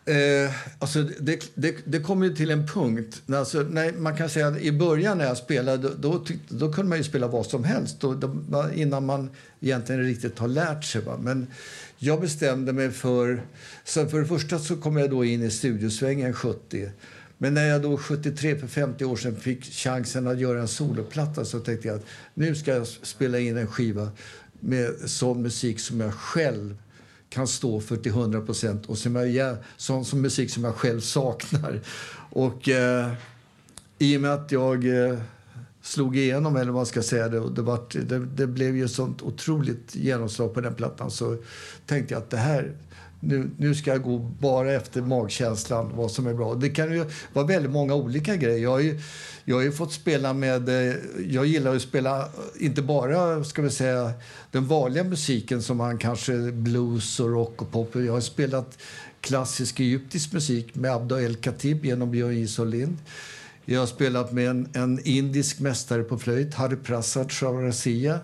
Eh, 0.10 0.52
alltså 0.80 1.03
det, 1.19 1.52
det, 1.56 1.76
det 1.86 1.99
kom 1.99 2.23
ju 2.23 2.36
till 2.36 2.52
en 2.52 2.68
punkt. 2.68 3.22
Alltså, 3.27 3.65
nej, 3.69 3.94
man 3.94 4.18
kan 4.18 4.30
säga 4.30 4.48
att 4.48 4.57
I 4.57 4.72
början 4.72 5.18
när 5.18 5.26
jag 5.26 5.38
spelade 5.38 5.90
då, 5.99 6.19
tyck, 6.19 6.40
då 6.48 6.73
kunde 6.73 6.90
man 6.90 6.98
ju 6.98 7.03
spela 7.03 7.27
vad 7.27 7.45
som 7.45 7.64
helst 7.64 7.99
då, 7.99 8.14
då, 8.14 8.65
innan 8.76 9.06
man 9.06 9.30
egentligen 9.60 10.03
riktigt 10.03 10.40
har 10.40 10.48
lärt 10.48 10.84
sig. 10.84 11.02
Va? 11.02 11.18
Men 11.22 11.48
jag 11.98 12.22
bestämde 12.22 12.73
mig 12.73 12.91
för... 12.91 13.41
Så 13.84 14.07
för 14.07 14.19
det 14.19 14.26
första 14.26 14.60
så 14.60 14.76
kom 14.76 14.98
jag 14.98 15.10
då 15.10 15.26
in 15.26 15.44
i 15.44 15.49
studiosvängen 15.49 16.34
70. 16.34 16.90
Men 17.38 17.53
när 17.53 17.68
jag 17.68 17.81
då 17.81 17.98
73, 17.98 18.57
för 18.57 18.68
50 18.68 19.06
år 19.06 19.15
sedan, 19.15 19.36
fick 19.36 19.65
chansen 19.65 20.27
att 20.27 20.40
göra 20.40 20.61
en 20.61 20.68
soloplatta 20.68 21.45
så 21.45 21.60
tänkte 21.60 21.88
jag 21.88 21.98
att 21.98 22.06
nu 22.34 22.56
ska 22.56 22.73
jag 22.73 22.88
spela 22.88 23.40
in 23.40 23.57
en 23.57 23.68
skiva 23.68 24.11
med 24.60 24.91
sån 25.06 25.41
musik 25.41 25.80
som 25.80 25.99
jag 25.99 26.14
själv 26.14 26.76
kan 27.30 27.47
stå 27.47 27.80
för 27.80 27.97
till 27.97 28.11
100 28.11 28.41
procent 28.41 28.85
och 28.85 28.97
som 28.97 29.15
jag, 29.15 29.57
sån 29.77 30.06
som 30.06 30.22
musik 30.22 30.51
som 30.51 30.64
jag 30.64 30.76
själv 30.76 30.99
saknar. 30.99 31.81
Och 32.31 32.69
eh, 32.69 33.14
i 33.97 34.18
och 34.18 34.22
med 34.22 34.34
att 34.34 34.51
jag 34.51 35.07
eh, 35.10 35.19
slog 35.81 36.18
igenom, 36.18 36.56
eller 36.56 36.65
vad 36.65 36.80
man 36.80 36.85
ska 36.85 37.01
säga, 37.01 37.30
det, 37.30 37.39
och 37.39 37.51
det, 37.51 37.61
var, 37.61 37.80
det, 37.91 38.19
det 38.19 38.47
blev 38.47 38.77
ju 38.77 38.88
sånt 38.88 39.22
otroligt 39.22 39.95
genomslag 39.95 40.53
på 40.53 40.61
den 40.61 40.76
plattan 40.76 41.11
så 41.11 41.38
tänkte 41.85 42.14
jag 42.14 42.23
att 42.23 42.30
det 42.30 42.38
här 42.38 42.76
nu, 43.19 43.49
nu 43.57 43.75
ska 43.75 43.91
jag 43.91 44.03
gå 44.03 44.17
bara 44.17 44.73
efter 44.73 45.01
magkänslan, 45.01 45.91
vad 45.95 46.11
som 46.11 46.27
är 46.27 46.33
bra. 46.33 46.55
Det 46.55 46.69
kan 46.69 46.93
ju 46.93 47.05
vara 47.33 47.45
väldigt 47.45 47.71
många 47.71 47.95
olika 47.95 48.35
grejer. 48.35 48.57
Jag 48.57 48.69
har 48.69 48.79
ju, 48.79 48.99
jag 49.45 49.55
har 49.55 49.63
ju 49.63 49.71
fått 49.71 49.93
spela 49.93 50.33
med... 50.33 50.69
Eh, 50.69 50.95
jag 51.27 51.45
gillar 51.45 51.75
att 51.75 51.81
spela 51.81 52.19
eh, 52.19 52.25
inte 52.59 52.81
bara 52.81 53.43
ska 53.43 53.61
vi 53.61 53.69
säga, 53.69 54.11
den 54.51 54.67
vanliga 54.67 55.03
musiken 55.03 55.61
som 55.61 55.77
man 55.77 55.97
kanske 55.97 56.51
blues 56.51 57.19
och 57.19 57.31
rock 57.31 57.61
och 57.61 57.71
pop. 57.71 57.95
Jag 57.95 58.13
har 58.13 58.21
spelat 58.21 58.77
klassisk 59.21 59.79
egyptisk 59.79 60.33
musik 60.33 60.75
med 60.75 60.91
Abdo 60.91 61.19
El 61.19 61.35
Khatib 61.35 61.85
genom 61.85 62.11
Björn 62.11 62.37
Jisoo 62.37 62.65
Lind. 62.65 62.97
Jag 63.71 63.79
har 63.79 63.87
spelat 63.87 64.31
med 64.31 64.49
en, 64.49 64.69
en 64.73 64.99
indisk 65.03 65.59
mästare 65.59 66.03
på 66.03 66.17
flöjt, 66.17 66.53
Harry 66.53 66.75
Prasad 66.75 67.31
Chaurasia. 67.31 68.19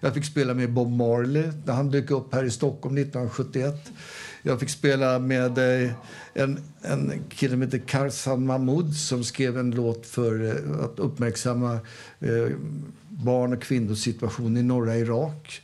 Jag 0.00 0.14
fick 0.14 0.24
spela 0.24 0.54
med 0.54 0.72
Bob 0.72 0.90
Marley 0.90 1.52
när 1.64 1.72
han 1.72 1.90
dök 1.90 2.10
upp 2.10 2.34
här 2.34 2.44
i 2.44 2.50
Stockholm 2.50 2.98
1971. 2.98 3.92
Jag 4.42 4.60
fick 4.60 4.70
spela 4.70 5.18
med 5.18 5.58
eh, 5.58 5.90
en, 6.34 6.58
en 6.82 7.12
kille 7.28 7.52
som 7.52 7.62
heter 7.62 7.78
Karsan 7.78 8.46
Mahmoud 8.46 8.94
som 8.94 9.24
skrev 9.24 9.58
en 9.58 9.70
låt 9.70 10.06
för 10.06 10.44
eh, 10.44 10.84
att 10.84 10.98
uppmärksamma 10.98 11.72
eh, 12.20 12.48
barn 13.08 13.52
och 13.52 13.62
kvinnors 13.62 13.98
situation 13.98 14.56
i 14.56 14.62
norra 14.62 14.96
Irak. 14.96 15.62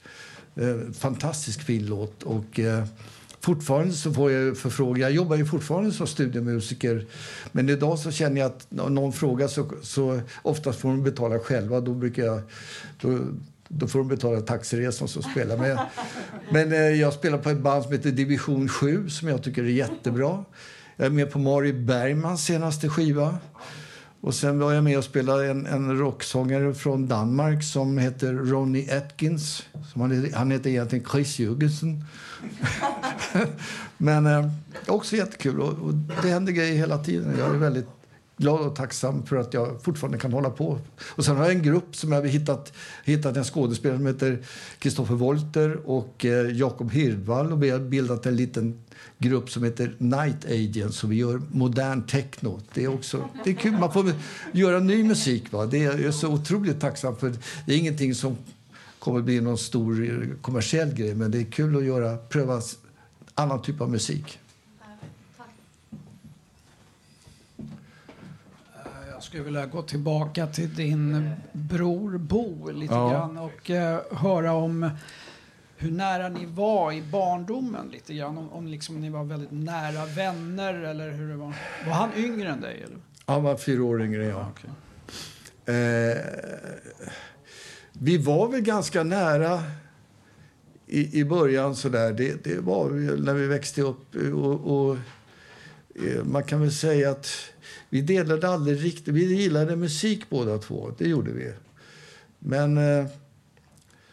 Eh, 0.55 0.93
fantastisk 0.93 1.63
fin 1.63 1.87
låt. 1.87 2.23
Och, 2.23 2.61
eh, 2.61 2.85
fortfarande 3.45 3.93
så 3.93 4.13
får 4.13 4.33
jag 4.33 4.59
förfrågningar. 4.59 5.09
Jag 5.09 5.17
jobbar 5.17 5.37
ju 5.37 5.47
fortfarande 5.47 5.93
som 5.93 6.07
studiemusiker. 6.07 7.07
Men 7.53 7.69
idag 7.69 7.99
så 7.99 8.11
känner 8.11 8.41
jag 8.41 8.47
att 8.47 8.67
om 8.81 8.95
någon 8.95 9.13
frågar 9.13 9.49
så, 9.49 9.71
så 9.83 10.21
oftast 10.43 10.81
får 10.81 10.89
de 10.89 11.03
betala 11.03 11.39
själva. 11.39 11.81
Då 11.81 11.95
brukar 11.95 12.23
jag... 12.23 12.41
Då, 13.01 13.19
då 13.69 13.87
får 13.87 13.99
de 13.99 14.09
betala 14.09 14.41
taxiresan 14.41 15.09
som 15.09 15.23
spelar 15.23 15.57
med. 15.57 15.79
Men 16.51 16.73
eh, 16.73 16.79
jag 16.79 17.13
spelar 17.13 17.39
på 17.39 17.51
ett 17.51 17.59
band 17.59 17.85
som 17.85 17.93
heter 17.93 18.11
Division 18.11 18.69
7 18.69 19.09
som 19.09 19.29
jag 19.29 19.43
tycker 19.43 19.63
är 19.63 19.69
jättebra. 19.69 20.45
Jag 20.97 21.07
är 21.07 21.11
med 21.11 21.33
på 21.33 21.39
Mari 21.39 21.73
Bergmans 21.73 22.45
senaste 22.45 22.89
skiva. 22.89 23.39
Och 24.21 24.35
sen 24.35 24.59
var 24.59 24.73
jag 24.73 24.85
med 24.85 24.99
och 24.99 25.05
spelade 25.05 25.51
en, 25.51 25.67
en 25.67 25.99
rocksångare 25.99 26.75
från 26.75 27.09
Danmark 27.09 27.65
som 27.65 27.99
heter 27.99 28.33
Ronnie 28.33 28.97
Atkins. 28.97 29.63
Som 29.93 30.01
han, 30.01 30.11
heter, 30.11 30.39
han 30.39 30.51
heter 30.51 30.71
egentligen 30.71 31.05
Chris 31.11 31.39
Jürgensen. 31.39 32.03
Men 33.99 34.27
eh, 34.27 34.51
också 34.87 35.17
jättekul. 35.17 35.61
Och, 35.61 35.73
och 35.87 35.95
det 35.95 36.29
händer 36.29 36.53
grejer 36.53 36.75
hela 36.75 36.99
tiden. 36.99 37.35
Jag 37.39 37.55
är 37.55 37.59
väldigt 37.59 37.89
glad 38.37 38.61
och 38.61 38.77
tacksam 38.77 39.27
för 39.27 39.37
att 39.37 39.55
jag 39.55 39.83
fortfarande 39.83 40.19
kan 40.19 40.33
hålla 40.33 40.51
på. 40.51 40.79
Och 41.01 41.25
sen 41.25 41.37
har 41.37 41.45
jag 41.45 41.53
en 41.53 41.63
grupp 41.63 41.97
som 41.97 42.13
jag 42.13 42.21
har 42.21 42.29
hittat, 42.29 42.73
hittat 43.05 43.37
en 43.37 43.45
skådespelare 43.45 43.99
som 43.99 44.07
heter 44.07 44.43
Kristoffer 44.79 45.15
Wolter 45.15 45.89
och 45.89 46.25
eh, 46.25 46.57
Jakob 46.57 46.93
Hirdvall 46.93 47.53
och 47.53 47.63
vi 47.63 47.71
har 47.71 47.79
bildat 47.79 48.27
en 48.27 48.37
liten 48.37 48.85
grupp 49.19 49.51
som 49.51 49.65
heter 49.65 49.95
Night 49.99 50.45
Agents 50.45 51.05
och 51.05 51.13
vi 51.13 51.17
gör 51.17 51.43
modern 51.51 52.07
techno. 52.07 52.61
Det 52.75 52.85
är 52.85 52.95
också 52.95 53.29
det 53.45 53.51
är 53.51 53.55
kul. 53.55 53.73
Man 53.73 53.93
får 53.93 54.13
göra 54.53 54.79
ny 54.79 55.05
musik. 55.05 55.53
Va? 55.53 55.67
Det 55.67 55.85
är 55.85 55.85
jag 55.85 56.01
är 56.01 56.11
så 56.11 56.29
otroligt 56.29 56.81
tacksam 56.81 57.17
för. 57.17 57.33
Det 57.67 57.75
är 57.75 57.79
ingenting 57.79 58.15
som 58.15 58.37
kommer 58.99 59.21
bli 59.21 59.41
någon 59.41 59.59
stor 59.59 60.05
eh, 60.05 60.37
kommersiell 60.41 60.95
grej 60.95 61.15
men 61.15 61.31
det 61.31 61.39
är 61.39 61.45
kul 61.45 61.77
att 61.77 61.85
göra, 61.85 62.17
pröva 62.17 62.61
annan 63.35 63.63
typ 63.63 63.81
av 63.81 63.91
musik. 63.91 64.39
Jag 69.11 69.23
skulle 69.23 69.43
vilja 69.43 69.67
gå 69.67 69.83
tillbaka 69.83 70.47
till 70.47 70.75
din 70.75 71.31
bror 71.53 72.19
Bo 72.19 72.71
lite 72.71 72.95
Ja. 72.95 73.11
grann 73.11 73.39
och 73.39 73.71
eh, 73.71 74.01
höra 74.13 74.53
om 74.53 74.91
hur 75.77 75.91
nära 75.91 76.29
ni 76.29 76.47
var 76.47 76.93
i 76.93 77.03
barndomen 77.03 77.89
lite 77.93 78.15
grann. 78.15 78.39
Om, 78.39 78.53
om 78.53 78.67
liksom 78.67 79.01
ni 79.01 79.11
var 79.11 79.25
väldigt 79.25 79.51
nära 79.53 80.07
vänner 80.07 80.75
eller 80.75 81.11
hur 81.11 81.29
det 81.29 81.37
var. 81.37 81.55
Var 81.87 81.93
han 81.93 82.11
yngre 82.17 82.49
än 82.49 82.61
dig? 82.61 82.83
Eller? 82.87 82.99
Han 83.27 83.43
var 83.43 83.57
fyra 83.57 83.85
år 83.85 84.03
yngre 84.03 84.25
än 84.25 84.29
jag. 84.31 84.47
Eh, 85.67 86.17
vi 87.93 88.19
var 88.19 88.49
väl 88.49 88.61
ganska 88.61 89.03
nära 89.03 89.63
i, 90.87 91.21
i 91.21 91.25
början. 91.25 91.77
Sådär. 91.77 92.13
Det, 92.13 92.45
det 92.45 92.61
var 92.61 92.91
när 93.17 93.35
vi 93.35 93.47
växte 93.47 93.83
upp. 93.83 94.15
Och, 94.35 94.89
och, 94.89 94.97
eh, 95.95 96.25
man 96.25 96.43
kan 96.43 96.61
väl 96.61 96.73
säga 96.73 97.11
att 97.11 97.29
vi 97.91 98.01
delade 98.01 98.49
aldrig 98.49 98.85
riktigt. 98.85 99.15
Vi 99.15 99.35
gillade 99.35 99.77
musik 99.77 100.31
båda 100.31 100.59
två. 100.59 100.95
Det 100.99 101.09
gjorde 101.09 101.33
vi. 101.33 101.53
Men 102.39 102.79
eh, 102.79 103.07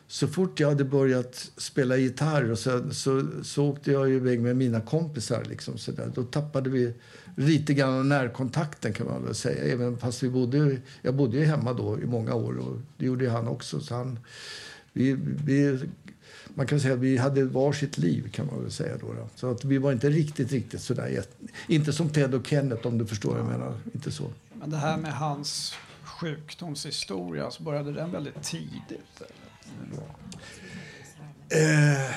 så 0.07 0.27
fort 0.27 0.59
jag 0.59 0.69
hade 0.69 0.83
börjat 0.83 1.51
spela 1.57 1.97
gitarr 1.97 2.51
och 2.51 2.59
så, 2.59 2.91
så, 2.91 3.27
så 3.43 3.65
åkte 3.65 3.91
jag 3.91 4.11
iväg 4.11 4.41
med 4.41 4.57
mina 4.57 4.81
kompisar. 4.81 5.45
Liksom, 5.49 5.77
så 5.77 5.91
där. 5.91 6.11
Då 6.15 6.23
tappade 6.23 6.69
vi 6.69 6.93
lite 7.37 7.73
grann 7.73 7.93
av 7.93 8.05
närkontakten 8.05 8.93
kan 8.93 9.07
man 9.07 9.25
väl 9.25 9.35
säga. 9.35 9.73
Även 9.73 9.97
fast 9.97 10.23
vi 10.23 10.29
bodde, 10.29 10.77
jag 11.01 11.15
bodde 11.15 11.37
ju 11.37 11.45
hemma 11.45 11.73
då 11.73 11.99
i 11.99 12.05
många 12.05 12.35
år 12.35 12.57
och 12.57 12.77
det 12.97 13.05
gjorde 13.05 13.23
ju 13.23 13.29
han 13.29 13.47
också. 13.47 13.79
Så 13.79 13.95
han, 13.95 14.19
vi, 14.93 15.17
vi, 15.45 15.79
man 16.55 16.67
kan 16.67 16.79
säga 16.79 16.93
att 16.93 16.99
vi 16.99 17.17
hade 17.17 17.45
varsitt 17.45 17.97
liv 17.97 18.31
kan 18.31 18.45
man 18.45 18.61
väl 18.61 18.71
säga 18.71 18.97
då. 18.97 19.13
då. 19.13 19.29
Så 19.35 19.51
att 19.51 19.65
vi 19.65 19.77
var 19.77 19.91
inte 19.91 20.09
riktigt, 20.09 20.51
riktigt 20.51 20.81
sådär. 20.81 21.23
Inte 21.67 21.93
som 21.93 22.09
Ted 22.09 22.33
och 22.33 22.47
Kenneth 22.47 22.87
om 22.87 22.97
du 22.97 23.05
förstår 23.05 23.29
vad 23.29 23.39
jag 23.39 23.47
menar. 23.47 23.77
Inte 23.93 24.11
så. 24.11 24.31
Men 24.53 24.69
det 24.69 24.77
här 24.77 24.97
med 24.97 25.13
hans 25.13 25.73
sjukdomshistoria, 26.03 27.51
så 27.51 27.63
började 27.63 27.93
den 27.93 28.11
väldigt 28.11 28.43
tidigt? 28.43 29.21
Eller? 29.21 30.03
Eh, 31.53 32.11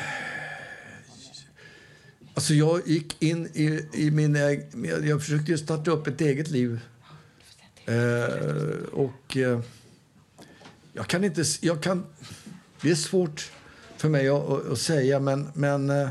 alltså 2.35 2.55
jag 2.55 2.89
gick 2.89 3.23
in 3.23 3.47
i, 3.47 3.89
i 3.95 4.11
min 4.11 4.35
Jag 5.03 5.23
försökte 5.23 5.59
starta 5.59 5.91
upp 5.91 6.07
ett 6.07 6.21
eget 6.21 6.49
liv. 6.49 6.81
Eh, 7.87 8.85
och 8.93 9.37
eh, 9.37 9.61
jag 10.93 11.07
kan 11.07 11.25
inte... 11.25 11.45
Jag 11.61 11.83
kan, 11.83 12.07
det 12.81 12.91
är 12.91 12.95
svårt 12.95 13.53
för 14.05 14.09
mig 14.09 14.29
att, 14.29 14.49
att, 14.49 14.71
att 14.71 14.79
säga, 14.79 15.21
men, 15.21 15.49
men 15.55 15.91
eh, 15.91 16.09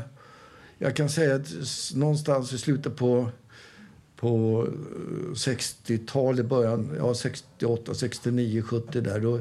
jag 0.78 0.96
kan 0.96 1.08
säga 1.08 1.34
att 1.34 1.48
någonstans 1.94 2.52
i 2.52 2.58
slutet 2.58 2.96
på 2.96 3.28
på 4.16 4.66
eh, 4.66 5.32
60-talet, 5.32 6.46
början, 6.46 6.94
ja 6.98 7.14
68, 7.14 7.94
69, 7.94 8.62
70 8.62 9.00
där. 9.00 9.20
Då, 9.20 9.40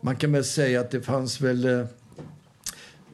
man 0.00 0.16
kan 0.16 0.32
väl 0.32 0.44
säga 0.44 0.80
att 0.80 0.90
det 0.90 1.02
fanns 1.02 1.40
väl 1.40 1.64
eh, 1.64 1.86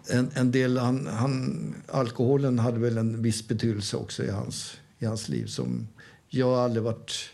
en, 0.08 0.30
en 0.34 0.50
del, 0.50 0.78
han, 0.78 1.06
han, 1.06 1.74
alkoholen 1.88 2.58
hade 2.58 2.78
väl 2.78 2.98
en 2.98 3.22
viss 3.22 3.48
betydelse 3.48 3.96
också 3.96 4.24
i 4.24 4.30
hans, 4.30 4.76
i 4.98 5.04
hans 5.04 5.28
liv 5.28 5.46
som 5.46 5.88
Jag 6.28 6.58
aldrig 6.58 6.82
varit 6.82 7.30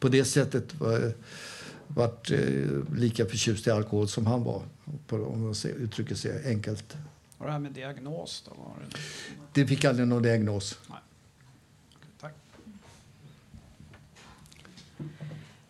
på 0.00 0.08
det 0.08 0.24
sättet 0.24 0.80
var, 0.80 1.12
varit 1.86 2.30
eh, 2.30 2.96
lika 2.96 3.26
förtjust 3.26 3.66
i 3.66 3.70
alkohol 3.70 4.08
som 4.08 4.26
han 4.26 4.44
var. 4.44 4.62
På, 5.06 5.16
om 5.16 5.44
man 5.44 5.54
ser- 5.54 5.74
uttrycker 5.74 6.14
sig 6.14 6.48
enkelt. 6.48 6.96
Och 7.38 7.46
det 7.46 7.52
här 7.52 7.58
med 7.58 7.72
diagnos 7.72 8.44
då? 8.48 8.54
Var 8.62 8.72
det... 8.90 8.96
Det 9.52 9.66
fick 9.66 9.84
aldrig 9.84 10.08
någon 10.08 10.22
diagnos. 10.22 10.78
Tack. 12.20 12.34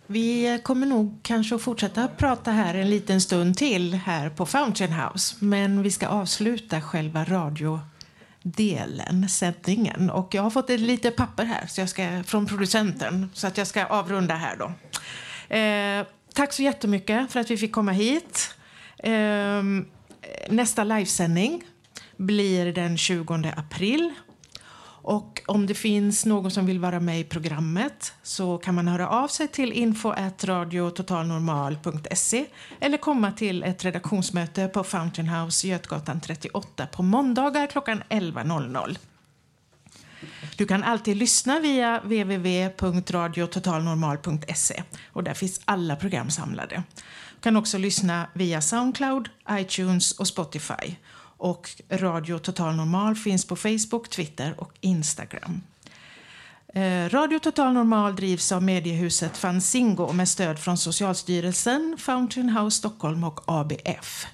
Vi 0.07 0.61
kommer 0.65 0.87
nog 0.87 1.19
kanske 1.23 1.55
att 1.55 1.63
fortsätta 1.63 2.09
prata 2.09 2.51
här 2.51 2.75
en 2.75 2.91
liten 2.91 3.21
stund 3.21 3.57
till 3.57 3.95
här 3.95 4.31
på 4.31 4.47
Fountain 4.47 4.93
House. 4.93 5.37
Men 5.39 5.83
vi 5.83 5.91
ska 5.91 6.07
avsluta 6.09 6.81
själva 6.81 7.25
radiodelen, 7.25 9.29
sändningen. 9.29 10.11
Och 10.11 10.35
jag 10.35 10.43
har 10.43 10.51
fått 10.51 10.71
ett 10.71 10.81
litet 10.81 11.17
papper 11.17 11.45
här 11.45 11.67
så 11.67 11.81
jag 11.81 11.89
ska, 11.89 12.23
från 12.27 12.47
producenten 12.47 13.31
så 13.35 13.47
att 13.47 13.59
jag 13.59 13.67
ska 13.67 13.85
avrunda 13.87 14.35
här 14.35 14.57
då. 14.57 14.73
Eh, 15.57 16.07
tack 16.35 16.53
så 16.53 16.63
jättemycket 16.63 17.33
för 17.33 17.41
att 17.41 17.51
vi 17.51 17.57
fick 17.57 17.73
komma 17.73 17.93
hit. 17.93 18.55
Eh, 19.03 19.63
nästa 20.49 20.85
livesändning 20.85 21.63
blir 22.17 22.73
den 22.73 22.99
20 22.99 23.53
april. 23.57 24.13
Och 25.03 25.43
om 25.47 25.67
det 25.67 25.75
finns 25.75 26.27
någon 26.27 26.51
som 26.51 26.67
vill 26.67 26.79
vara 26.79 27.01
med 27.01 27.21
i 27.21 27.25
programmet 27.25 28.13
så 28.23 28.59
kan 28.59 28.75
man 28.75 28.89
höra 28.89 29.09
av 29.09 29.29
sig 29.29 29.49
till 29.49 29.73
info.radiototalnormal.se 29.73 32.47
eller 32.81 32.99
komma 32.99 33.33
till 33.33 33.63
ett 33.63 33.85
redaktionsmöte 33.85 34.69
på 34.69 34.85
Fountain 34.85 35.29
House, 35.29 35.69
Götgatan 35.69 36.21
38 36.21 36.87
på 36.87 37.03
måndagar 37.03 37.67
klockan 37.67 38.03
11.00. 38.09 38.99
Du 40.57 40.67
kan 40.67 40.85
alltid 40.85 41.17
lyssna 41.17 41.61
via 41.61 42.01
www.radiototalnormal.se 42.01 44.83
och 45.13 45.25
där 45.25 45.35
finns 45.35 45.61
alla 45.65 45.97
program 45.97 46.31
samlade. 46.31 46.83
Kan 47.41 47.57
också 47.57 47.79
lyssna 47.79 48.27
via 48.35 48.61
Soundcloud, 48.61 49.29
iTunes 49.51 50.13
och 50.13 50.27
Spotify. 50.27 50.97
Och 51.37 51.71
Radio 51.91 52.39
Total 52.39 52.75
Normal 52.75 53.17
finns 53.17 53.45
på 53.45 53.57
Facebook, 53.57 54.09
Twitter 54.09 54.55
och 54.59 54.73
Instagram. 54.81 55.61
Eh, 56.75 57.09
Radio 57.09 57.39
Total 57.39 57.73
Normal 57.73 58.17
drivs 58.17 58.53
av 58.53 58.63
mediehuset 58.63 59.37
Fanzingo 59.37 60.13
med 60.13 60.29
stöd 60.29 60.59
från 60.59 60.79
Socialstyrelsen, 60.79 61.97
Fountain 61.99 62.49
House 62.49 62.77
Stockholm 62.77 63.25
och 63.25 63.41
ABF. 63.47 64.27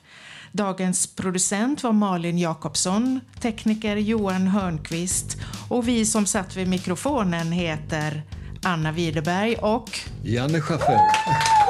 Dagens 0.53 1.07
producent 1.07 1.83
var 1.83 1.93
Malin 1.93 2.39
Jakobsson, 2.39 3.20
tekniker 3.41 3.97
Johan 3.97 4.47
Hörnqvist 4.47 5.37
och 5.69 5.89
vi 5.89 6.07
som 6.07 6.27
satt 6.27 6.57
vid 6.57 6.69
mikrofonen 6.69 7.53
heter 7.53 8.23
Anna 8.62 8.93
Widerberg 8.93 9.57
och 9.57 9.99
Janne 10.23 10.61
Schaffer. 10.61 11.66